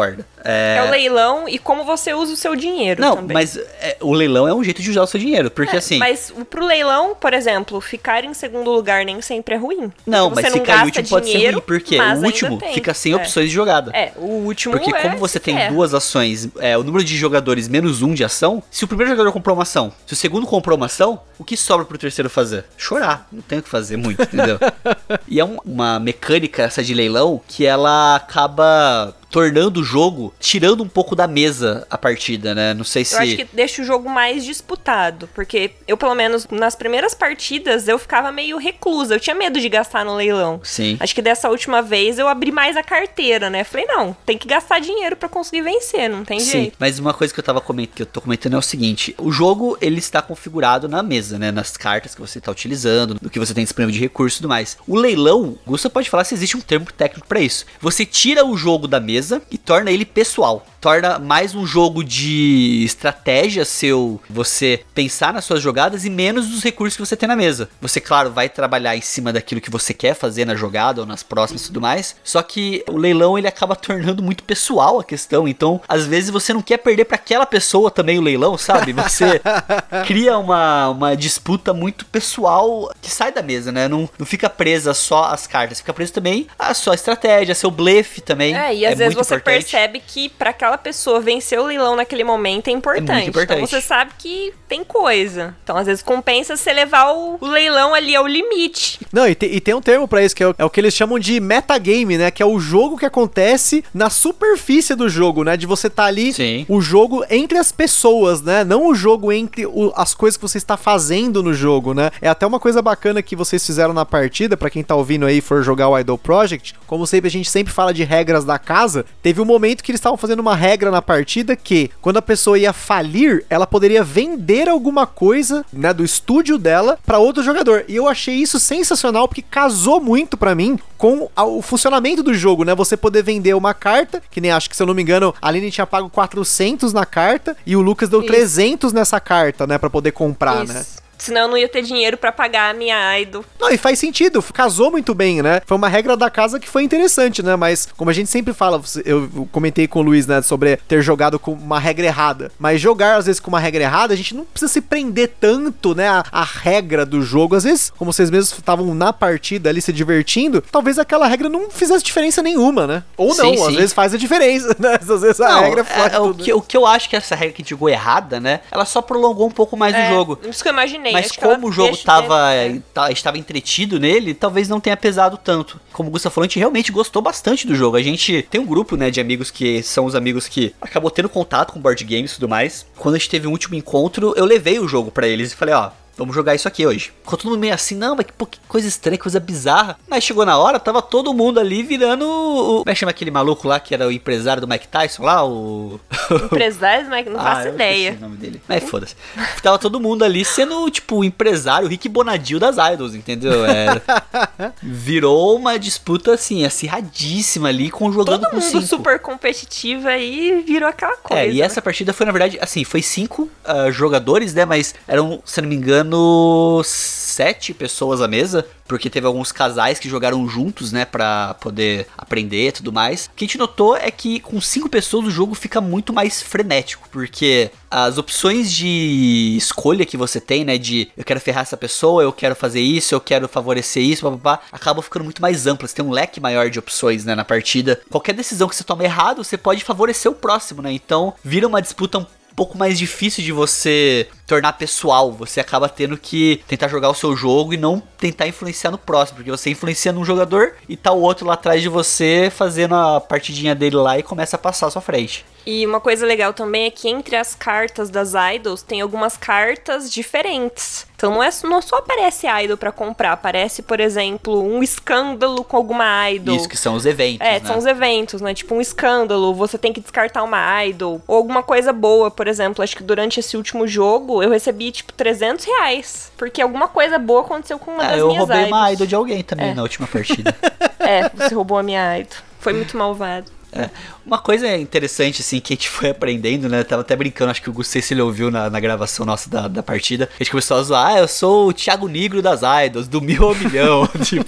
É... 0.44 0.78
é... 0.78 0.84
o 0.84 0.90
leilão 0.90 1.48
e 1.48 1.60
como 1.60 1.84
você 1.84 2.14
usa 2.14 2.34
o 2.34 2.36
seu 2.36 2.56
dinheiro 2.56 3.02
Não, 3.02 3.16
também. 3.18 3.34
mas 3.34 3.58
é, 3.58 3.98
o 4.02 4.12
leilão 4.14 4.48
é 4.48 4.54
um 4.54 4.64
jeito 4.64 4.82
de 4.82 4.90
usar 4.90 5.04
o 5.04 5.08
seu 5.08 5.20
dinheiro, 5.20 5.52
porque 5.52 5.76
é, 5.76 5.80
assim... 5.80 5.98
Mas 5.98 6.34
pro 6.50 6.66
leilão, 6.66 7.16
por 7.16 7.34
exemplo, 7.34 7.80
ficar 7.82 8.24
em 8.24 8.34
segundo 8.34 8.72
lugar 8.72 9.06
nem 9.06 9.22
sempre 9.22 9.56
é 9.56 9.58
ruim. 9.58 9.92
Não, 10.06 10.30
mas 10.30 10.46
não 10.46 10.52
ficar 10.54 10.82
em 10.82 10.86
último 10.86 11.08
pode 11.08 11.32
ser 11.32 11.52
ruim, 11.52 11.62
porque 11.62 12.00
o 12.00 12.26
último 12.26 12.60
fica 12.74 12.94
sem 12.94 13.14
é. 13.14 13.16
opções 13.16 13.50
de 13.50 13.54
jogada. 13.54 13.92
É, 13.94 14.12
o 14.16 14.46
último 14.46 14.78
Porque 14.78 14.92
como 14.94 15.18
você 15.18 15.40
tem 15.40 15.70
duas 15.70 15.94
ações, 15.94 16.50
é, 16.60 16.78
o 16.78 16.84
número 16.84 17.04
de 17.04 17.16
jogadores 17.18 17.68
menos 17.68 18.02
um 18.02 18.14
de 18.14 18.24
ação, 18.24 18.64
se 18.72 18.84
o 18.84 18.88
primeiro 18.88 19.12
jogador 19.12 19.32
comprou 19.32 19.56
uma 19.56 19.64
ação, 19.64 19.92
se 20.06 20.14
o 20.14 20.16
segundo 20.16 20.48
comprou 20.48 20.78
uma 20.78 20.86
ação, 20.86 21.20
o 21.38 21.44
que 21.44 21.58
sobra 21.58 21.86
pro 21.86 21.98
terceiro 21.98 22.30
fazer? 22.30 22.66
Chorar. 22.78 23.28
Não 23.32 23.42
tem 23.42 23.60
o 23.60 23.64
que 23.64 23.70
fazer 23.70 23.98
muito, 23.98 24.22
entendeu? 24.22 24.60
e 25.28 25.40
é 25.40 25.46
um, 25.46 25.58
uma 25.66 26.00
mecânica 26.00 26.64
essa 26.64 26.84
de 26.84 26.94
leilão 26.94 27.42
que 27.48 27.66
ela 27.66 28.16
acaba 28.16 29.16
tornando 29.32 29.80
o 29.80 29.84
jogo, 29.84 30.34
tirando 30.40 30.84
um 30.84 30.88
pouco 30.88 31.16
da 31.16 31.26
mesa 31.26 31.88
a 31.90 31.98
partida, 31.98 32.54
né? 32.54 32.74
Não 32.74 32.84
sei 32.84 33.06
se. 33.06 33.16
Eu 33.16 33.22
acho 33.22 33.36
que 33.38 33.48
deixa 33.52 33.82
o 33.82 33.86
jogo 33.86 34.10
mais 34.10 34.44
disputado. 34.44 35.30
Porque 35.34 35.72
eu, 35.88 35.98
pelo 35.98 36.14
menos, 36.14 36.46
nas 36.52 36.76
primeiras 36.76 37.16
partidas, 37.16 37.88
eu 37.88 37.98
ficava 37.98 38.32
meio 38.32 38.58
reclusa. 38.58 39.16
Eu 39.16 39.20
tinha 39.20 39.36
medo 39.36 39.60
de 39.60 39.70
gastar 39.70 40.04
no 40.04 40.16
leilão. 40.16 40.60
Sim. 40.64 40.98
Acho 41.00 41.16
que 41.16 41.22
dessa 41.22 41.50
última 41.50 41.82
vez 41.82 42.20
eu 42.20 42.28
abri 42.28 42.52
mais 42.52 42.76
a 42.76 42.84
carteira, 42.84 43.50
né? 43.50 43.64
Falei, 43.64 43.86
não, 43.88 44.16
tem 44.26 44.38
que 44.38 44.48
gastar 44.48 44.80
dinheiro 44.80 45.16
para 45.16 45.30
conseguir 45.30 45.62
vencer, 45.62 46.10
não 46.10 46.26
tem 46.26 46.40
Sim, 46.40 46.52
jeito. 46.52 46.76
Mas 46.78 47.00
uma 47.00 47.14
coisa 47.14 47.34
que 47.34 47.40
eu 47.40 47.44
tava 47.44 47.62
comentando, 47.62 47.96
que 47.96 48.02
eu 48.02 48.06
tô 48.06 48.20
comentando 48.20 48.56
é 48.56 48.58
o 48.58 48.62
seguinte: 48.62 49.16
o 49.18 49.32
jogo 49.32 49.78
ele 49.80 50.00
está 50.00 50.22
configurado 50.22 50.90
na 50.90 51.02
mesa, 51.02 51.40
né? 51.40 51.52
Nas 51.52 51.78
cartas 51.78 52.14
que 52.14 52.22
você 52.22 52.40
está 52.40 52.52
utilizando, 52.52 53.18
no 53.22 53.30
que 53.30 53.40
você 53.40 53.54
tem 53.54 53.64
disponível 53.64 53.94
de 53.94 54.00
recursos 54.00 54.38
e 54.38 54.42
tudo 54.42 54.50
mais. 54.50 54.78
O 54.86 54.98
leilão, 54.98 55.58
Gusta 55.66 55.90
pode 55.90 56.10
falar 56.10 56.26
se 56.26 56.34
existe 56.34 56.58
um 56.58 56.62
termo 56.62 56.88
técnico 56.92 57.28
para 57.28 57.40
isso. 57.40 57.66
Você 57.80 58.06
tira 58.06 58.46
o 58.46 58.58
jogo 58.58 58.88
da 58.88 59.00
mesa 59.00 59.21
mesa 59.22 59.42
e 59.52 59.58
torna 59.58 59.92
ele 59.92 60.04
pessoal 60.04 60.66
torna 60.82 61.20
mais 61.20 61.54
um 61.54 61.64
jogo 61.64 62.04
de 62.04 62.82
estratégia 62.84 63.64
seu, 63.64 64.20
você 64.28 64.84
pensar 64.96 65.32
nas 65.32 65.46
suas 65.46 65.62
jogadas 65.62 66.06
e 66.06 66.10
menos 66.10 66.48
dos 66.48 66.64
recursos 66.64 66.98
que 66.98 67.06
você 67.06 67.16
tem 67.16 67.30
na 67.30 67.36
mesa. 67.36 67.70
Você, 67.80 68.02
claro, 68.02 68.32
vai 68.32 68.50
trabalhar 68.50 68.98
em 68.98 69.02
cima 69.02 69.32
daquilo 69.32 69.62
que 69.62 69.70
você 69.70 69.94
quer 69.94 70.16
fazer 70.16 70.44
na 70.44 70.56
jogada 70.56 71.00
ou 71.00 71.06
nas 71.06 71.22
próximas 71.22 71.62
e 71.62 71.68
tudo 71.68 71.80
mais. 71.80 72.16
Só 72.24 72.42
que 72.42 72.84
o 72.90 72.98
leilão 72.98 73.38
ele 73.38 73.48
acaba 73.48 73.76
tornando 73.76 74.24
muito 74.24 74.44
pessoal 74.44 75.00
a 75.00 75.04
questão. 75.04 75.48
Então, 75.48 75.80
às 75.88 76.08
vezes 76.08 76.32
você 76.32 76.52
não 76.52 76.64
quer 76.64 76.78
perder 76.78 77.06
para 77.06 77.16
aquela 77.16 77.46
pessoa 77.46 77.92
também 77.92 78.18
o 78.18 78.22
leilão, 78.22 78.58
sabe? 78.58 78.92
Você 78.92 79.40
cria 80.08 80.36
uma, 80.40 80.90
uma 80.90 81.16
disputa 81.16 81.74
muito 81.74 82.08
pessoal 82.08 82.92
que 83.00 83.12
sai 83.12 83.32
da 83.32 83.44
mesa, 83.44 83.72
né? 83.72 83.88
Não, 83.88 84.10
não 84.18 84.26
fica 84.26 84.50
presa 84.50 84.96
só 84.96 85.26
às 85.26 85.46
cartas, 85.46 85.78
fica 85.78 85.94
presa 85.94 86.14
também 86.14 86.48
a 86.58 86.74
sua 86.74 86.96
estratégia, 86.96 87.54
seu 87.54 87.70
blefe 87.70 88.20
também. 88.20 88.58
É, 88.58 88.74
e 88.74 88.84
às 88.84 88.94
é 88.94 88.96
vezes 88.96 89.11
você 89.14 89.36
importante. 89.36 89.54
percebe 89.54 90.02
que 90.06 90.30
para 90.30 90.50
aquela 90.52 90.78
pessoa 90.78 91.20
vencer 91.20 91.60
o 91.60 91.66
leilão 91.66 91.96
naquele 91.96 92.24
momento 92.24 92.68
é 92.68 92.72
importante. 92.72 93.26
É 93.26 93.30
importante. 93.30 93.58
Então 93.58 93.68
você 93.68 93.82
sabe 93.82 94.12
que 94.18 94.54
tem 94.68 94.84
coisa. 94.84 95.56
Então 95.64 95.78
às 95.78 95.86
vezes 95.86 96.04
compensa 96.04 96.56
você 96.56 96.72
levar 96.74 97.12
o, 97.12 97.38
o 97.40 97.48
leilão 97.48 97.94
ali 97.94 98.16
ao 98.16 98.28
limite. 98.28 99.00
Não, 99.12 99.28
e, 99.28 99.36
te, 99.36 99.46
e 99.46 99.60
tem 99.60 99.74
um 99.74 99.82
termo 99.82 100.08
para 100.08 100.24
isso 100.24 100.36
que 100.36 100.44
é 100.44 100.48
o, 100.48 100.56
é 100.58 100.66
o, 100.66 100.70
que 100.70 100.80
eles 100.80 100.94
chamam 100.94 101.20
de 101.20 101.40
metagame, 101.40 102.18
né? 102.18 102.32
Que 102.32 102.42
é 102.42 102.46
o 102.46 102.60
jogo 102.60 102.98
que 102.98 103.06
acontece 103.06 103.84
na 103.94 104.10
superfície 104.10 104.96
do 104.96 105.10
jogo, 105.10 105.44
né? 105.44 105.58
De 105.58 105.66
você 105.66 105.90
tá 105.90 106.06
ali, 106.06 106.34
Sim. 106.34 106.66
o 106.70 106.82
jogo 106.82 107.24
entre 107.30 107.58
as 107.58 107.72
pessoas, 107.72 108.42
né? 108.42 108.64
Não 108.64 108.88
o 108.88 108.96
jogo 108.96 109.32
entre 109.32 109.66
o, 109.66 109.92
as 109.96 110.14
coisas 110.14 110.38
que 110.38 110.42
você 110.42 110.58
está 110.58 110.78
fazendo 110.78 111.44
no 111.44 111.54
jogo, 111.54 111.94
né? 111.94 112.12
É 112.22 112.30
até 112.30 112.46
uma 112.46 112.60
coisa 112.60 112.82
bacana 112.82 113.22
que 113.22 113.36
vocês 113.36 113.66
fizeram 113.66 113.94
na 113.94 114.06
partida, 114.06 114.56
para 114.56 114.70
quem 114.70 114.84
tá 114.84 114.96
ouvindo 114.96 115.26
aí 115.26 115.42
for 115.42 115.64
jogar 115.64 115.90
o 115.90 115.98
Idol 115.98 116.18
Project. 116.18 116.76
Como 116.88 117.06
sempre, 117.06 117.28
a 117.28 117.32
gente 117.32 117.50
sempre 117.50 117.74
fala 117.74 117.94
de 117.94 118.04
regras 118.04 118.46
da 118.46 118.58
casa. 118.58 119.01
Teve 119.22 119.42
um 119.42 119.46
momento 119.46 119.84
que 119.84 119.92
eles 119.92 120.00
estavam 120.00 120.18
fazendo 120.18 120.40
uma 120.40 120.56
regra 120.56 120.92
na 120.92 121.02
partida 121.02 121.56
que, 121.56 121.90
quando 122.02 122.18
a 122.18 122.22
pessoa 122.22 122.58
ia 122.58 122.74
falir, 122.74 123.46
ela 123.50 123.68
poderia 123.68 124.04
vender 124.04 124.70
alguma 124.70 125.06
coisa, 125.06 125.66
né, 125.72 125.94
do 125.94 126.04
estúdio 126.04 126.58
dela 126.58 126.98
para 127.06 127.20
outro 127.20 127.44
jogador. 127.44 127.86
E 127.88 127.96
eu 127.96 128.08
achei 128.08 128.36
isso 128.36 128.60
sensacional 128.60 129.28
porque 129.28 129.42
casou 129.42 130.00
muito 130.00 130.38
para 130.38 130.56
mim 130.56 130.78
com 130.98 131.30
o 131.36 131.62
funcionamento 131.62 132.22
do 132.22 132.34
jogo, 132.34 132.64
né? 132.64 132.76
Você 132.76 132.96
poder 132.96 133.24
vender 133.24 133.56
uma 133.56 133.74
carta, 133.74 134.22
que 134.30 134.40
nem 134.40 134.52
acho 134.52 134.70
que 134.70 134.76
se 134.76 134.84
eu 134.84 134.88
não 134.88 134.94
me 134.94 135.02
engano, 135.02 135.34
a 135.42 135.48
Aline 135.48 135.72
tinha 135.72 135.88
pago 135.88 136.10
400 136.10 136.94
na 136.94 137.06
carta 137.06 137.58
e 137.66 137.76
o 137.76 137.82
Lucas 137.82 138.08
deu 138.08 138.20
isso. 138.20 138.28
300 138.28 138.94
nessa 138.94 139.20
carta, 139.20 139.66
né, 139.66 139.78
para 139.78 139.90
poder 139.90 140.12
comprar, 140.12 140.64
isso. 140.64 140.74
né? 140.74 140.86
Senão 141.22 141.42
eu 141.42 141.48
não 141.50 141.58
ia 141.58 141.70
ter 141.70 141.84
dinheiro 141.84 142.18
para 142.18 142.32
pagar 142.32 142.72
a 142.72 142.74
minha 142.74 143.20
idol. 143.20 143.46
Não, 143.60 143.70
e 143.70 143.78
faz 143.78 144.00
sentido, 144.00 144.42
casou 144.42 144.90
muito 144.90 145.14
bem, 145.14 145.40
né? 145.44 145.62
Foi 145.68 145.78
uma 145.78 145.88
regra 145.88 146.18
da 146.18 146.32
casa 146.32 146.60
que 146.60 146.68
foi 146.68 146.82
interessante, 146.82 147.44
né? 147.44 147.56
Mas, 147.56 147.88
como 147.96 148.10
a 148.10 148.14
gente 148.14 148.28
sempre 148.28 148.56
fala, 148.56 148.82
eu 149.06 149.48
comentei 149.52 149.88
com 149.88 150.00
o 150.00 150.02
Luiz, 150.02 150.26
né, 150.26 150.42
sobre 150.42 150.78
ter 150.78 151.04
jogado 151.04 151.38
com 151.38 151.52
uma 151.52 151.80
regra 151.80 152.08
errada. 152.08 152.52
Mas 152.58 152.82
jogar, 152.82 153.18
às 153.18 153.28
vezes, 153.28 153.40
com 153.40 153.50
uma 153.50 153.60
regra 153.60 153.84
errada, 153.84 154.16
a 154.16 154.18
gente 154.18 154.34
não 154.34 154.46
precisa 154.46 154.72
se 154.72 154.82
prender 154.82 155.36
tanto, 155.40 155.94
né, 155.94 156.08
a, 156.10 156.24
a 156.32 156.44
regra 156.44 157.06
do 157.06 157.22
jogo. 157.22 157.56
Às 157.56 157.66
vezes, 157.66 157.94
como 157.96 158.12
vocês 158.12 158.32
mesmos 158.32 158.58
estavam 158.58 158.96
na 158.96 159.14
partida 159.14 159.70
ali 159.70 159.80
se 159.80 159.94
divertindo, 159.94 160.64
talvez 160.72 160.98
aquela 160.98 161.28
regra 161.28 161.48
não 161.48 161.70
fizesse 161.70 162.04
diferença 162.04 162.42
nenhuma, 162.42 162.88
né? 162.88 163.04
Ou 163.16 163.36
não, 163.36 163.56
sim, 163.56 163.68
às 163.68 163.76
vezes 163.76 163.94
faz 163.94 164.16
a 164.16 164.18
diferença, 164.18 164.76
né? 164.80 164.98
Às 165.00 165.22
vezes 165.22 165.40
a 165.40 165.50
não, 165.50 165.62
regra 165.62 165.86
é, 165.88 166.16
é 166.16 166.20
o, 166.20 166.34
que, 166.34 166.52
o 166.52 166.62
que 166.62 166.76
eu 166.76 166.88
acho 166.88 167.08
que 167.08 167.16
essa 167.16 167.36
regra 167.36 167.54
que 167.54 167.62
a 167.62 167.64
gente 167.64 167.70
jogou 167.70 167.90
errada, 167.90 168.40
né? 168.40 168.62
Ela 168.72 168.86
só 168.86 169.04
prolongou 169.04 169.46
um 169.46 169.52
pouco 169.52 169.78
mais 169.78 169.94
é, 169.94 170.08
o 170.08 170.10
jogo. 170.16 170.40
Isso 170.50 170.64
que 170.64 170.70
eu 170.70 170.74
imaginei 170.74 171.11
também. 171.12 171.24
Mas 171.24 171.32
como 171.32 171.68
o 171.68 171.72
jogo 171.72 171.96
tava, 171.98 172.54
é. 172.54 172.80
estava 173.12 173.38
entretido 173.38 174.00
nele, 174.00 174.34
talvez 174.34 174.68
não 174.68 174.80
tenha 174.80 174.98
pesado 174.98 175.38
tanto. 175.38 175.80
Como 175.92 176.10
o 176.10 176.12
Gustavo 176.12 176.34
falou, 176.34 176.46
a 176.46 176.48
gente 176.48 176.60
realmente 176.60 176.92
gostou 176.92 177.22
bastante 177.22 177.68
do 177.68 177.76
jogo. 177.76 177.98
A 177.98 178.02
gente 178.02 178.42
tem 178.50 178.60
um 178.60 178.66
grupo, 178.66 178.96
né, 178.96 179.12
de 179.12 179.20
amigos 179.20 179.52
que 179.52 179.84
são 179.84 180.06
os 180.06 180.16
amigos 180.16 180.48
que 180.48 180.74
acabou 180.82 181.12
tendo 181.12 181.30
contato 181.30 181.74
com 181.74 181.80
board 181.80 182.04
games 182.04 182.32
e 182.32 182.36
tudo 182.36 182.50
mais. 182.50 182.86
Quando 182.98 183.16
a 183.16 183.18
gente 183.18 183.30
teve 183.30 183.48
o 183.48 183.50
um 183.50 183.54
último 183.54 183.76
encontro, 183.76 184.34
eu 184.36 184.46
levei 184.46 184.80
o 184.80 184.88
jogo 184.88 185.12
para 185.12 185.28
eles 185.28 185.52
e 185.52 185.56
falei, 185.56 185.76
ó, 185.76 185.92
Vamos 186.22 186.36
jogar 186.36 186.54
isso 186.54 186.68
aqui 186.68 186.86
hoje. 186.86 187.12
Ficou 187.24 187.36
todo 187.36 187.50
mundo 187.50 187.60
meio 187.60 187.74
assim, 187.74 187.96
não, 187.96 188.16
mas 188.16 188.28
que, 188.28 188.34
pô, 188.34 188.46
que 188.46 188.60
coisa 188.68 188.88
estranha, 188.88 189.18
que 189.18 189.24
coisa 189.24 189.40
bizarra. 189.40 189.98
Mas 190.08 190.24
chegou 190.24 190.46
na 190.46 190.56
hora, 190.56 190.80
tava 190.80 191.02
todo 191.02 191.34
mundo 191.34 191.60
ali 191.60 191.82
virando 191.82 192.30
o. 192.30 192.78
Como 192.80 192.90
é 192.90 192.94
que 192.94 193.00
chama 193.00 193.10
aquele 193.10 193.32
maluco 193.32 193.68
lá 193.68 193.80
que 193.80 193.92
era 193.92 194.08
o 194.08 194.12
empresário 194.12 194.62
do 194.62 194.68
Mike 194.68 194.88
Tyson 194.88 195.24
lá? 195.24 195.44
O. 195.44 196.00
Empresário 196.46 197.06
do 197.06 197.10
Mike, 197.10 197.30
não 197.32 197.40
ah, 197.40 197.44
faço 197.44 197.70
ideia. 197.70 198.16
o 198.20 198.22
nome 198.22 198.38
dele. 198.38 198.62
Mas 198.68 198.84
foda-se. 198.84 199.16
Tava 199.64 199.80
todo 199.80 200.00
mundo 200.00 200.24
ali 200.24 200.46
sendo, 200.46 200.88
tipo, 200.92 201.18
o 201.18 201.24
empresário, 201.24 201.88
o 201.88 201.90
Rick 201.90 202.08
Bonadil 202.08 202.60
das 202.60 202.78
idols, 202.94 203.16
entendeu? 203.16 203.66
É... 203.66 204.00
Virou 204.80 205.56
uma 205.56 205.80
disputa, 205.80 206.36
assim, 206.36 206.64
acirradíssima 206.66 207.70
ali, 207.70 207.90
com 207.90 208.12
jogando 208.12 208.42
todo 208.42 208.52
com 208.52 208.62
cinco. 208.62 208.86
super 208.86 209.20
competitiva 209.20 210.16
e 210.18 210.62
virou 210.62 210.88
aquela 210.88 211.18
coisa. 211.18 211.42
É, 211.42 211.50
e 211.50 211.58
né? 211.58 211.66
essa 211.66 211.82
partida 211.82 212.14
foi, 212.14 212.28
na 212.28 212.32
verdade, 212.32 212.60
assim, 212.62 212.84
foi 212.84 213.02
cinco 213.02 213.50
uh, 213.66 213.92
jogadores, 213.92 214.54
né? 214.54 214.66
Mas 214.66 214.94
eram, 215.08 215.42
se 215.44 215.60
não 215.62 215.68
me 215.68 215.76
engano, 215.76 216.11
engano, 216.12 216.82
sete 216.84 217.74
pessoas 217.74 218.22
à 218.22 218.28
mesa, 218.28 218.66
porque 218.88 219.10
teve 219.10 219.26
alguns 219.26 219.52
casais 219.52 220.00
que 220.00 220.10
jogaram 220.10 220.48
juntos, 220.48 220.92
né, 220.92 221.06
para 221.06 221.54
poder 221.56 222.08
aprender 222.18 222.68
e 222.68 222.72
tudo 222.72 222.92
mais. 222.92 223.28
O 223.28 223.36
que 223.36 223.46
a 223.46 223.48
gente 223.48 223.58
notou 223.58 223.96
é 223.96 224.12
que 224.12 224.40
com 224.42 224.60
cinco 224.60 224.90
pessoas 224.90 225.26
o 225.26 225.32
jogo 225.32 225.56
fica 225.56 225.80
muito 225.80 226.12
mais 226.12 226.42
frenético, 226.42 227.08
porque 227.10 227.72
as 227.90 228.18
opções 228.18 228.72
de 228.72 229.56
escolha 229.58 230.06
que 230.06 230.18
você 230.18 230.42
tem, 230.42 230.66
né, 230.66 230.78
de 230.78 231.10
eu 231.16 231.24
quero 231.24 231.40
ferrar 231.40 231.64
essa 231.64 231.78
pessoa, 231.78 232.22
eu 232.24 232.34
quero 232.34 232.56
fazer 232.56 232.82
isso, 232.82 233.16
eu 233.16 233.22
quero 233.22 233.48
favorecer 233.48 234.04
isso, 234.04 234.24
papapá, 234.24 234.62
acabam 234.72 235.02
ficando 235.02 235.24
muito 235.24 235.42
mais 235.42 235.66
amplas, 235.66 235.94
tem 235.94 236.04
um 236.04 236.12
leque 236.12 236.40
maior 236.40 236.70
de 236.70 236.80
opções, 236.80 237.24
né, 237.24 237.34
na 237.34 237.46
partida. 237.46 238.02
Qualquer 238.10 238.34
decisão 238.34 238.68
que 238.68 238.76
você 238.76 238.84
toma 238.84 239.04
errado, 239.04 239.44
você 239.44 239.58
pode 239.58 239.84
favorecer 239.84 240.32
o 240.32 240.36
próximo, 240.36 240.82
né? 240.82 240.92
Então, 240.92 241.34
vira 241.44 241.68
uma 241.68 241.82
disputa 241.82 242.18
um 242.18 242.26
pouco 242.56 242.78
mais 242.78 242.98
difícil 242.98 243.44
de 243.44 243.52
você 243.52 244.28
tornar 244.52 244.74
pessoal. 244.74 245.32
Você 245.32 245.62
acaba 245.62 245.88
tendo 245.88 246.18
que 246.18 246.62
tentar 246.68 246.90
jogar 246.90 247.10
o 247.10 247.14
seu 247.14 247.34
jogo 247.38 247.74
e 247.74 247.78
não 247.78 248.04
tentar 248.18 248.48
influenciar 248.48 248.92
no 248.92 248.98
próximo, 248.98 249.38
porque 249.38 249.50
você 249.50 249.70
influencia 249.70 250.12
num 250.12 250.26
jogador 250.26 250.74
e 250.90 250.98
tá 250.98 251.14
o 251.14 251.22
outro 251.22 251.48
lá 251.48 251.54
atrás 251.54 251.82
de 251.82 251.88
você 251.88 252.52
fazendo 252.54 252.94
a 252.94 253.22
partidinha 253.22 253.74
dele 253.74 253.96
lá 253.96 254.20
e 254.20 254.24
começa 254.24 254.58
a 254.58 254.60
passar 254.60 254.88
à 254.88 254.92
sua 254.92 255.02
frente. 255.02 255.46
E 255.66 255.86
uma 255.86 256.00
coisa 256.00 256.26
legal 256.26 256.54
também 256.54 256.86
é 256.86 256.92
que 256.92 257.08
entre 257.08 257.36
as 257.36 257.54
cartas 257.56 258.10
das 258.10 258.34
idols 258.56 258.82
tem 258.82 259.00
algumas 259.00 259.38
cartas 259.38 260.12
diferentes. 260.12 261.06
Então 261.16 261.36
não, 261.36 261.44
é, 261.44 261.50
não 261.66 261.82
só 261.84 261.98
aparece 261.98 262.48
idol 262.48 262.76
pra 262.76 262.92
comprar, 262.92 263.34
aparece, 263.34 263.84
por 263.84 264.00
exemplo, 264.00 264.60
um 264.60 264.82
escândalo 264.82 265.64
com 265.64 265.78
alguma 265.78 266.32
idol. 266.32 266.56
Isso, 266.56 266.68
que 266.68 266.76
são 266.76 266.96
os 266.96 267.06
eventos, 267.06 267.46
É, 267.46 267.60
né? 267.60 267.68
são 267.68 267.78
os 267.78 267.86
eventos, 267.86 268.42
né? 268.42 268.56
Tipo 268.56 268.74
um 268.74 268.82
escândalo, 268.82 269.54
você 269.54 269.78
tem 269.78 269.94
que 269.94 270.02
descartar 270.02 270.42
uma 270.42 270.84
idol. 270.84 271.22
Ou 271.28 271.38
alguma 271.38 271.62
coisa 271.62 271.94
boa, 271.94 272.32
por 272.32 272.48
exemplo. 272.48 272.84
Acho 272.84 272.98
que 272.98 273.04
durante 273.04 273.40
esse 273.40 273.56
último 273.56 273.88
jogo 273.88 274.41
eu 274.42 274.50
recebi, 274.50 274.92
tipo, 274.92 275.14
300 275.14 275.66
reais. 275.66 276.32
Porque 276.38 276.62
alguma 276.62 276.88
coisa 276.88 277.18
boa 277.20 277.42
aconteceu 277.42 277.78
com 277.80 277.92
uma 277.92 278.04
É, 278.04 278.08
das 278.10 278.20
eu 278.20 278.28
minhas 278.28 278.40
roubei 278.40 278.58
idols. 278.66 278.72
uma 278.78 278.92
idol 278.92 279.08
de 279.08 279.16
alguém 279.16 279.44
também 279.44 279.70
É. 279.70 279.74
na 279.74 279.82
última 279.84 280.08
partida. 280.08 280.56
É, 281.00 281.30
você 281.30 281.56
roubou 281.56 281.80
a 281.80 281.84
minha 281.84 282.20
idol. 282.20 282.38
Foi 282.60 282.74
muito 282.74 282.96
malvado. 282.96 283.52
É. 283.74 283.90
Uma 284.26 284.38
coisa 284.38 284.76
interessante, 284.78 285.42
assim, 285.42 285.60
que 285.60 285.74
a 285.74 285.76
gente 285.76 285.90
foi 285.90 286.10
aprendendo, 286.10 286.70
né? 286.70 286.84
Tava 286.84 287.02
até 287.02 287.16
brincando, 287.16 287.52
acho 287.52 287.62
que 287.62 287.70
o 287.70 287.74
Gustavo, 287.74 288.06
se 288.06 288.14
ele 288.14 288.22
ouviu 288.22 288.52
na, 288.52 288.70
na 288.70 288.80
gravação 288.80 289.26
nossa 289.26 289.50
da, 289.50 289.68
da 289.68 289.84
partida. 289.84 290.30
A 290.36 290.44
gente 290.44 290.52
começou 290.52 290.78
a 290.78 290.84
zoar, 290.84 291.08
ah, 291.14 291.20
eu 291.20 291.28
sou 291.28 291.70
o 291.70 291.74
Thiago 291.74 292.08
Negro 292.08 292.42
das 292.42 292.62
Idols, 292.86 293.08
do 293.08 293.20
mil 293.22 293.44
ao 293.44 293.56
milhão. 293.56 294.08
tipo, 294.24 294.46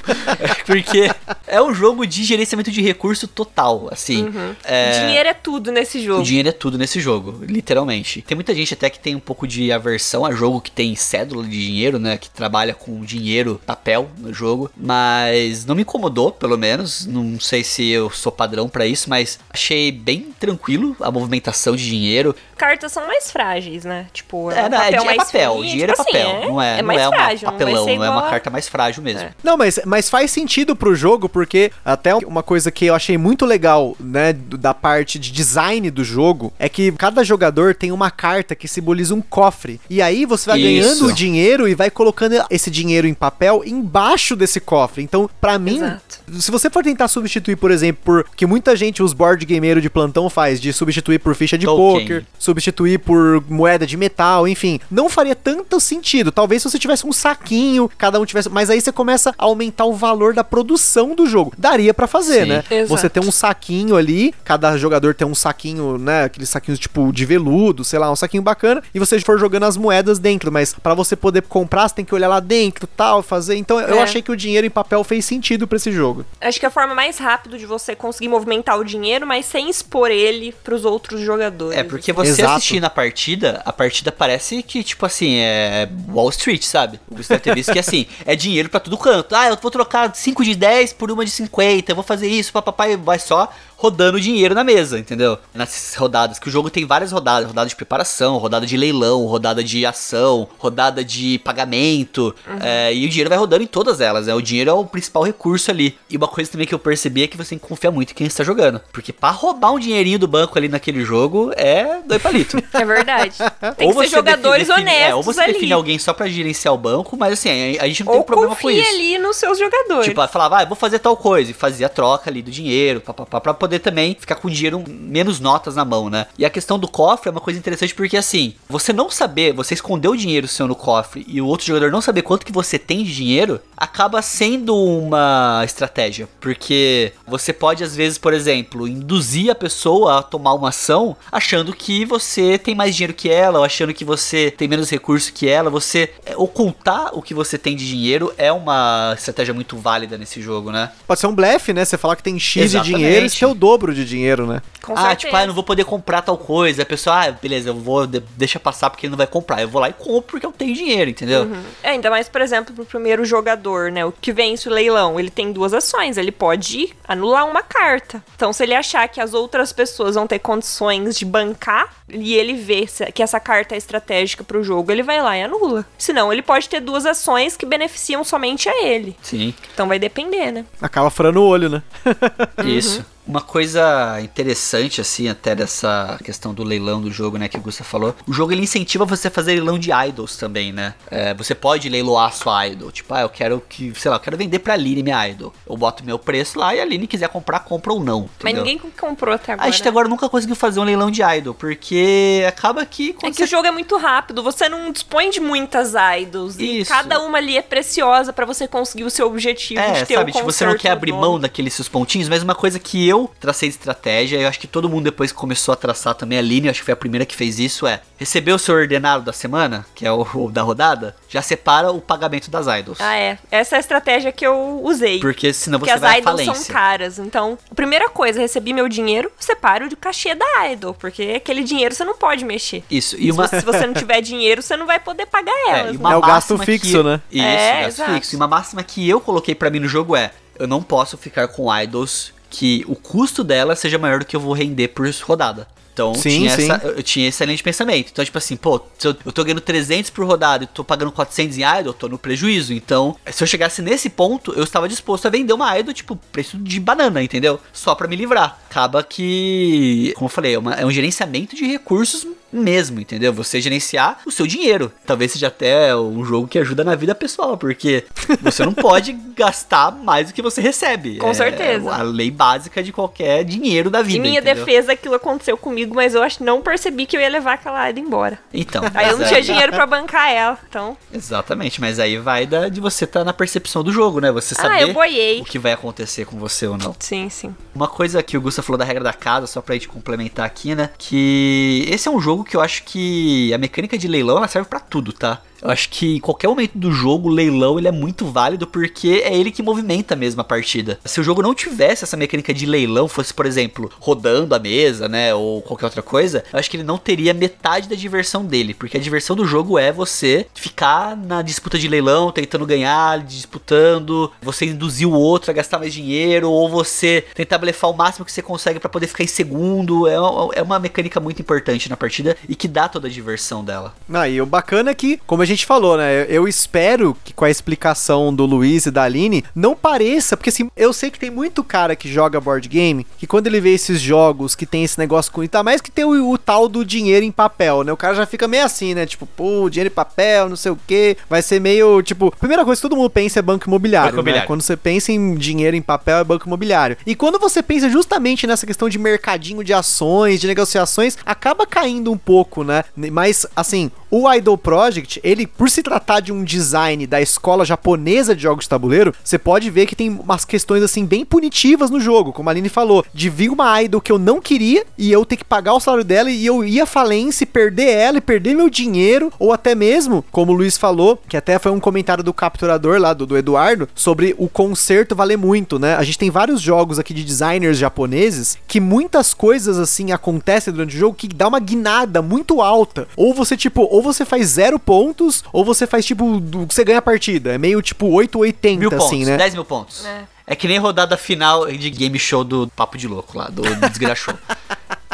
porque 0.65 1.09
é 1.47 1.61
um 1.61 1.73
jogo 1.73 2.05
de 2.05 2.23
gerenciamento 2.23 2.71
de 2.71 2.81
recurso 2.81 3.27
total, 3.27 3.89
assim. 3.91 4.31
É, 4.63 5.05
Dinheiro 5.05 5.29
é 5.29 5.33
tudo 5.33 5.71
nesse 5.71 5.99
o 5.99 6.03
jogo. 6.03 6.23
dinheiro 6.23 6.49
é 6.49 6.51
tudo 6.51 6.77
nesse 6.77 6.99
jogo, 6.99 7.43
literalmente. 7.45 8.21
Tem 8.21 8.35
muita 8.35 8.53
gente 8.53 8.73
até 8.73 8.89
que 8.89 8.99
tem 8.99 9.15
um 9.15 9.19
pouco 9.19 9.47
de 9.47 9.71
aversão 9.71 10.25
a 10.25 10.31
jogo 10.33 10.61
que 10.61 10.71
tem 10.71 10.95
cédula 10.95 11.43
de 11.43 11.65
dinheiro, 11.65 11.99
né? 11.99 12.17
Que 12.17 12.29
trabalha 12.29 12.73
com 12.73 13.01
dinheiro, 13.01 13.59
papel 13.65 14.09
no 14.17 14.33
jogo. 14.33 14.71
Mas 14.77 15.65
não 15.65 15.75
me 15.75 15.81
incomodou, 15.81 16.31
pelo 16.31 16.57
menos. 16.57 17.05
Não 17.05 17.39
sei 17.39 17.63
se 17.63 17.89
eu 17.89 18.09
sou 18.09 18.31
padrão 18.31 18.69
pra 18.69 18.85
isso, 18.85 19.09
mas 19.09 19.39
achei 19.63 19.91
bem 19.91 20.27
tranquilo 20.37 20.95
a 20.99 21.09
movimentação 21.09 21.73
de 21.75 21.85
dinheiro. 21.85 22.35
Cartas 22.57 22.91
são 22.91 23.07
mais 23.07 23.31
frágeis, 23.31 23.85
né? 23.85 24.07
Tipo, 24.11 24.51
É, 24.51 24.65
um 24.65 24.69
não, 24.69 24.81
é, 24.81 24.91
papel 24.91 25.01
é 25.01 25.05
mais 25.05 25.17
papel, 25.23 25.53
fininho, 25.53 25.69
dinheiro 25.71 25.93
tipo 25.93 26.01
é 26.01 26.05
papel. 26.05 26.37
assim, 26.37 26.47
não 26.47 26.61
é, 26.61 26.77
não 26.81 26.87
mais 26.87 27.01
é 27.01 27.07
frágil, 27.07 27.51
papelão, 27.51 27.73
não, 27.87 27.95
não 27.95 28.03
é 28.05 28.09
uma 28.09 28.27
a- 28.27 28.29
carta 28.29 28.49
mais 28.49 28.67
frágil 28.67 29.01
mesmo. 29.03 29.21
É. 29.21 29.31
Não, 29.43 29.57
mas, 29.57 29.79
mas 29.85 30.09
faz 30.09 30.31
sentido 30.31 30.75
pro 30.75 30.93
jogo, 30.95 31.29
porque 31.29 31.71
até 31.85 32.13
uma 32.15 32.43
coisa 32.43 32.71
que 32.71 32.85
eu 32.85 32.95
achei 32.95 33.17
muito 33.17 33.45
legal, 33.45 33.95
né, 33.99 34.33
da 34.33 34.73
parte 34.73 35.17
de 35.17 35.31
design 35.31 35.89
do 35.89 36.03
jogo, 36.03 36.51
é 36.59 36.67
que 36.67 36.91
cada 36.93 37.23
jogador 37.23 37.73
tem 37.73 37.91
uma 37.91 38.11
carta 38.11 38.55
que 38.55 38.67
simboliza 38.67 39.15
um 39.15 39.21
cofre. 39.21 39.79
E 39.89 40.01
aí 40.01 40.25
você 40.25 40.49
vai 40.49 40.59
Isso. 40.59 40.67
ganhando 40.99 41.07
o 41.07 41.13
dinheiro 41.13 41.67
e 41.67 41.75
vai 41.75 41.89
colocando 41.89 42.43
esse 42.49 42.69
dinheiro 42.69 43.07
em 43.07 43.13
papel 43.13 43.63
embaixo 43.65 44.35
desse 44.35 44.59
cofre. 44.59 45.03
Então, 45.03 45.29
pra 45.39 45.57
mim, 45.57 45.77
Exato. 45.77 46.19
se 46.39 46.51
você 46.51 46.69
for 46.69 46.83
tentar 46.83 47.07
substituir, 47.07 47.55
por 47.55 47.71
exemplo, 47.71 48.01
por 48.03 48.25
que 48.35 48.45
muita 48.45 48.75
gente, 48.75 49.01
os 49.03 49.13
board 49.13 49.45
gameiro 49.53 49.81
de 49.81 49.89
plantão 49.89 50.29
faz, 50.29 50.59
de 50.59 50.71
substituir 50.73 51.19
por 51.19 51.35
ficha 51.35 51.57
de 51.57 51.65
Token. 51.65 52.01
poker, 52.01 52.25
substituir 52.37 52.99
por 52.99 53.43
moeda 53.49 53.85
de 53.85 53.95
metal, 53.97 54.47
enfim, 54.47 54.79
não 54.89 55.09
faria 55.09 55.35
tanto 55.35 55.79
sentido. 55.79 56.31
Talvez 56.31 56.61
se 56.61 56.69
você 56.69 56.79
tivesse 56.79 57.05
um 57.05 57.11
saquinho, 57.11 57.89
cada 57.97 58.19
um 58.19 58.25
tivesse, 58.25 58.49
mas 58.49 58.69
aí 58.69 58.79
você 58.81 58.91
começa 58.91 59.31
a 59.37 59.43
aumentar 59.43 59.85
o 59.85 59.93
valor 59.93 60.33
da 60.33 60.43
produção 60.43 61.15
do 61.15 61.25
jogo. 61.25 61.53
Daria 61.57 61.93
pra 61.93 62.07
fazer, 62.07 62.43
Sim. 62.43 62.49
né? 62.49 62.63
Exato. 62.69 62.87
Você 62.89 63.09
tem 63.09 63.23
um 63.23 63.31
saquinho 63.31 63.95
ali, 63.95 64.33
cada 64.43 64.75
jogador 64.77 65.13
tem 65.13 65.27
um 65.27 65.35
saquinho, 65.35 65.97
né, 65.97 66.23
aqueles 66.25 66.49
saquinhos 66.49 66.79
tipo 66.79 67.11
de 67.11 67.25
veludo, 67.25 67.83
sei 67.83 67.99
lá, 67.99 68.11
um 68.11 68.15
saquinho 68.15 68.43
bacana, 68.43 68.81
e 68.93 68.99
você 68.99 69.19
for 69.19 69.39
jogando 69.39 69.63
as 69.63 69.77
moedas 69.77 70.19
dentro, 70.19 70.51
mas 70.51 70.73
pra 70.73 70.93
você 70.93 71.15
poder 71.15 71.41
comprar, 71.43 71.87
você 71.89 71.95
tem 71.95 72.05
que 72.05 72.13
olhar 72.15 72.27
lá 72.27 72.39
dentro, 72.39 72.87
tal, 72.87 73.21
fazer. 73.23 73.55
Então 73.55 73.79
eu 73.79 73.97
É. 73.97 74.01
achei 74.01 74.21
que 74.21 74.31
o 74.31 74.35
dinheiro 74.35 74.65
em 74.67 74.69
papel 74.69 75.03
fez 75.03 75.25
sentido 75.25 75.67
pra 75.67 75.75
esse 75.75 75.91
jogo. 75.91 76.25
Acho 76.41 76.59
que 76.59 76.65
a 76.65 76.69
forma 76.71 76.93
mais 76.95 77.17
rápida 77.17 77.57
de 77.57 77.65
você 77.65 77.95
conseguir 77.95 78.27
movimentar 78.29 78.77
o 78.79 78.83
dinheiro, 78.83 79.25
mas 79.27 79.42
sem 79.43 79.69
expor 79.69 80.09
ele 80.09 80.51
pros 80.63 80.85
outros 80.85 81.21
jogadores. 81.21 81.77
É, 81.77 81.83
porque 81.83 82.11
você 82.11 82.31
Exato. 82.31 82.53
assistindo 82.53 82.85
a 82.85 82.89
partida, 82.89 83.61
a 83.65 83.71
partida 83.71 84.11
parece 84.11 84.63
que, 84.63 84.83
tipo 84.83 85.05
assim, 85.05 85.35
é 85.35 85.87
Wall 86.09 86.29
Street, 86.29 86.63
sabe? 86.63 86.99
O 87.09 87.15
visto 87.15 87.71
que, 87.71 87.79
assim, 87.79 88.07
é 88.25 88.35
dinheiro 88.35 88.69
pra 88.69 88.79
tudo 88.79 88.97
canto. 88.97 89.35
Ah, 89.35 89.49
eu 89.49 89.57
vou 89.61 89.69
trocar 89.69 90.15
5 90.15 90.43
de 90.43 90.55
10 90.55 90.93
por 90.93 91.11
uma 91.11 91.23
de 91.23 91.31
50, 91.31 91.91
eu 91.91 91.95
vou 91.95 92.03
fazer 92.03 92.27
isso, 92.27 92.51
papai 92.51 92.97
vai 92.97 93.19
só 93.19 93.51
rodando 93.83 94.19
dinheiro 94.21 94.55
na 94.55 94.63
mesa, 94.63 94.97
entendeu? 94.97 95.37
Nessas 95.53 95.95
rodadas, 95.95 96.39
que 96.39 96.47
o 96.47 96.51
jogo 96.51 96.69
tem 96.69 96.85
várias 96.85 97.11
rodadas, 97.11 97.47
rodada 97.49 97.67
de 97.67 97.75
preparação, 97.75 98.37
rodada 98.37 98.65
de 98.65 98.77
leilão, 98.77 99.25
rodada 99.25 99.61
de 99.61 99.85
ação, 99.85 100.47
rodada 100.57 101.03
de 101.03 101.37
pagamento, 101.39 102.33
é, 102.61 102.93
e 102.93 103.05
o 103.05 103.09
dinheiro 103.09 103.29
vai 103.29 103.37
rodando 103.37 103.61
em 103.63 103.67
todas 103.67 103.99
elas, 103.99 104.27
né? 104.27 104.33
O 104.33 104.41
dinheiro 104.41 104.69
é 104.69 104.73
o 104.73 104.85
principal 104.85 105.23
recurso 105.23 105.69
ali. 105.69 105.97
E 106.09 106.15
uma 106.15 106.29
coisa 106.29 106.49
também 106.49 106.65
que 106.65 106.73
eu 106.73 106.79
percebi 106.79 107.23
é 107.23 107.27
que 107.27 107.35
você 107.35 107.49
tem 107.49 107.59
que 107.59 107.67
confiar 107.67 107.91
muito 107.91 108.11
em 108.11 108.13
quem 108.15 108.25
está 108.27 108.43
jogando, 108.43 108.79
porque 108.93 109.11
pra 109.11 109.31
roubar 109.31 109.71
um 109.73 109.79
dinheirinho 109.79 110.17
do 110.17 110.27
banco 110.27 110.57
ali 110.57 110.69
naquele 110.69 111.03
jogo 111.03 111.51
é 111.57 111.99
dois 112.05 112.21
palitos. 112.21 112.61
É 112.73 112.85
verdade. 112.85 113.33
Tem 113.77 113.91
que 113.93 113.99
ser 113.99 114.07
jogadores 114.07 114.67
define- 114.67 114.81
honestos 114.89 115.09
É, 115.09 115.15
ou 115.15 115.21
você 115.23 115.41
ali. 115.41 115.53
define 115.53 115.73
alguém 115.73 115.99
só 115.99 116.11
pra 116.13 116.27
gerenciar 116.27 116.73
o 116.73 116.77
banco, 116.77 117.15
mas 117.17 117.33
assim, 117.33 117.49
a, 117.77 117.83
a 117.83 117.87
gente 117.87 118.03
não 118.03 118.11
tem 118.13 118.19
Ou 118.19 118.25
problema 118.25 118.55
com 118.55 118.61
confia 118.61 118.81
isso. 118.81 118.89
ali 118.95 119.17
nos 119.17 119.35
seus 119.37 119.57
jogadores. 119.59 120.05
Tipo, 120.05 120.27
falava, 120.27 120.59
ah, 120.61 120.65
vou 120.65 120.75
fazer 120.75 120.99
tal 120.99 121.15
coisa, 121.15 121.51
e 121.51 121.53
fazia 121.53 121.85
a 121.85 121.89
troca 121.89 122.29
ali 122.29 122.41
do 122.41 122.49
dinheiro, 122.51 122.99
papapá, 123.01 123.39
pra 123.41 123.53
poder 123.73 123.79
também 123.79 124.15
ficar 124.19 124.35
com 124.35 124.49
dinheiro 124.49 124.83
menos 124.87 125.39
notas 125.39 125.75
na 125.75 125.85
mão, 125.85 126.09
né? 126.09 126.27
E 126.37 126.45
a 126.45 126.49
questão 126.49 126.77
do 126.77 126.87
cofre 126.87 127.29
é 127.29 127.31
uma 127.31 127.41
coisa 127.41 127.59
interessante 127.59 127.93
porque, 127.93 128.17
assim, 128.17 128.53
você 128.67 128.93
não 128.93 129.09
saber, 129.09 129.53
você 129.53 129.73
esconder 129.73 130.07
o 130.07 130.15
dinheiro 130.15 130.47
seu 130.47 130.67
no 130.67 130.75
cofre 130.75 131.25
e 131.27 131.41
o 131.41 131.47
outro 131.47 131.65
jogador 131.65 131.91
não 131.91 132.01
saber 132.01 132.21
quanto 132.21 132.45
que 132.45 132.51
você 132.51 132.77
tem 132.77 133.03
de 133.03 133.13
dinheiro, 133.13 133.59
acaba 133.77 134.21
sendo 134.21 134.75
uma 134.75 135.61
estratégia. 135.65 136.27
Porque 136.39 137.13
você 137.27 137.51
pode, 137.51 137.83
às 137.83 137.95
vezes, 137.95 138.17
por 138.17 138.33
exemplo, 138.33 138.87
induzir 138.87 139.51
a 139.51 139.55
pessoa 139.55 140.19
a 140.19 140.23
tomar 140.23 140.53
uma 140.53 140.69
ação 140.69 141.15
achando 141.31 141.73
que 141.73 142.05
você 142.05 142.57
tem 142.57 142.75
mais 142.75 142.95
dinheiro 142.95 143.13
que 143.13 143.29
ela, 143.29 143.59
ou 143.59 143.65
achando 143.65 143.93
que 143.93 144.05
você 144.05 144.51
tem 144.51 144.67
menos 144.67 144.89
recurso 144.89 145.33
que 145.33 145.47
ela. 145.47 145.69
Você 145.69 146.11
é, 146.25 146.35
ocultar 146.35 147.11
o 147.13 147.21
que 147.21 147.33
você 147.33 147.57
tem 147.57 147.75
de 147.75 147.87
dinheiro 147.87 148.33
é 148.37 148.51
uma 148.51 149.13
estratégia 149.17 149.53
muito 149.53 149.77
válida 149.77 150.17
nesse 150.17 150.41
jogo, 150.41 150.71
né? 150.71 150.91
Pode 151.07 151.19
ser 151.19 151.27
um 151.27 151.35
blefe, 151.35 151.73
né? 151.73 151.83
Você 151.83 151.97
falar 151.97 152.15
que 152.15 152.23
tem 152.23 152.39
X 152.39 152.63
Exatamente. 152.63 152.91
de 152.91 152.97
dinheiro 152.97 153.25
o 153.45 153.55
dobro 153.63 153.93
de 153.95 154.03
dinheiro, 154.03 154.45
né? 154.45 154.61
Com 154.81 154.91
ah, 154.93 154.97
certeza. 154.97 155.15
tipo, 155.15 155.35
ah, 155.37 155.43
eu 155.43 155.47
não 155.47 155.53
vou 155.53 155.63
poder 155.63 155.85
comprar 155.85 156.21
tal 156.21 156.37
coisa. 156.37 156.83
A 156.83 156.85
pessoa, 156.85 157.15
ah, 157.27 157.31
beleza, 157.31 157.69
eu 157.69 157.73
vou, 157.73 158.05
de- 158.05 158.19
deixa 158.35 158.59
passar 158.59 158.89
porque 158.89 159.05
ele 159.05 159.11
não 159.11 159.17
vai 159.17 159.25
comprar. 159.25 159.61
Eu 159.61 159.69
vou 159.69 159.79
lá 159.79 159.87
e 159.87 159.93
compro 159.93 160.31
porque 160.33 160.45
eu 160.45 160.51
tenho 160.51 160.73
dinheiro, 160.75 161.09
entendeu? 161.09 161.49
É, 161.81 161.91
ainda 161.91 162.09
mais, 162.09 162.27
por 162.27 162.41
exemplo, 162.41 162.75
pro 162.75 162.83
primeiro 162.83 163.23
jogador, 163.23 163.89
né? 163.89 164.03
O 164.03 164.11
que 164.11 164.33
vence 164.33 164.67
o 164.67 164.71
leilão, 164.71 165.17
ele 165.17 165.29
tem 165.29 165.53
duas 165.53 165.73
ações. 165.73 166.17
Ele 166.17 166.31
pode 166.31 166.93
anular 167.07 167.47
uma 167.49 167.61
carta. 167.63 168.21
Então, 168.35 168.51
se 168.51 168.63
ele 168.63 168.73
achar 168.75 169.07
que 169.07 169.21
as 169.21 169.33
outras 169.33 169.71
pessoas 169.71 170.15
vão 170.15 170.27
ter 170.27 170.39
condições 170.39 171.17
de 171.17 171.23
bancar 171.23 171.93
e 172.09 172.33
ele 172.35 172.53
vê 172.53 172.85
se- 172.85 173.09
que 173.13 173.23
essa 173.23 173.39
carta 173.39 173.75
é 173.75 173.77
estratégica 173.77 174.43
pro 174.43 174.63
jogo, 174.63 174.91
ele 174.91 175.03
vai 175.03 175.21
lá 175.21 175.37
e 175.37 175.43
anula. 175.43 175.85
Senão, 175.97 176.33
ele 176.33 176.41
pode 176.41 176.67
ter 176.67 176.81
duas 176.81 177.05
ações 177.05 177.55
que 177.55 177.65
beneficiam 177.65 178.23
somente 178.25 178.67
a 178.67 178.83
ele. 178.85 179.15
Sim. 179.21 179.53
Então 179.73 179.87
vai 179.87 179.97
depender, 179.97 180.51
né? 180.51 180.65
Acaba 180.81 181.09
furando 181.09 181.41
o 181.41 181.47
olho, 181.47 181.69
né? 181.69 181.81
Isso. 182.65 183.05
Uma 183.25 183.41
coisa 183.41 184.19
interessante, 184.21 184.99
assim, 184.99 185.29
até 185.29 185.55
dessa 185.55 186.19
questão 186.23 186.53
do 186.53 186.63
leilão 186.63 187.01
do 187.01 187.09
jogo, 187.09 187.37
né, 187.37 187.47
que 187.47 187.57
o 187.57 187.61
Gusta 187.61 187.83
falou. 187.83 188.13
O 188.27 188.33
jogo, 188.33 188.51
ele 188.51 188.61
incentiva 188.63 189.05
você 189.05 189.29
a 189.29 189.31
fazer 189.31 189.53
leilão 189.53 189.79
de 189.79 189.91
idols 189.91 190.35
também, 190.37 190.73
né? 190.73 190.93
É, 191.09 191.33
você 191.33 191.55
pode 191.55 191.87
leiloar 191.87 192.33
sua 192.33 192.67
idol. 192.67 192.91
Tipo, 192.91 193.13
ah, 193.13 193.21
eu 193.21 193.29
quero 193.29 193.63
que, 193.67 193.93
sei 193.95 194.11
lá, 194.11 194.17
eu 194.17 194.19
quero 194.19 194.35
vender 194.35 194.59
pra 194.59 194.73
Aline 194.73 195.01
minha 195.01 195.27
idol. 195.29 195.53
Eu 195.67 195.77
boto 195.77 196.03
meu 196.03 196.19
preço 196.19 196.59
lá 196.59 196.75
e 196.75 196.79
a 196.79 196.83
Aline 196.83 197.07
quiser 197.07 197.29
comprar, 197.29 197.59
compra 197.61 197.93
ou 197.93 198.03
não. 198.03 198.29
Mas 198.41 198.53
entendeu? 198.53 198.65
ninguém 198.65 198.91
comprou 198.99 199.33
até 199.33 199.53
agora. 199.53 199.67
A 199.67 199.71
gente 199.71 199.81
até 199.81 199.89
agora 199.89 200.09
nunca 200.09 200.27
conseguiu 200.27 200.55
fazer 200.55 200.79
um 200.79 200.83
leilão 200.83 201.09
de 201.09 201.21
idol, 201.21 201.53
porque 201.53 202.43
acaba 202.47 202.85
que 202.85 203.15
É 203.23 203.31
que 203.31 203.43
o 203.43 203.47
jogo 203.47 203.65
é 203.67 203.71
muito 203.71 203.95
rápido, 203.97 204.43
você 204.43 204.67
não 204.67 204.91
dispõe 204.91 205.29
de 205.29 205.39
muitas 205.39 205.93
idols. 206.19 206.59
E 206.59 206.81
Isso. 206.81 206.91
cada 206.91 207.21
uma 207.21 207.37
ali 207.37 207.57
é 207.57 207.61
preciosa 207.61 208.33
pra 208.33 208.45
você 208.45 208.67
conseguir 208.67 209.05
o 209.05 209.09
seu 209.09 209.27
objetivo 209.27 209.79
É, 209.79 209.91
de 209.93 210.05
ter 210.05 210.15
sabe, 210.15 210.31
o 210.31 210.33
tipo, 210.33 210.45
você 210.45 210.65
não 210.65 210.77
quer 210.77 210.91
abrir 210.91 211.13
mão 211.13 211.39
daqueles 211.39 211.73
seus 211.73 211.87
pontinhos, 211.87 212.27
mas 212.27 212.43
uma 212.43 212.55
coisa 212.55 212.79
que 212.79 213.07
eu 213.07 213.12
tracei 213.39 213.69
de 213.69 213.75
estratégia, 213.75 214.37
eu 214.39 214.47
acho 214.47 214.59
que 214.59 214.67
todo 214.67 214.89
mundo 214.89 215.03
depois 215.05 215.31
começou 215.31 215.73
a 215.73 215.75
traçar 215.75 216.15
também, 216.15 216.37
a 216.37 216.41
Aline, 216.41 216.67
eu 216.67 216.71
acho 216.71 216.79
que 216.79 216.85
foi 216.85 216.93
a 216.93 216.97
primeira 216.97 217.25
que 217.25 217.35
fez 217.35 217.59
isso, 217.59 217.85
é 217.87 218.01
receber 218.17 218.51
o 218.51 218.59
seu 218.59 218.75
ordenado 218.75 219.23
da 219.23 219.33
semana, 219.33 219.85
que 219.95 220.05
é 220.05 220.11
o, 220.11 220.25
o 220.35 220.51
da 220.51 220.61
rodada, 220.61 221.15
já 221.29 221.41
separa 221.41 221.91
o 221.91 221.99
pagamento 222.01 222.49
das 222.51 222.67
idols. 222.67 222.99
Ah, 223.01 223.15
é. 223.15 223.37
Essa 223.51 223.75
é 223.75 223.77
a 223.77 223.79
estratégia 223.79 224.31
que 224.31 224.45
eu 224.45 224.79
usei. 224.83 225.19
Porque 225.19 225.51
senão 225.53 225.79
Porque 225.79 225.91
você 225.91 225.95
as 225.95 226.01
vai 226.01 226.15
à 226.15 226.19
idols 226.19 226.41
falência. 226.41 226.63
são 226.63 226.73
caras. 226.73 227.19
Então, 227.19 227.57
a 227.69 227.75
primeira 227.75 228.09
coisa, 228.09 228.39
recebi 228.39 228.73
meu 228.73 228.87
dinheiro, 228.89 229.31
separo 229.39 229.87
de 229.89 229.95
cachê 229.95 230.35
da 230.35 230.45
idol. 230.71 230.93
Porque 230.93 231.33
aquele 231.37 231.63
dinheiro 231.63 231.93
você 231.95 232.03
não 232.03 232.15
pode 232.17 232.43
mexer. 232.45 232.83
Isso, 232.89 233.15
e 233.19 233.31
uma... 233.31 233.47
Se, 233.47 233.61
você 233.61 233.85
não 233.85 233.93
tiver 233.93 234.21
dinheiro, 234.21 234.61
você 234.61 234.75
não 234.77 234.85
vai 234.85 234.99
poder 234.99 235.25
pagar 235.25 235.53
É, 235.67 235.79
elas. 235.79 235.93
né? 235.93 235.99
uma 235.99 236.13
É 236.13 236.15
o 236.15 236.21
gasto 236.21 236.57
fixo, 236.59 236.97
que- 236.97 237.03
né? 237.03 237.21
Isso, 237.31 237.45
É, 237.45 237.81
gasto 237.83 237.87
exato. 237.99 238.13
fixo. 238.13 238.35
E 238.35 238.37
uma 238.37 238.47
máxima 238.47 238.83
que 238.83 239.07
eu 239.07 239.19
coloquei 239.21 239.53
pra 239.55 239.69
mim 239.69 239.79
no 239.79 239.87
jogo 239.87 240.15
é: 240.15 240.31
eu 240.59 240.67
não 240.67 240.81
posso 240.83 241.17
ficar 241.17 241.47
com 241.47 241.73
idols 241.75 242.32
que 242.53 242.85
o 242.87 242.95
custo 242.95 243.43
dela 243.43 243.75
seja 243.75 243.97
maior 243.97 244.19
do 244.19 244.25
que 244.25 244.35
eu 244.35 244.39
vou 244.39 244.53
render 244.53 244.89
por 244.89 245.07
rodada. 245.25 245.67
Então 245.91 246.13
Sim, 246.15 246.29
tinha 246.39 246.49
sim. 246.55 246.63
essa, 246.71 246.87
eu 246.87 247.03
tinha 247.03 247.27
esse 247.29 247.43
de 247.57 247.63
pensamento. 247.63 248.09
Então, 248.11 248.25
tipo 248.25 248.37
assim, 248.37 248.55
pô, 248.55 248.81
se 248.97 249.07
eu, 249.07 249.15
eu 249.25 249.31
tô 249.31 249.43
ganhando 249.43 249.61
300 249.61 250.09
por 250.09 250.25
rodada 250.25 250.63
e 250.63 250.67
tô 250.67 250.83
pagando 250.83 251.11
400 251.11 251.57
em 251.57 251.61
idol, 251.61 251.85
eu 251.87 251.93
tô 251.93 252.07
no 252.09 252.17
prejuízo. 252.17 252.73
Então, 252.73 253.15
se 253.31 253.43
eu 253.43 253.47
chegasse 253.47 253.81
nesse 253.81 254.09
ponto, 254.09 254.51
eu 254.53 254.63
estava 254.63 254.87
disposto 254.89 255.27
a 255.27 255.29
vender 255.29 255.53
uma 255.53 255.77
idol, 255.77 255.93
tipo, 255.93 256.15
preço 256.31 256.57
de 256.57 256.79
banana, 256.79 257.21
entendeu? 257.21 257.59
Só 257.71 257.93
pra 257.93 258.07
me 258.07 258.15
livrar. 258.15 258.59
Acaba 258.69 259.03
que, 259.03 260.13
como 260.15 260.25
eu 260.25 260.29
falei, 260.29 260.55
é, 260.55 260.59
uma- 260.59 260.73
é 260.73 260.85
um 260.85 260.91
gerenciamento 260.91 261.55
de 261.55 261.65
recursos 261.65 262.25
mesmo, 262.53 262.99
entendeu? 262.99 263.33
Você 263.33 263.59
gerenciar 263.59 264.19
o 264.25 264.31
seu 264.31 264.45
dinheiro. 264.47 264.91
Talvez 265.05 265.31
seja 265.31 265.47
até 265.47 265.95
um 265.95 266.23
jogo 266.23 266.47
que 266.47 266.59
ajuda 266.59 266.83
na 266.83 266.95
vida 266.95 267.13
pessoal, 267.15 267.57
porque 267.57 268.05
você 268.41 268.65
não 268.65 268.73
pode 268.73 269.13
gastar 269.35 269.91
mais 269.91 270.27
do 270.27 270.33
que 270.33 270.41
você 270.41 270.61
recebe. 270.61 271.17
Com 271.17 271.29
É 271.29 271.33
certeza. 271.33 271.89
A 271.93 272.01
lei 272.03 272.29
básica 272.31 272.83
de 272.83 272.91
qualquer 272.91 273.43
dinheiro 273.43 273.89
da 273.89 274.01
vida. 274.01 274.17
Em 274.17 274.21
minha 274.21 274.39
entendeu? 274.39 274.63
defesa, 274.65 274.93
aquilo 274.93 275.15
aconteceu 275.15 275.57
comigo, 275.57 275.95
mas 275.95 276.13
eu 276.15 276.21
acho 276.21 276.37
que 276.37 276.43
não 276.43 276.61
percebi 276.61 277.05
que 277.05 277.17
eu 277.17 277.21
ia 277.21 277.29
levar 277.29 277.53
aquela 277.53 277.81
Aida 277.81 277.99
embora. 277.99 278.37
Então. 278.53 278.83
Aí 278.93 279.09
eu 279.09 279.17
não 279.17 279.27
tinha 279.27 279.41
dinheiro 279.41 279.71
pra 279.73 279.85
bancar 279.85 280.29
ela, 280.31 280.57
então... 280.69 280.95
Exatamente, 281.11 281.81
mas 281.81 281.99
aí 281.99 282.17
vai 282.17 282.45
da, 282.45 282.69
de 282.69 282.79
você 282.79 283.05
estar 283.05 283.23
na 283.23 283.33
percepção 283.33 283.83
do 283.83 283.91
jogo, 283.91 284.19
né? 284.19 284.31
Você 284.31 284.53
Ah, 284.57 284.61
saber 284.63 284.93
boiei. 284.93 285.41
o 285.41 285.45
que 285.45 285.57
vai 285.57 285.71
acontecer 285.71 286.25
com 286.25 286.37
você 286.37 286.67
ou 286.67 286.77
não. 286.77 286.95
Sim, 286.99 287.29
sim. 287.29 287.55
Uma 287.73 287.87
coisa 287.87 288.21
que 288.21 288.37
o 288.37 288.41
Gusta 288.41 288.61
falou 288.61 288.77
da 288.77 288.85
regra 288.85 289.03
da 289.03 289.13
casa, 289.13 289.47
só 289.47 289.61
pra 289.61 289.73
gente 289.75 289.87
complementar 289.87 290.45
aqui, 290.45 290.75
né? 290.75 290.89
Que 290.97 291.85
esse 291.89 292.07
é 292.07 292.11
um 292.11 292.19
jogo 292.19 292.42
que 292.43 292.55
eu 292.55 292.61
acho 292.61 292.83
que 292.83 293.53
a 293.53 293.57
mecânica 293.57 293.97
de 293.97 294.07
leilão 294.07 294.37
ela 294.37 294.47
serve 294.47 294.67
pra 294.69 294.79
tudo, 294.79 295.11
tá? 295.13 295.41
Eu 295.63 295.71
acho 295.71 295.89
que 295.89 296.17
em 296.17 296.19
qualquer 296.19 296.47
momento 296.47 296.77
do 296.77 296.91
jogo, 296.91 297.29
o 297.29 297.31
leilão 297.31 297.79
ele 297.79 297.87
é 297.87 297.91
muito 297.91 298.25
válido 298.25 298.67
porque 298.67 299.23
é 299.23 299.35
ele 299.35 299.51
que 299.51 299.63
movimenta 299.63 300.15
mesmo 300.15 300.41
a 300.41 300.43
partida. 300.43 300.99
Se 301.05 301.21
o 301.21 301.23
jogo 301.23 301.41
não 301.41 301.55
tivesse 301.55 302.03
essa 302.03 302.17
mecânica 302.17 302.53
de 302.53 302.65
leilão, 302.65 303.07
fosse, 303.07 303.33
por 303.33 303.45
exemplo, 303.45 303.89
rodando 303.99 304.53
a 304.53 304.59
mesa, 304.59 305.07
né, 305.07 305.33
ou 305.33 305.61
qualquer 305.61 305.85
outra 305.85 306.01
coisa, 306.01 306.43
eu 306.51 306.59
acho 306.59 306.69
que 306.69 306.75
ele 306.75 306.83
não 306.83 306.97
teria 306.97 307.33
metade 307.33 307.87
da 307.87 307.95
diversão 307.95 308.43
dele, 308.43 308.73
porque 308.73 308.97
a 308.97 308.99
diversão 308.99 309.35
do 309.35 309.45
jogo 309.45 309.79
é 309.79 309.91
você 309.91 310.45
ficar 310.53 311.15
na 311.15 311.41
disputa 311.41 311.79
de 311.79 311.87
leilão, 311.87 312.31
tentando 312.31 312.65
ganhar, 312.65 313.19
disputando, 313.19 314.31
você 314.41 314.65
induzir 314.65 315.07
o 315.07 315.13
outro 315.13 315.49
a 315.49 315.53
gastar 315.53 315.79
mais 315.79 315.93
dinheiro, 315.93 316.51
ou 316.51 316.67
você 316.67 317.25
tentar 317.33 317.57
blefar 317.57 317.89
o 317.89 317.95
máximo 317.95 318.25
que 318.25 318.31
você 318.31 318.41
consegue 318.41 318.79
pra 318.79 318.89
poder 318.89 319.07
ficar 319.07 319.23
em 319.23 319.27
segundo. 319.27 320.07
É 320.07 320.13
é 320.53 320.61
uma 320.61 320.79
mecânica 320.79 321.19
muito 321.19 321.41
importante 321.41 321.89
na 321.89 321.97
partida 321.97 322.35
e 322.47 322.55
que 322.55 322.67
dá 322.67 322.87
toda 322.87 323.07
a 323.07 323.11
diversão 323.11 323.63
dela. 323.63 323.93
Ah, 324.11 324.27
e 324.27 324.41
o 324.41 324.45
bacana 324.45 324.91
é 324.91 324.93
que, 324.93 325.19
como 325.25 325.41
a 325.41 325.45
gente 325.45 325.52
falou, 325.61 325.97
né? 325.97 326.25
Eu 326.27 326.47
espero 326.47 327.15
que 327.23 327.33
com 327.33 327.45
a 327.45 327.49
explicação 327.49 328.33
do 328.33 328.45
Luiz 328.45 328.85
e 328.85 328.91
da 328.91 329.03
Aline, 329.03 329.43
não 329.55 329.75
pareça, 329.75 330.35
porque 330.35 330.49
assim, 330.49 330.69
eu 330.75 330.91
sei 330.93 331.11
que 331.11 331.19
tem 331.19 331.29
muito 331.29 331.63
cara 331.63 331.95
que 331.95 332.11
joga 332.11 332.41
board 332.41 332.67
game, 332.67 333.05
que 333.17 333.27
quando 333.27 333.47
ele 333.47 333.61
vê 333.61 333.73
esses 333.73 334.01
jogos 334.01 334.55
que 334.55 334.65
tem 334.65 334.83
esse 334.83 334.97
negócio 334.97 335.31
com. 335.31 335.45
Tá 335.47 335.61
mais 335.61 335.81
que 335.81 335.91
tem 335.91 336.05
o, 336.05 336.31
o 336.31 336.37
tal 336.37 336.67
do 336.67 336.83
dinheiro 336.83 337.25
em 337.25 337.31
papel, 337.31 337.83
né? 337.83 337.91
O 337.91 337.97
cara 337.97 338.15
já 338.15 338.25
fica 338.25 338.47
meio 338.47 338.63
assim, 338.63 338.95
né? 338.95 339.05
Tipo, 339.05 339.25
pô, 339.25 339.69
dinheiro 339.69 339.91
em 339.91 339.93
papel, 339.93 340.49
não 340.49 340.55
sei 340.55 340.71
o 340.71 340.79
quê. 340.87 341.17
Vai 341.29 341.41
ser 341.41 341.59
meio, 341.59 342.01
tipo, 342.01 342.33
primeira 342.39 342.65
coisa 342.65 342.79
que 342.79 342.87
todo 342.87 342.97
mundo 342.97 343.09
pensa 343.09 343.39
é 343.39 343.41
banco 343.41 343.67
imobiliário. 343.67 344.07
Banco 344.07 344.15
né? 344.15 344.21
imobiliário. 344.21 344.47
Quando 344.47 344.61
você 344.61 344.77
pensa 344.77 345.11
em 345.11 345.35
dinheiro 345.35 345.75
em 345.75 345.81
papel, 345.81 346.17
é 346.17 346.23
banco 346.23 346.47
imobiliário. 346.47 346.97
E 347.05 347.15
quando 347.15 347.37
você 347.37 347.61
pensa 347.61 347.89
justamente 347.89 348.47
nessa 348.47 348.65
questão 348.65 348.89
de 348.89 348.97
mercadinho 348.97 349.63
de 349.63 349.73
ações, 349.73 350.39
de 350.39 350.47
negociações, 350.47 351.17
acaba 351.25 351.65
caindo 351.65 352.11
um 352.11 352.17
pouco, 352.17 352.63
né? 352.63 352.83
Mas, 352.95 353.45
assim, 353.55 353.91
o 354.15 354.31
Idol 354.31 354.55
Project, 354.55 355.19
ele, 355.23 355.47
por 355.47 355.67
se 355.71 355.81
tratar 355.81 356.19
de 356.19 356.31
um 356.31 356.43
design 356.43 357.07
da 357.07 357.19
escola 357.19 357.65
japonesa 357.65 358.35
de 358.35 358.43
jogos 358.43 358.65
de 358.65 358.69
tabuleiro, 358.69 359.11
você 359.23 359.39
pode 359.39 359.71
ver 359.71 359.87
que 359.87 359.95
tem 359.95 360.07
umas 360.07 360.45
questões, 360.45 360.83
assim, 360.83 361.03
bem 361.03 361.25
punitivas 361.25 361.89
no 361.89 361.99
jogo, 361.99 362.31
como 362.31 362.47
a 362.47 362.51
Aline 362.51 362.69
falou, 362.69 363.03
de 363.11 363.27
vir 363.27 363.49
uma 363.49 363.81
Idol 363.81 363.99
que 363.99 364.11
eu 364.11 364.19
não 364.19 364.39
queria 364.39 364.85
e 364.99 365.11
eu 365.11 365.25
ter 365.25 365.37
que 365.37 365.43
pagar 365.43 365.73
o 365.73 365.79
salário 365.79 366.05
dela 366.05 366.29
e 366.29 366.45
eu 366.45 366.63
ia 366.63 366.85
falência 366.85 367.43
e 367.43 367.47
perder 367.47 367.89
ela 367.89 368.19
e 368.19 368.21
perder 368.21 368.53
meu 368.53 368.69
dinheiro, 368.69 369.33
ou 369.39 369.51
até 369.51 369.73
mesmo, 369.73 370.23
como 370.31 370.51
o 370.51 370.55
Luiz 370.55 370.77
falou, 370.77 371.19
que 371.27 371.35
até 371.35 371.57
foi 371.57 371.71
um 371.71 371.79
comentário 371.79 372.23
do 372.23 372.31
capturador 372.31 372.99
lá, 372.99 373.15
do, 373.15 373.25
do 373.25 373.35
Eduardo, 373.35 373.89
sobre 373.95 374.35
o 374.37 374.47
conserto 374.47 375.15
valer 375.15 375.39
muito, 375.39 375.79
né? 375.79 375.95
A 375.95 376.03
gente 376.03 376.19
tem 376.19 376.29
vários 376.29 376.61
jogos 376.61 376.99
aqui 376.99 377.15
de 377.15 377.23
designers 377.23 377.79
japoneses 377.79 378.59
que 378.67 378.79
muitas 378.79 379.33
coisas, 379.33 379.79
assim, 379.79 380.11
acontecem 380.11 380.71
durante 380.71 380.95
o 380.95 380.99
jogo 380.99 381.15
que 381.15 381.27
dá 381.27 381.47
uma 381.47 381.59
guinada 381.59 382.21
muito 382.21 382.61
alta. 382.61 383.07
Ou 383.17 383.33
você, 383.33 383.57
tipo, 383.57 383.81
ou 383.81 384.02
você 384.03 384.23
faz 384.25 384.47
zero 384.49 384.77
pontos, 384.77 385.43
ou 385.51 385.63
você 385.65 385.87
faz, 385.87 386.05
tipo, 386.05 386.39
do- 386.39 386.65
você 386.69 386.83
ganha 386.83 386.99
a 386.99 387.01
partida. 387.01 387.53
É 387.53 387.57
meio, 387.57 387.81
tipo, 387.81 388.07
8 388.07 388.35
ou 388.35 388.41
80, 388.41 388.79
Mil 388.79 388.89
pontos, 388.91 389.05
assim, 389.07 389.25
né? 389.25 389.37
10 389.37 389.53
mil 389.55 389.65
pontos. 389.65 390.05
É. 390.05 390.23
É 390.45 390.55
que 390.55 390.67
nem 390.67 390.77
rodada 390.77 391.15
final 391.17 391.65
de 391.71 391.89
game 391.89 392.19
show 392.19 392.43
do 392.43 392.67
Papo 392.75 392.97
de 392.97 393.07
Louco 393.07 393.37
lá, 393.37 393.47
do 393.47 393.61
Desgraçou. 393.89 394.33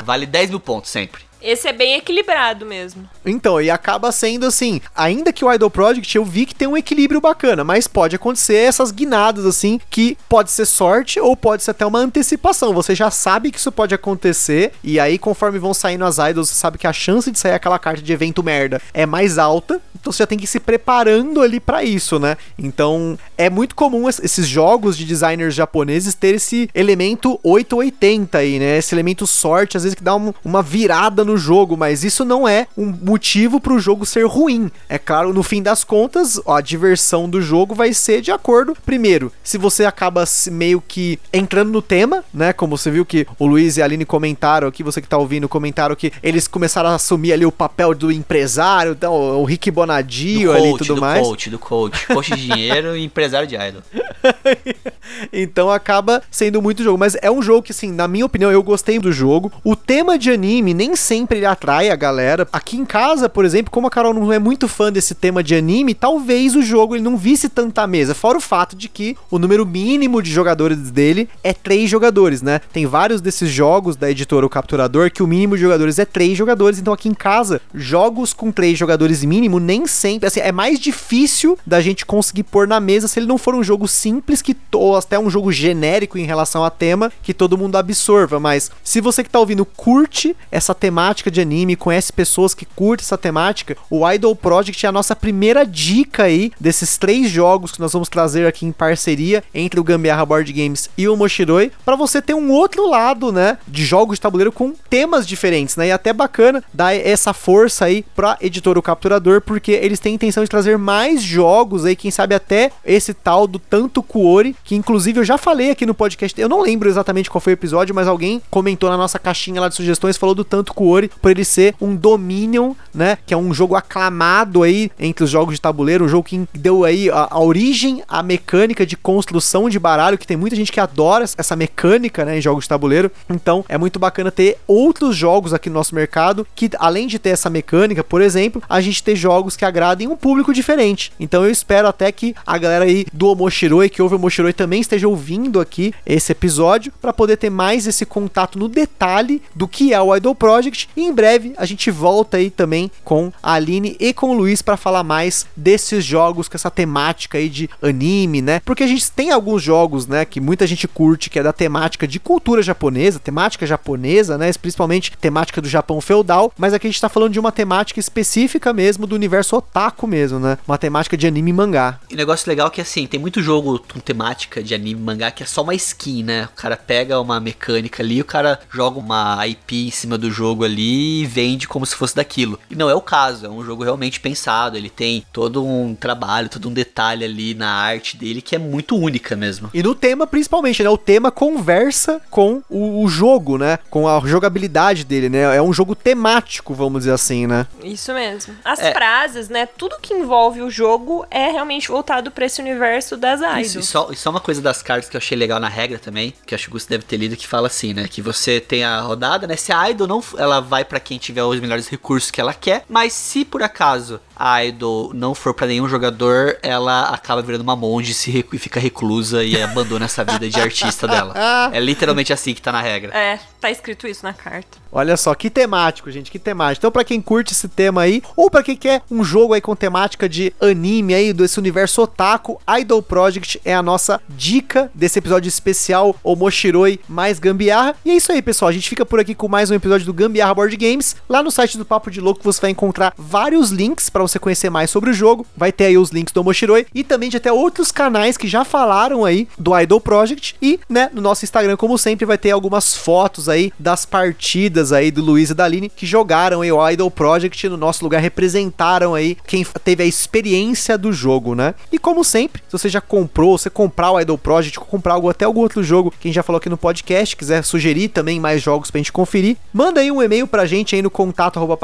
vale 0.04 0.26
10 0.26 0.50
mil 0.50 0.60
pontos 0.60 0.90
sempre. 0.90 1.22
Esse 1.42 1.68
é 1.68 1.74
bem 1.74 1.96
equilibrado 1.96 2.66
mesmo. 2.66 3.10
Então, 3.26 3.62
e 3.62 3.70
acaba 3.70 4.12
sendo 4.12 4.46
assim, 4.46 4.82
ainda 4.96 5.32
que 5.32 5.44
o 5.46 5.54
Idol 5.54 5.70
Project 5.70 6.16
eu 6.18 6.26
vi 6.26 6.46
que 6.46 6.56
tem 6.56 6.68
um 6.68 6.76
equilíbrio 6.78 7.22
bacana, 7.22 7.64
mas 7.64 7.88
pode 7.88 8.16
acontecer 8.16 8.56
essas 8.56 8.92
guinadas 8.92 9.46
assim, 9.46 9.80
que 9.90 10.18
pode 10.28 10.52
ser 10.52 10.66
sorte 10.66 11.20
ou 11.20 11.36
pode 11.38 11.64
ser 11.64 11.72
até 11.72 11.86
uma 11.86 12.00
antecipação. 12.00 12.74
Você 12.74 12.94
já 12.96 13.10
sabe 13.12 13.52
que 13.52 13.58
isso 13.60 13.72
pode 13.72 13.94
acontecer, 13.96 14.74
e 14.84 15.00
aí 15.00 15.18
conforme 15.18 15.60
vão 15.60 15.74
saindo 15.74 16.06
as 16.06 16.18
idols, 16.18 16.50
você 16.50 16.56
sabe 16.56 16.78
que 16.78 16.88
a 16.88 16.94
chance 16.94 17.32
de 17.32 17.40
sair 17.40 17.54
aquela 17.54 17.80
carta 17.80 18.02
de 18.02 18.12
evento 18.12 18.44
merda 18.44 18.82
é 18.94 19.06
mais 19.06 19.38
alta, 19.38 19.82
então 20.00 20.12
você 20.12 20.20
já 20.24 20.28
tem 20.28 20.38
que 20.38 20.46
ir 20.46 20.48
se 20.48 20.60
preparando 20.60 21.42
ali 21.42 21.60
pra 21.60 21.84
isso, 21.84 22.20
né? 22.20 22.38
Então, 22.58 23.18
é 23.38 23.50
muito 23.50 23.76
comum 23.76 24.08
es- 24.10 24.20
esses 24.24 24.48
jogos 24.48 24.98
de 24.98 25.06
designers 25.06 25.54
japoneses 25.54 26.14
ter 26.16 26.36
esse 26.36 26.70
elemento 26.74 27.40
880 27.44 28.38
aí, 28.40 28.60
né? 28.60 28.78
Esse 28.78 28.94
elemento 28.96 29.26
sorte, 29.28 29.78
às 29.78 29.84
vezes 29.84 29.96
que 29.96 30.04
dá 30.04 30.16
um- 30.16 30.34
uma 30.44 30.62
virada 30.62 31.24
no 31.24 31.29
jogo, 31.38 31.76
mas 31.78 32.04
isso 32.04 32.24
não 32.26 32.48
é 32.48 32.68
um 32.78 32.86
motivo 32.86 33.60
pro 33.60 33.80
jogo 33.80 34.06
ser 34.06 34.26
ruim. 34.26 34.72
É 34.88 34.98
claro, 34.98 35.34
no 35.34 35.44
fim 35.44 35.62
das 35.62 35.84
contas, 35.84 36.40
a 36.48 36.62
diversão 36.62 37.30
do 37.30 37.42
jogo 37.42 37.76
vai 37.76 37.94
ser 37.94 38.22
de 38.22 38.32
acordo, 38.32 38.76
primeiro, 38.86 39.32
se 39.44 39.58
você 39.58 39.86
acaba 39.86 40.24
meio 40.52 40.82
que 40.86 41.20
entrando 41.34 41.72
no 41.72 41.82
tema, 41.82 42.24
né? 42.34 42.54
Como 42.54 42.78
você 42.78 42.92
viu 42.92 43.06
que 43.06 43.28
o 43.38 43.46
Luiz 43.46 43.78
e 43.78 43.82
a 43.82 43.86
Aline 43.86 44.06
comentaram 44.06 44.68
aqui, 44.68 44.84
você 44.84 45.02
que 45.02 45.08
tá 45.08 45.18
ouvindo, 45.18 45.48
comentaram 45.50 45.96
que 45.96 46.12
eles 46.22 46.48
começaram 46.48 46.90
a 46.90 46.96
assumir 46.96 47.34
ali 47.34 47.46
o 47.46 47.52
papel 47.52 47.94
do 47.94 48.12
empresário, 48.12 48.94
então, 48.94 49.14
o 49.14 49.44
Rick 49.44 49.72
Bonadio 49.72 50.52
Do 50.52 50.58
ali 50.58 50.70
e 50.74 50.78
tudo 50.78 50.96
do 50.96 51.02
mais. 51.02 51.26
coach, 51.26 51.50
do 51.50 51.60
coach. 51.60 52.08
Coach 52.08 52.36
de 52.36 52.48
dinheiro 52.48 52.96
e 52.96 53.04
empresário 53.06 53.48
de 53.48 53.56
idol. 53.56 53.82
então 55.32 55.70
acaba 55.70 56.22
sendo 56.30 56.62
muito 56.62 56.84
jogo. 56.84 56.98
Mas 56.98 57.16
é 57.22 57.32
um 57.32 57.42
jogo 57.42 57.64
que, 57.64 57.72
assim, 57.72 57.92
na 57.92 58.08
minha 58.08 58.26
opinião, 58.26 58.52
eu 58.52 58.64
gostei 58.64 59.00
do 59.00 59.12
jogo. 59.12 59.52
O 59.64 59.76
tema 59.76 60.18
de 60.18 60.32
anime 60.32 60.74
nem 60.74 60.96
sempre 60.96 61.38
ele 61.38 61.46
atrai 61.46 61.90
a 61.90 61.96
galera. 61.96 62.48
Aqui 62.52 62.78
em 62.78 62.86
casa, 62.86 63.30
por 63.30 63.46
exemplo, 63.46 63.72
como 63.72 63.88
a 63.88 63.90
Carol 63.90 64.14
não 64.14 64.32
é 64.32 64.40
muito 64.40 64.68
fã 64.68 64.92
desse 64.92 65.16
tema 65.16 65.44
de 65.44 65.56
anime, 65.56 65.94
talvez 65.94 66.56
o 66.56 66.62
jogo 66.62 66.96
ele 66.96 67.04
não 67.04 67.18
visse 67.18 67.50
tanta 67.50 67.86
mesa. 67.88 68.14
Fora 68.14 68.38
o 68.38 68.42
fato 68.42 68.76
de 68.76 68.88
que 68.90 69.16
o 69.30 69.40
número 69.40 69.66
mínimo 69.66 70.22
de 70.22 70.32
jogadores 70.32 70.92
dele 70.92 71.30
é 71.44 71.54
três 71.54 71.90
jogadores, 71.90 72.42
né? 72.42 72.62
Tem 72.72 72.86
vários 72.86 73.22
desses 73.22 73.50
jogos 73.50 73.96
da 73.96 74.10
editora 74.10 74.46
O 74.46 74.50
Capturador 74.50 75.12
que 75.12 75.24
o 75.24 75.28
mínimo 75.28 75.56
de 75.56 75.62
jogadores 75.62 76.00
é 76.00 76.06
três 76.06 76.38
jogadores. 76.38 76.80
Então 76.80 76.94
aqui 76.94 77.10
em 77.10 77.14
casa, 77.14 77.62
jogos 77.74 78.34
com 78.34 78.52
três 78.52 78.78
jogadores 78.78 79.24
mínimo 79.24 79.60
nem 79.60 79.86
sempre. 79.88 80.28
Assim, 80.28 80.40
é 80.40 80.52
mais 80.52 80.80
difícil 80.80 81.58
da 81.66 81.82
gente 81.82 82.06
conseguir 82.06 82.44
pôr 82.44 82.68
na 82.68 82.80
mesa 82.80 83.08
se 83.08 83.20
ele 83.20 83.28
não 83.28 83.38
for 83.38 83.56
um 83.56 83.64
jogo 83.64 83.88
simples 83.88 84.09
que 84.44 84.56
ou 84.74 84.96
até 84.96 85.20
um 85.20 85.30
jogo 85.30 85.52
genérico 85.52 86.18
em 86.18 86.26
relação 86.26 86.64
a 86.64 86.70
tema 86.70 87.12
que 87.22 87.34
todo 87.34 87.58
mundo 87.58 87.76
absorva, 87.76 88.40
mas 88.40 88.72
se 88.84 89.02
você 89.02 89.24
que 89.24 89.30
tá 89.30 89.40
ouvindo 89.40 89.66
curte 89.66 90.36
essa 90.52 90.74
temática 90.74 91.30
de 91.30 91.42
anime, 91.42 91.76
conhece 91.76 92.14
pessoas 92.14 92.54
que 92.54 92.66
curtem 92.66 93.04
essa 93.04 93.18
temática, 93.18 93.76
o 93.90 94.10
Idol 94.10 94.36
Project 94.36 94.86
é 94.86 94.90
a 94.90 94.92
nossa 94.92 95.16
primeira 95.16 95.66
dica 95.66 96.24
aí 96.24 96.52
desses 96.60 96.98
três 96.98 97.30
jogos 97.30 97.72
que 97.72 97.80
nós 97.80 97.94
vamos 97.94 98.10
trazer 98.10 98.48
aqui 98.48 98.66
em 98.66 98.72
parceria 98.72 99.44
entre 99.54 99.80
o 99.80 99.84
Gambiarra 99.84 100.26
Board 100.26 100.52
Games 100.52 100.90
e 100.98 101.08
o 101.08 101.16
Moshiroi, 101.16 101.72
para 101.84 101.96
você 101.96 102.22
ter 102.22 102.34
um 102.34 102.52
outro 102.52 102.90
lado, 102.90 103.32
né, 103.32 103.58
de 103.68 103.84
jogos 103.84 104.18
de 104.18 104.22
tabuleiro 104.22 104.52
com 104.52 104.74
temas 104.90 105.28
diferentes, 105.28 105.76
né? 105.76 105.88
E 105.88 105.92
até 105.92 106.14
bacana 106.14 106.64
dar 106.74 106.94
essa 106.94 107.34
força 107.34 107.86
aí 107.86 108.06
pra 108.16 108.38
editora 108.42 108.80
O 108.80 108.82
Capturador, 108.82 109.42
porque 109.42 109.72
eles 109.72 110.00
têm 110.00 110.16
intenção 110.16 110.44
de 110.44 110.50
trazer 110.50 110.78
mais 110.78 111.22
jogos 111.22 111.86
aí, 111.86 111.96
quem 111.96 112.12
sabe 112.12 112.36
até 112.36 112.72
esse 112.86 113.14
tal 113.14 113.48
do 113.48 113.60
Tanto 113.60 113.99
Kuori, 114.04 114.56
que 114.64 114.76
inclusive 114.76 115.20
eu 115.20 115.24
já 115.24 115.38
falei 115.38 115.72
aqui 115.72 115.86
no 115.86 115.94
podcast, 115.94 116.40
eu 116.40 116.50
não 116.50 116.62
lembro 116.62 116.90
exatamente 116.90 117.30
qual 117.30 117.42
foi 117.42 117.54
o 117.54 117.56
episódio, 117.56 117.94
mas 117.94 118.08
alguém 118.08 118.42
comentou 118.50 118.90
na 118.90 118.98
nossa 118.98 119.20
caixinha 119.20 119.62
lá 119.62 119.70
de 119.70 119.76
sugestões, 119.76 120.18
falou 120.18 120.36
do 120.36 120.44
Tanto 120.44 120.74
Kuori, 120.74 121.10
por 121.22 121.32
ele 121.32 121.46
ser 121.46 121.76
um 121.82 121.96
Dominion, 121.96 122.74
né, 122.94 123.18
que 123.26 123.34
é 123.34 123.38
um 123.38 123.54
jogo 123.54 123.76
aclamado 123.76 124.64
aí 124.64 124.92
entre 125.00 125.24
os 125.24 125.30
jogos 125.30 125.56
de 125.56 125.62
tabuleiro, 125.62 126.06
um 126.06 126.10
jogo 126.10 126.24
que 126.24 126.48
deu 126.54 126.84
aí 126.84 127.10
a, 127.10 127.28
a 127.32 127.40
origem 127.40 128.04
à 128.08 128.24
mecânica 128.24 128.86
de 128.86 128.96
construção 128.96 129.70
de 129.70 129.80
baralho, 129.80 130.18
que 130.18 130.28
tem 130.28 130.38
muita 130.38 130.56
gente 130.56 130.72
que 130.72 130.80
adora 130.80 131.26
essa 131.38 131.56
mecânica, 131.56 132.26
né, 132.26 132.38
em 132.38 132.42
jogos 132.42 132.66
de 132.66 132.70
tabuleiro. 132.70 133.12
Então, 133.30 133.64
é 133.68 133.78
muito 133.78 134.00
bacana 134.00 134.32
ter 134.32 134.58
outros 134.68 135.16
jogos 135.16 135.54
aqui 135.54 135.70
no 135.70 135.76
nosso 135.76 135.96
mercado 135.96 136.48
que 136.56 136.70
além 136.78 137.08
de 137.08 137.20
ter 137.20 137.30
essa 137.30 137.50
mecânica, 137.50 138.04
por 138.04 138.22
exemplo, 138.22 138.62
a 138.70 138.82
gente 138.82 139.04
ter 139.04 139.16
jogos 139.16 139.56
que 139.56 139.66
agradem 139.66 140.08
um 140.08 140.16
público 140.16 140.54
diferente. 140.54 141.12
Então, 141.20 141.44
eu 141.44 141.52
espero 141.52 141.88
até 141.88 142.12
que 142.12 142.36
a 142.46 142.58
galera 142.58 142.86
aí 142.86 143.06
do 143.14 143.28
Omoshiroi 143.28 143.89
que 143.90 144.02
ouve 144.02 144.16
o 144.16 144.20
Moshiroi 144.20 144.54
também 144.54 144.82
esteja 144.82 145.08
ouvindo 145.08 145.60
aqui 145.60 145.94
esse 146.06 146.32
episódio 146.32 146.92
para 147.02 147.14
poder 147.14 147.38
ter 147.38 147.50
mais 147.50 147.88
esse 147.88 148.06
contato 148.06 148.58
no 148.58 148.68
detalhe 148.68 149.42
do 149.56 149.68
que 149.68 149.94
é 149.94 150.02
o 150.02 150.16
Idol 150.16 150.36
Project. 150.36 150.90
E 150.96 151.04
em 151.04 151.14
breve 151.14 151.54
a 151.58 151.66
gente 151.66 151.92
volta 151.92 152.38
aí 152.38 152.50
também 152.50 152.92
com 153.04 153.32
a 153.42 153.54
Aline 153.54 153.96
e 154.00 154.14
com 154.14 154.30
o 154.30 154.34
Luiz 154.34 154.62
para 154.62 154.78
falar 154.78 155.04
mais 155.04 155.46
desses 155.56 156.04
jogos 156.04 156.48
com 156.48 156.56
essa 156.56 156.72
temática 156.72 157.38
aí 157.38 157.50
de 157.50 157.70
anime, 157.82 158.42
né? 158.42 158.62
Porque 158.64 158.84
a 158.84 158.88
gente 158.88 159.12
tem 159.12 159.32
alguns 159.32 159.62
jogos, 159.62 160.08
né, 160.08 160.26
que 160.26 160.40
muita 160.40 160.68
gente 160.68 160.88
curte, 160.88 161.30
que 161.30 161.40
é 161.40 161.44
da 161.44 161.54
temática 161.54 162.08
de 162.08 162.20
cultura 162.20 162.62
japonesa, 162.62 163.20
temática 163.20 163.66
japonesa, 163.66 164.38
né, 164.38 164.52
principalmente 164.54 165.12
temática 165.18 165.62
do 165.62 165.70
Japão 165.70 166.02
feudal, 166.02 166.54
mas 166.58 166.74
aqui 166.74 166.88
a 166.88 166.90
gente 166.90 167.02
tá 167.02 167.10
falando 167.10 167.34
de 167.34 167.40
uma 167.40 167.52
temática 167.52 168.00
específica 168.00 168.74
mesmo 168.74 169.08
do 169.08 169.16
universo 169.16 169.56
otaku 169.56 170.08
mesmo, 170.08 170.40
né? 170.40 170.58
Uma 170.68 170.78
temática 170.78 171.18
de 171.18 171.28
anime 171.28 171.50
e 171.50 171.54
mangá. 171.54 172.00
E 172.10 172.16
negócio 172.16 172.50
legal 172.50 172.68
é 172.68 172.72
que 172.72 172.82
assim, 172.82 173.08
tem 173.08 173.20
muito 173.20 173.42
jogo 173.42 173.79
com 173.80 174.00
temática 174.00 174.62
de 174.64 174.74
anime 174.76 175.00
mangá 175.02 175.32
que 175.32 175.44
é 175.44 175.46
só 175.46 175.62
uma 175.62 175.74
skin, 175.76 176.24
né? 176.24 176.46
O 176.52 176.56
cara 176.56 176.76
pega 176.78 177.20
uma 177.20 177.40
mecânica 177.40 178.02
ali, 178.04 178.22
o 178.22 178.26
cara 178.26 178.60
joga 178.72 179.00
uma 179.00 179.46
IP 179.48 179.88
em 179.88 179.92
cima 179.92 180.18
do 180.18 180.30
jogo 180.32 180.64
ali 180.64 181.22
e 181.22 181.26
vende 181.26 181.68
como 181.68 181.86
se 181.86 181.96
fosse 181.96 182.16
daquilo. 182.16 182.60
E 182.70 182.76
não 182.76 182.90
é 182.90 182.96
o 182.96 183.02
caso, 183.02 183.46
é 183.46 183.50
um 183.50 183.64
jogo 183.64 183.84
realmente 183.84 184.20
pensado, 184.20 184.78
ele 184.78 184.90
tem 184.90 185.26
todo 185.32 185.66
um 185.66 185.96
trabalho, 185.96 186.50
todo 186.50 186.70
um 186.70 186.74
detalhe 186.74 187.24
ali 187.26 187.54
na 187.54 187.70
arte 187.72 188.18
dele 188.18 188.42
que 188.42 188.56
é 188.56 188.60
muito 188.60 188.96
única 188.98 189.36
mesmo. 189.36 189.70
E 189.74 189.82
no 189.84 189.94
tema 189.96 190.26
principalmente, 190.28 190.84
né? 190.84 190.90
O 190.90 190.98
tema 190.98 191.32
conversa 191.32 192.22
com 192.30 192.62
o, 192.70 193.04
o 193.04 193.08
jogo, 193.08 193.58
né? 193.58 193.80
Com 193.90 194.08
a 194.08 194.20
jogabilidade 194.26 195.04
dele, 195.04 195.30
né? 195.30 195.56
É 195.56 195.62
um 195.62 195.74
jogo 195.74 195.96
temático, 195.96 196.74
vamos 196.74 197.02
dizer 197.02 197.12
assim, 197.14 197.46
né? 197.48 197.68
Isso 197.84 198.14
mesmo. 198.14 198.56
As 198.64 198.80
É. 198.80 198.92
frases, 198.94 199.50
né? 199.50 199.66
Tudo 199.66 199.98
que 200.02 200.14
envolve 200.14 200.62
o 200.62 200.70
jogo 200.70 201.26
é 201.30 201.52
realmente 201.52 201.88
voltado 201.90 202.32
pra 202.32 202.46
esse 202.46 202.62
universo 202.62 203.18
das 203.18 203.40
idols. 203.42 203.69
Isso, 203.70 203.80
e 203.80 203.84
só, 203.84 204.10
e 204.12 204.16
só 204.16 204.30
uma 204.30 204.40
coisa 204.40 204.62
das 204.62 204.82
cartas 204.82 205.10
que 205.10 205.16
eu 205.16 205.20
achei 205.20 205.38
legal 205.38 205.60
na 205.60 205.70
regra 205.70 206.00
também, 206.00 206.34
que 206.46 206.56
acho 206.56 206.66
que 206.66 206.70
o 206.70 206.74
Gusto 206.74 206.90
deve 206.90 207.04
ter 207.04 207.18
lido, 207.18 207.36
que 207.38 207.48
fala 207.48 207.68
assim, 207.68 207.94
né? 207.94 208.08
Que 208.08 208.22
você 208.22 208.60
tem 208.60 208.84
a 208.84 209.00
rodada, 209.02 209.48
né? 209.48 209.56
Se 209.56 209.72
a 209.72 209.90
idol 209.90 210.08
não. 210.08 210.24
Ela 210.38 210.60
vai 210.60 210.84
pra 210.84 211.00
quem 211.00 211.18
tiver 211.18 211.44
os 211.44 211.60
melhores 211.60 211.88
recursos 211.88 212.30
que 212.30 212.42
ela 212.42 212.54
quer, 212.54 212.86
mas 212.90 213.14
se 213.14 213.46
por 213.46 213.64
acaso 213.64 214.20
idol 214.66 215.12
não 215.14 215.36
for 215.36 215.54
pra 215.54 215.68
nenhum 215.68 215.88
jogador, 215.88 216.58
ela 216.62 217.10
acaba 217.10 217.42
virando 217.42 217.62
uma 217.62 217.76
monge 217.76 218.14
se 218.14 218.32
recu- 218.32 218.56
e 218.56 218.60
fica 218.60 218.80
reclusa 218.80 219.44
e 219.44 219.62
abandona 219.62 220.06
essa 220.06 220.24
vida 220.24 220.50
de 220.50 220.60
artista 220.60 221.08
dela. 221.08 221.34
É 221.72 221.80
literalmente 221.80 222.32
assim 222.34 222.54
que 222.54 222.62
tá 222.62 222.72
na 222.72 222.82
regra. 222.82 223.16
É, 223.16 223.40
tá 223.60 223.70
escrito 223.70 224.08
isso 224.08 224.24
na 224.24 224.34
carta. 224.34 224.78
Olha 224.92 225.16
só, 225.18 225.36
que 225.36 225.50
temático, 225.50 226.10
gente, 226.10 226.32
que 226.32 226.40
temático. 226.40 226.80
Então, 226.82 226.92
pra 226.92 227.04
quem 227.04 227.22
curte 227.22 227.54
esse 227.54 227.68
tema 227.68 228.02
aí, 228.02 228.24
ou 228.36 228.50
pra 228.50 228.64
quem 228.64 228.76
quer 228.76 229.04
um 229.12 229.24
jogo 229.24 229.54
aí 229.54 229.62
com 229.62 229.76
temática 229.76 230.28
de 230.28 230.52
anime 230.60 231.14
aí, 231.14 231.32
desse 231.34 231.60
universo 231.60 232.02
otaku, 232.02 232.60
Idol 232.80 233.02
Project 233.04 233.62
é 233.64 233.74
a 233.76 233.84
nossa 233.84 234.20
dica 234.30 234.90
desse 234.96 235.20
episódio 235.20 235.48
especial, 235.48 236.16
o 236.24 236.36
Moshiroi 236.36 237.00
mais 237.08 237.38
Gambiarra. 237.40 237.96
E 238.04 238.10
é 238.12 238.16
isso 238.16 238.32
aí, 238.32 238.42
pessoal. 238.42 238.70
A 238.70 238.72
gente 238.74 238.90
fica 238.90 239.06
por 239.06 239.20
aqui 239.20 239.36
com 239.36 239.48
mais 239.48 239.70
um 239.70 239.76
episódio 239.76 240.06
do 240.06 240.14
Gambiarra 240.14 240.54
Board 240.56 240.76
Games. 240.76 241.16
Lá 241.28 241.44
no 241.44 241.52
site 241.52 241.78
do 241.78 241.86
Papo 241.86 242.10
de 242.10 242.20
Louco 242.22 242.42
você 242.44 242.60
vai 242.62 242.72
encontrar 242.72 243.14
vários 243.18 243.70
links 243.70 244.10
pra 244.10 244.24
você 244.30 244.40
conhecer 244.40 244.70
mais 244.70 244.90
sobre 244.90 245.10
o 245.10 245.14
jogo. 245.14 245.46
Vai 245.56 245.72
ter 245.72 245.86
aí 245.86 245.98
os 245.98 246.10
links 246.10 246.34
do 246.34 246.44
Moshiroi 246.44 246.86
e 246.94 247.04
também 247.04 247.30
de 247.30 247.38
até 247.38 247.52
outros 247.52 247.92
canais 247.92 248.38
que 248.38 248.48
já 248.48 248.64
falaram 248.64 249.26
aí 249.26 249.48
do 249.58 249.78
Idol 249.78 250.00
Project. 250.00 250.56
E, 250.62 250.80
né, 250.90 251.10
no 251.14 251.22
nosso 251.22 251.44
Instagram, 251.44 251.76
como 251.76 251.98
sempre, 251.98 252.26
vai 252.26 252.38
ter 252.38 252.52
algumas 252.52 252.96
fotos 252.96 253.50
aí 253.50 253.72
das 253.78 254.06
partidas 254.06 254.92
aí 254.92 255.12
do 255.12 255.22
Luiz 255.22 255.50
e 255.50 255.54
da 255.54 255.66
Aline 255.66 255.90
que 255.90 256.06
jogaram 256.06 256.62
aí 256.62 256.72
o 256.72 256.90
Idol 256.90 257.12
Project 257.12 257.68
no 257.70 257.78
nosso 257.78 258.04
lugar, 258.04 258.22
representaram 258.22 259.14
aí 259.16 259.38
quem 259.46 259.66
teve 259.84 260.04
a 260.04 260.06
experiência 260.06 260.98
do 260.98 261.12
jogo, 261.12 261.56
né? 261.56 261.74
E 261.92 261.98
como 261.98 262.24
sempre, 262.24 262.62
se 262.68 262.72
você 262.72 262.90
já 262.90 263.02
comprou, 263.02 263.58
você 263.58 263.70
comprar 263.70 264.12
o 264.12 264.20
Idol 264.20 264.38
Project 264.38 264.80
comprar 264.80 265.14
algo, 265.14 265.30
até 265.30 265.46
algum 265.46 265.62
outro 265.62 265.84
jogo 265.84 266.12
que 266.12 266.28
a 266.28 266.30
gente 266.30 266.36
já 266.36 266.44
falou 266.44 266.58
aqui 266.58 266.70
no 266.70 266.78
podcast, 266.78 267.36
quiser 267.36 267.64
sugerir 267.64 268.10
também 268.10 268.40
mais 268.40 268.62
jogos 268.62 268.90
pra 268.92 269.00
gente 269.00 269.12
conferir, 269.12 269.58
manda 269.74 270.02
aí 270.02 270.12
um 270.12 270.22
e-mail 270.22 270.48
pra 270.48 270.66
gente 270.66 270.96
aí 270.96 271.02
no 271.02 271.10
contato 271.10 271.58
arroba 271.58 271.78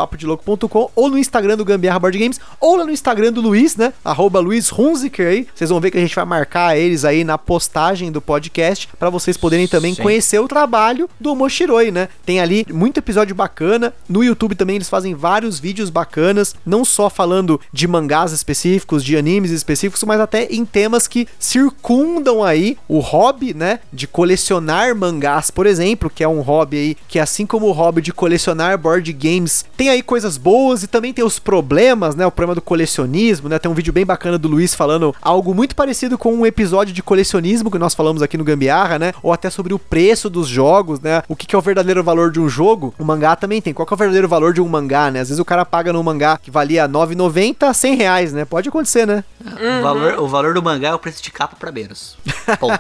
ou 0.96 1.10
no 1.10 1.18
Instagram 1.18 1.58
do 1.58 1.66
Gambiarra 1.66 2.00
Board 2.00 2.18
Games 2.18 2.35
ou 2.60 2.76
lá 2.76 2.86
no 2.86 2.92
Instagram 2.92 3.32
do 3.32 3.42
Luiz, 3.42 3.76
né? 3.76 3.94
Arroba 4.04 4.40
Luiz 4.40 4.72
Hunziker 4.72 5.28
aí. 5.28 5.48
Vocês 5.54 5.70
vão 5.70 5.80
ver 5.80 5.92
que 5.92 5.98
a 5.98 6.02
gente 6.02 6.16
vai 6.16 6.26
marcar 6.26 6.78
eles 6.78 7.06
aí 7.06 7.24
na 7.24 7.38
postagem 7.38 8.12
do 8.12 8.22
podcast 8.22 8.90
pra 8.98 9.10
vocês 9.10 9.38
poderem 9.38 9.68
também 9.68 9.94
Sim. 9.94 10.02
conhecer 10.02 10.40
o 10.40 10.48
trabalho 10.48 11.10
do 11.20 11.36
Moshiroi, 11.36 11.92
né? 11.92 12.10
Tem 12.26 12.40
ali 12.40 12.66
muito 12.72 12.98
episódio 12.98 13.36
bacana. 13.36 13.94
No 14.08 14.24
YouTube 14.24 14.56
também 14.56 14.76
eles 14.76 14.90
fazem 14.90 15.14
vários 15.14 15.60
vídeos 15.60 15.90
bacanas, 15.90 16.56
não 16.66 16.84
só 16.84 17.10
falando 17.10 17.60
de 17.72 17.88
mangás 17.88 18.32
específicos, 18.32 19.04
de 19.04 19.18
animes 19.18 19.52
específicos, 19.52 20.04
mas 20.04 20.20
até 20.20 20.46
em 20.46 20.66
temas 20.66 21.08
que 21.08 21.28
circundam 21.40 22.44
aí 22.44 22.78
o 22.88 23.00
hobby, 23.00 23.54
né? 23.54 23.80
De 23.92 24.08
colecionar 24.08 24.96
mangás, 24.96 25.50
por 25.52 25.66
exemplo, 25.66 26.10
que 26.10 26.24
é 26.24 26.28
um 26.28 26.42
hobby 26.42 26.78
aí 26.78 26.98
que 27.08 27.20
assim 27.20 27.46
como 27.46 27.68
o 27.68 27.72
hobby 27.72 28.02
de 28.02 28.14
colecionar 28.14 28.78
board 28.78 29.12
games, 29.14 29.66
tem 29.78 29.90
aí 29.90 30.02
coisas 30.02 30.38
boas 30.38 30.84
e 30.84 30.88
também 30.88 31.14
tem 31.14 31.24
os 31.24 31.40
problemas, 31.40 32.16
né? 32.16 32.25
O 32.28 32.32
problema 32.32 32.56
do 32.56 32.62
colecionismo, 32.62 33.50
né? 33.50 33.60
Tem 33.60 33.70
um 33.70 33.74
vídeo 33.74 33.94
bem 33.94 34.06
bacana 34.06 34.38
do 34.38 34.48
Luiz 34.48 34.74
falando 34.74 35.16
algo 35.22 35.54
muito 35.54 35.76
parecido 35.76 36.18
com 36.18 36.34
um 36.34 36.46
episódio 36.46 36.94
de 36.94 37.04
colecionismo 37.04 37.72
que 37.72 37.78
nós 37.78 37.94
falamos 37.94 38.22
aqui 38.22 38.38
no 38.38 38.44
Gambiarra, 38.44 39.00
né? 39.00 39.14
Ou 39.22 39.32
até 39.32 39.50
sobre 39.50 39.74
o 39.74 39.80
preço 39.80 40.30
dos 40.30 40.48
jogos, 40.48 41.00
né? 41.00 41.24
O 41.28 41.36
que, 41.36 41.46
que 41.46 41.56
é 41.56 41.60
o 41.60 41.62
verdadeiro 41.62 42.04
valor 42.04 42.32
de 42.32 42.40
um 42.40 42.50
jogo. 42.50 42.94
O 43.00 43.06
mangá 43.06 43.36
também 43.36 43.62
tem. 43.62 43.74
Qual 43.74 43.86
que 43.86 43.94
é 43.94 43.96
o 43.96 43.98
verdadeiro 43.98 44.28
valor 44.28 44.54
de 44.54 44.62
um 44.62 44.68
mangá, 44.68 45.12
né? 45.12 45.20
Às 45.20 45.30
vezes 45.30 45.40
o 45.40 45.46
cara 45.46 45.66
paga 45.66 45.94
num 45.94 46.04
mangá 46.04 46.38
que 46.38 46.52
valia 46.52 46.86
R$ 46.86 46.92
9,90 46.92 47.68
a 47.68 47.74
100 47.74 47.96
reais, 47.96 48.34
né? 48.34 48.46
Pode 48.46 48.70
acontecer, 48.70 49.06
né? 49.06 49.24
O, 49.44 49.84
valor, 49.84 50.20
o 50.20 50.28
valor 50.28 50.54
do 50.54 50.64
mangá 50.64 50.90
é 50.90 50.94
o 50.94 51.00
preço 51.00 51.22
de 51.22 51.32
capa 51.32 51.56
pra 51.60 51.72
menos. 51.72 52.18
Ponto. 52.60 52.80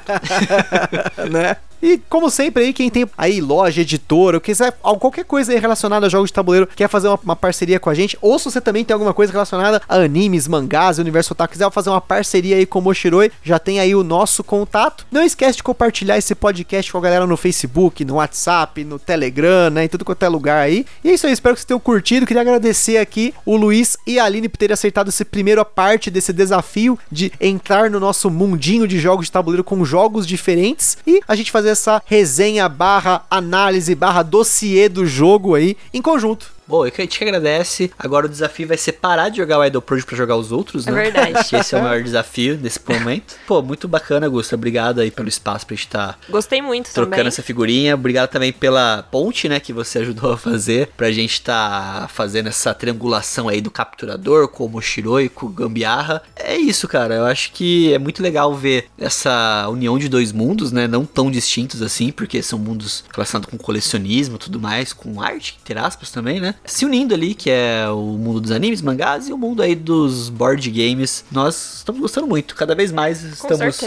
né? 1.30 1.58
E 1.86 2.00
como 2.10 2.32
sempre 2.32 2.64
aí, 2.64 2.74
quem 2.74 2.90
tem 2.90 3.06
aí 3.16 3.40
loja, 3.40 3.82
editora, 3.82 4.38
ou 4.38 4.42
quiser 4.42 4.76
al- 4.82 4.98
qualquer 4.98 5.24
coisa 5.24 5.52
aí 5.52 5.60
relacionada 5.60 6.08
a 6.08 6.10
jogos 6.10 6.32
de 6.32 6.34
tabuleiro, 6.34 6.68
quer 6.76 6.90
fazer 6.90 7.08
uma, 7.10 7.20
uma 7.24 7.36
parceria 7.36 7.80
com 7.80 7.92
a 7.92 7.94
gente, 7.94 8.18
ou 8.20 8.40
se 8.40 8.46
você 8.46 8.60
também 8.60 8.84
tem 8.84 8.96
alguma 8.96 9.14
coisa 9.14 9.32
relacionada 9.32 9.80
a 9.88 9.96
animes, 9.98 10.48
mangás, 10.48 10.98
universo 10.98 11.34
otaku, 11.34 11.54
quiser 11.54 11.70
fazer 11.70 11.92
uma 11.92 12.02
parceria 12.02 12.56
aí 12.56 12.66
com 12.66 12.80
o 12.80 12.82
Moshiroi, 12.82 13.32
já 13.44 13.60
tem 13.60 13.80
aí 13.80 13.94
o 13.94 14.04
nosso 14.04 14.44
contato. 14.44 15.06
Não 15.12 15.22
esquece 15.22 15.58
de 15.58 15.64
compartilhar 15.64 16.18
esse 16.18 16.34
podcast 16.34 16.92
com 16.92 16.98
a 16.98 17.02
galera 17.02 17.28
no 17.28 17.38
Facebook, 17.38 18.04
no 18.04 18.16
WhatsApp, 18.16 18.84
no 18.84 18.98
Telegram, 18.98 19.70
né, 19.70 19.84
em 19.86 19.88
tudo 19.88 20.04
quanto 20.04 20.24
é 20.24 20.28
lugar 20.28 20.62
aí. 20.64 20.88
E 21.04 21.12
é 21.12 21.14
isso 21.14 21.28
aí, 21.28 21.34
espero 21.34 21.54
que 21.54 21.62
vocês 21.62 21.68
tenham 21.68 21.80
curtido. 21.80 22.26
Queria 22.26 22.42
agradecer 22.42 22.98
aqui 22.98 23.32
o 23.46 23.56
Luiz 23.56 23.96
e 24.08 24.18
a 24.18 24.26
Aline 24.26 24.50
por 24.50 24.58
terem 24.58 24.74
aceitado 24.74 25.10
essa 25.10 25.24
primeira 25.24 25.64
parte 25.64 26.10
desse 26.10 26.34
desafio 26.34 26.98
de 27.12 27.32
entrar 27.40 27.92
no 27.92 28.00
nosso 28.00 28.32
mundinho 28.32 28.88
de 28.88 28.98
jogos 28.98 29.28
de 29.28 29.32
tabuleiro 29.32 29.64
com 29.64 29.86
jogos 29.86 30.26
diferentes 30.26 30.98
e 31.06 31.22
a 31.28 31.36
gente 31.36 31.52
fazer 31.52 31.75
essa 31.76 32.02
resenha 32.06 32.70
barra 32.70 33.26
análise 33.30 33.94
barra 33.94 34.24
dossiê 34.24 34.88
do 34.88 35.06
jogo 35.06 35.56
aí 35.56 35.76
em 35.94 36.02
conjunto. 36.02 36.55
Bom, 36.68 36.86
eu 36.86 36.92
que- 36.92 37.02
a 37.02 37.06
gente 37.06 37.24
agradece. 37.24 37.92
Agora 37.98 38.26
o 38.26 38.30
desafio 38.30 38.68
vai 38.68 38.78
ser 38.78 38.94
parar 38.94 39.30
de 39.30 39.38
jogar 39.38 39.60
o 39.60 39.66
Idol 39.66 39.82
Project 39.82 40.08
pra 40.08 40.18
jogar 40.18 40.36
os 40.36 40.52
outros, 40.52 40.88
É 40.88 40.92
né? 40.92 41.04
verdade. 41.04 41.38
Acho 41.38 41.50
que 41.52 41.56
esse 41.58 41.76
é 41.76 41.78
o 41.80 41.84
maior 41.84 42.02
desafio 42.02 42.58
nesse 42.62 42.80
momento. 42.88 43.36
Pô, 43.46 43.62
muito 43.62 43.88
bacana, 43.88 44.26
Augusto. 44.26 44.56
Obrigado 44.56 45.00
aí 45.00 45.12
pelo 45.12 45.30
espaço 45.30 45.66
pra 45.66 45.76
gente 45.76 45.86
estar 45.86 46.20
Gostei 46.30 46.62
muito 46.62 46.92
trocando 46.92 47.12
também. 47.18 47.28
essa 47.28 47.44
figurinha. 47.44 47.96
Obrigado 47.96 48.30
também 48.30 48.52
pela 48.52 49.04
ponte, 49.12 49.48
né, 49.48 49.60
que 49.60 49.72
você 49.74 50.00
ajudou 50.00 50.34
a 50.34 50.38
fazer 50.38 50.90
pra 50.98 51.12
gente 51.12 51.34
estar 51.34 52.10
fazendo 52.10 52.48
essa 52.48 52.74
triangulação 52.74 53.48
aí 53.48 53.62
do 53.62 53.70
capturador 53.72 54.48
com 54.48 54.66
o 54.66 54.70
Moshiroi, 54.70 55.30
com 55.30 55.46
o 55.46 55.50
Gambiarra. 55.50 56.22
É 56.36 56.56
isso, 56.58 56.88
cara. 56.88 57.16
Eu 57.16 57.26
acho 57.26 57.52
que 57.52 57.94
é 57.94 58.00
muito 58.00 58.24
legal 58.24 58.54
ver 58.56 58.88
essa 58.98 59.68
união 59.70 59.98
de 60.00 60.10
dois 60.10 60.32
mundos, 60.32 60.72
né, 60.72 60.88
não 60.88 61.06
tão 61.06 61.30
distintos 61.30 61.82
assim, 61.82 62.12
porque 62.12 62.42
são 62.42 62.58
mundos 62.58 63.04
relacionados 63.14 63.50
com 63.50 63.58
colecionismo, 63.58 64.36
e 64.36 64.40
tudo 64.40 64.60
mais, 64.60 64.94
com 64.94 65.22
arte, 65.22 65.58
entre 65.62 65.78
aspas 65.80 66.10
também, 66.10 66.40
né? 66.40 66.55
Se 66.64 66.86
unindo 66.86 67.14
ali, 67.14 67.34
que 67.34 67.50
é 67.50 67.86
o 67.90 68.02
mundo 68.18 68.40
dos 68.42 68.52
animes, 68.52 68.82
mangás 68.82 69.28
e 69.28 69.34
o 69.34 69.38
mundo 69.38 69.62
aí 69.62 69.76
dos 69.76 70.30
board 70.30 70.70
games. 70.72 71.24
Nós 71.32 71.78
estamos 71.78 72.02
gostando 72.02 72.28
muito. 72.28 72.56
Cada 72.56 72.74
vez 72.76 72.92
mais 72.92 73.24
estamos 73.24 73.80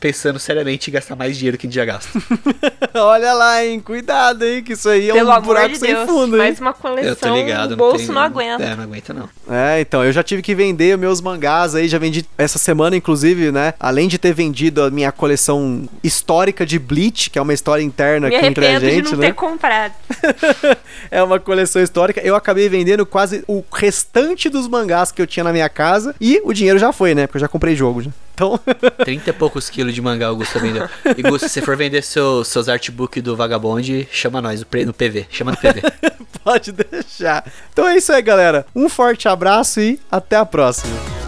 pensando 0.00 0.38
seriamente 0.38 0.90
em 0.90 0.92
gastar 0.92 1.16
mais 1.16 1.36
dinheiro 1.36 1.56
que 1.58 1.66
a 1.66 1.68
gente 1.68 1.76
já 1.76 1.84
gasta. 1.84 2.08
Olha 2.94 3.32
lá, 3.32 3.64
hein? 3.64 3.80
Cuidado 3.80 4.42
aí, 4.44 4.62
que 4.62 4.72
isso 4.72 4.88
aí 4.88 5.10
é 5.10 5.12
Pelo 5.12 5.30
um 5.36 5.40
buraco 5.40 5.68
de 5.70 5.78
sem 5.78 5.94
Deus, 5.94 6.08
fundo, 6.08 6.36
hein? 6.36 6.42
mais 6.42 6.60
uma 6.60 6.72
coleção, 6.72 7.08
Eu 7.10 7.16
tô 7.16 7.34
ligado. 7.36 7.72
o 7.72 7.76
bolso 7.76 8.06
tem- 8.06 8.14
não 8.14 8.22
aguenta. 8.22 8.62
É, 8.62 8.74
não 8.74 8.84
aguenta 8.84 9.12
não. 9.14 9.28
É, 9.48 9.80
então, 9.80 10.04
eu 10.04 10.12
já 10.12 10.22
tive 10.22 10.42
que 10.42 10.54
vender 10.54 10.96
meus 10.96 11.20
mangás 11.20 11.74
aí, 11.74 11.88
já 11.88 11.98
vendi 11.98 12.24
essa 12.38 12.58
semana, 12.58 12.96
inclusive, 12.96 13.50
né? 13.52 13.74
Além 13.78 14.08
de 14.08 14.18
ter 14.18 14.32
vendido 14.32 14.82
a 14.82 14.90
minha 14.90 15.12
coleção 15.12 15.88
histórica 16.02 16.64
de 16.64 16.78
Bleach, 16.78 17.30
que 17.30 17.38
é 17.38 17.42
uma 17.42 17.52
história 17.54 17.82
interna 17.82 18.28
Me 18.28 18.36
aqui 18.36 18.46
entre 18.46 18.66
a 18.66 18.70
arrependo 18.70 18.92
gente, 18.94 19.04
de 19.06 19.12
não 19.12 19.18
né? 19.20 19.26
ter 19.28 19.34
comprado. 19.34 19.92
é 21.10 21.22
uma 21.22 21.38
coleção 21.38 21.82
histórica. 21.82 22.15
Eu 22.22 22.36
acabei 22.36 22.68
vendendo 22.68 23.04
quase 23.04 23.44
o 23.46 23.64
restante 23.72 24.48
dos 24.48 24.68
mangás 24.68 25.12
que 25.12 25.20
eu 25.20 25.26
tinha 25.26 25.44
na 25.44 25.52
minha 25.52 25.68
casa 25.68 26.14
e 26.20 26.40
o 26.44 26.52
dinheiro 26.52 26.78
já 26.78 26.92
foi, 26.92 27.14
né? 27.14 27.26
Porque 27.26 27.38
eu 27.38 27.40
já 27.40 27.48
comprei 27.48 27.74
jogo 27.74 28.02
já. 28.02 28.10
Então, 28.34 28.60
30 29.04 29.30
e 29.30 29.32
poucos 29.32 29.70
quilos 29.70 29.94
de 29.94 30.02
mangá 30.02 30.30
o 30.30 30.36
Gusto 30.36 30.60
vendeu. 30.60 30.88
E 31.16 31.22
Gusto, 31.22 31.48
se 31.48 31.54
você 31.54 31.62
for 31.62 31.76
vender 31.76 32.02
seu, 32.02 32.44
seus 32.44 32.68
artbook 32.68 33.20
do 33.20 33.34
Vagabond, 33.34 34.06
chama 34.12 34.42
nós 34.42 34.60
no 34.60 34.92
PV. 34.92 35.26
Chama 35.30 35.52
no 35.52 35.56
PV. 35.56 35.82
pode 36.44 36.70
deixar. 36.70 37.44
Então 37.72 37.88
é 37.88 37.96
isso 37.96 38.12
aí, 38.12 38.22
galera. 38.22 38.64
Um 38.74 38.88
forte 38.88 39.26
abraço 39.26 39.80
e 39.80 39.98
até 40.10 40.36
a 40.36 40.46
próxima. 40.46 41.25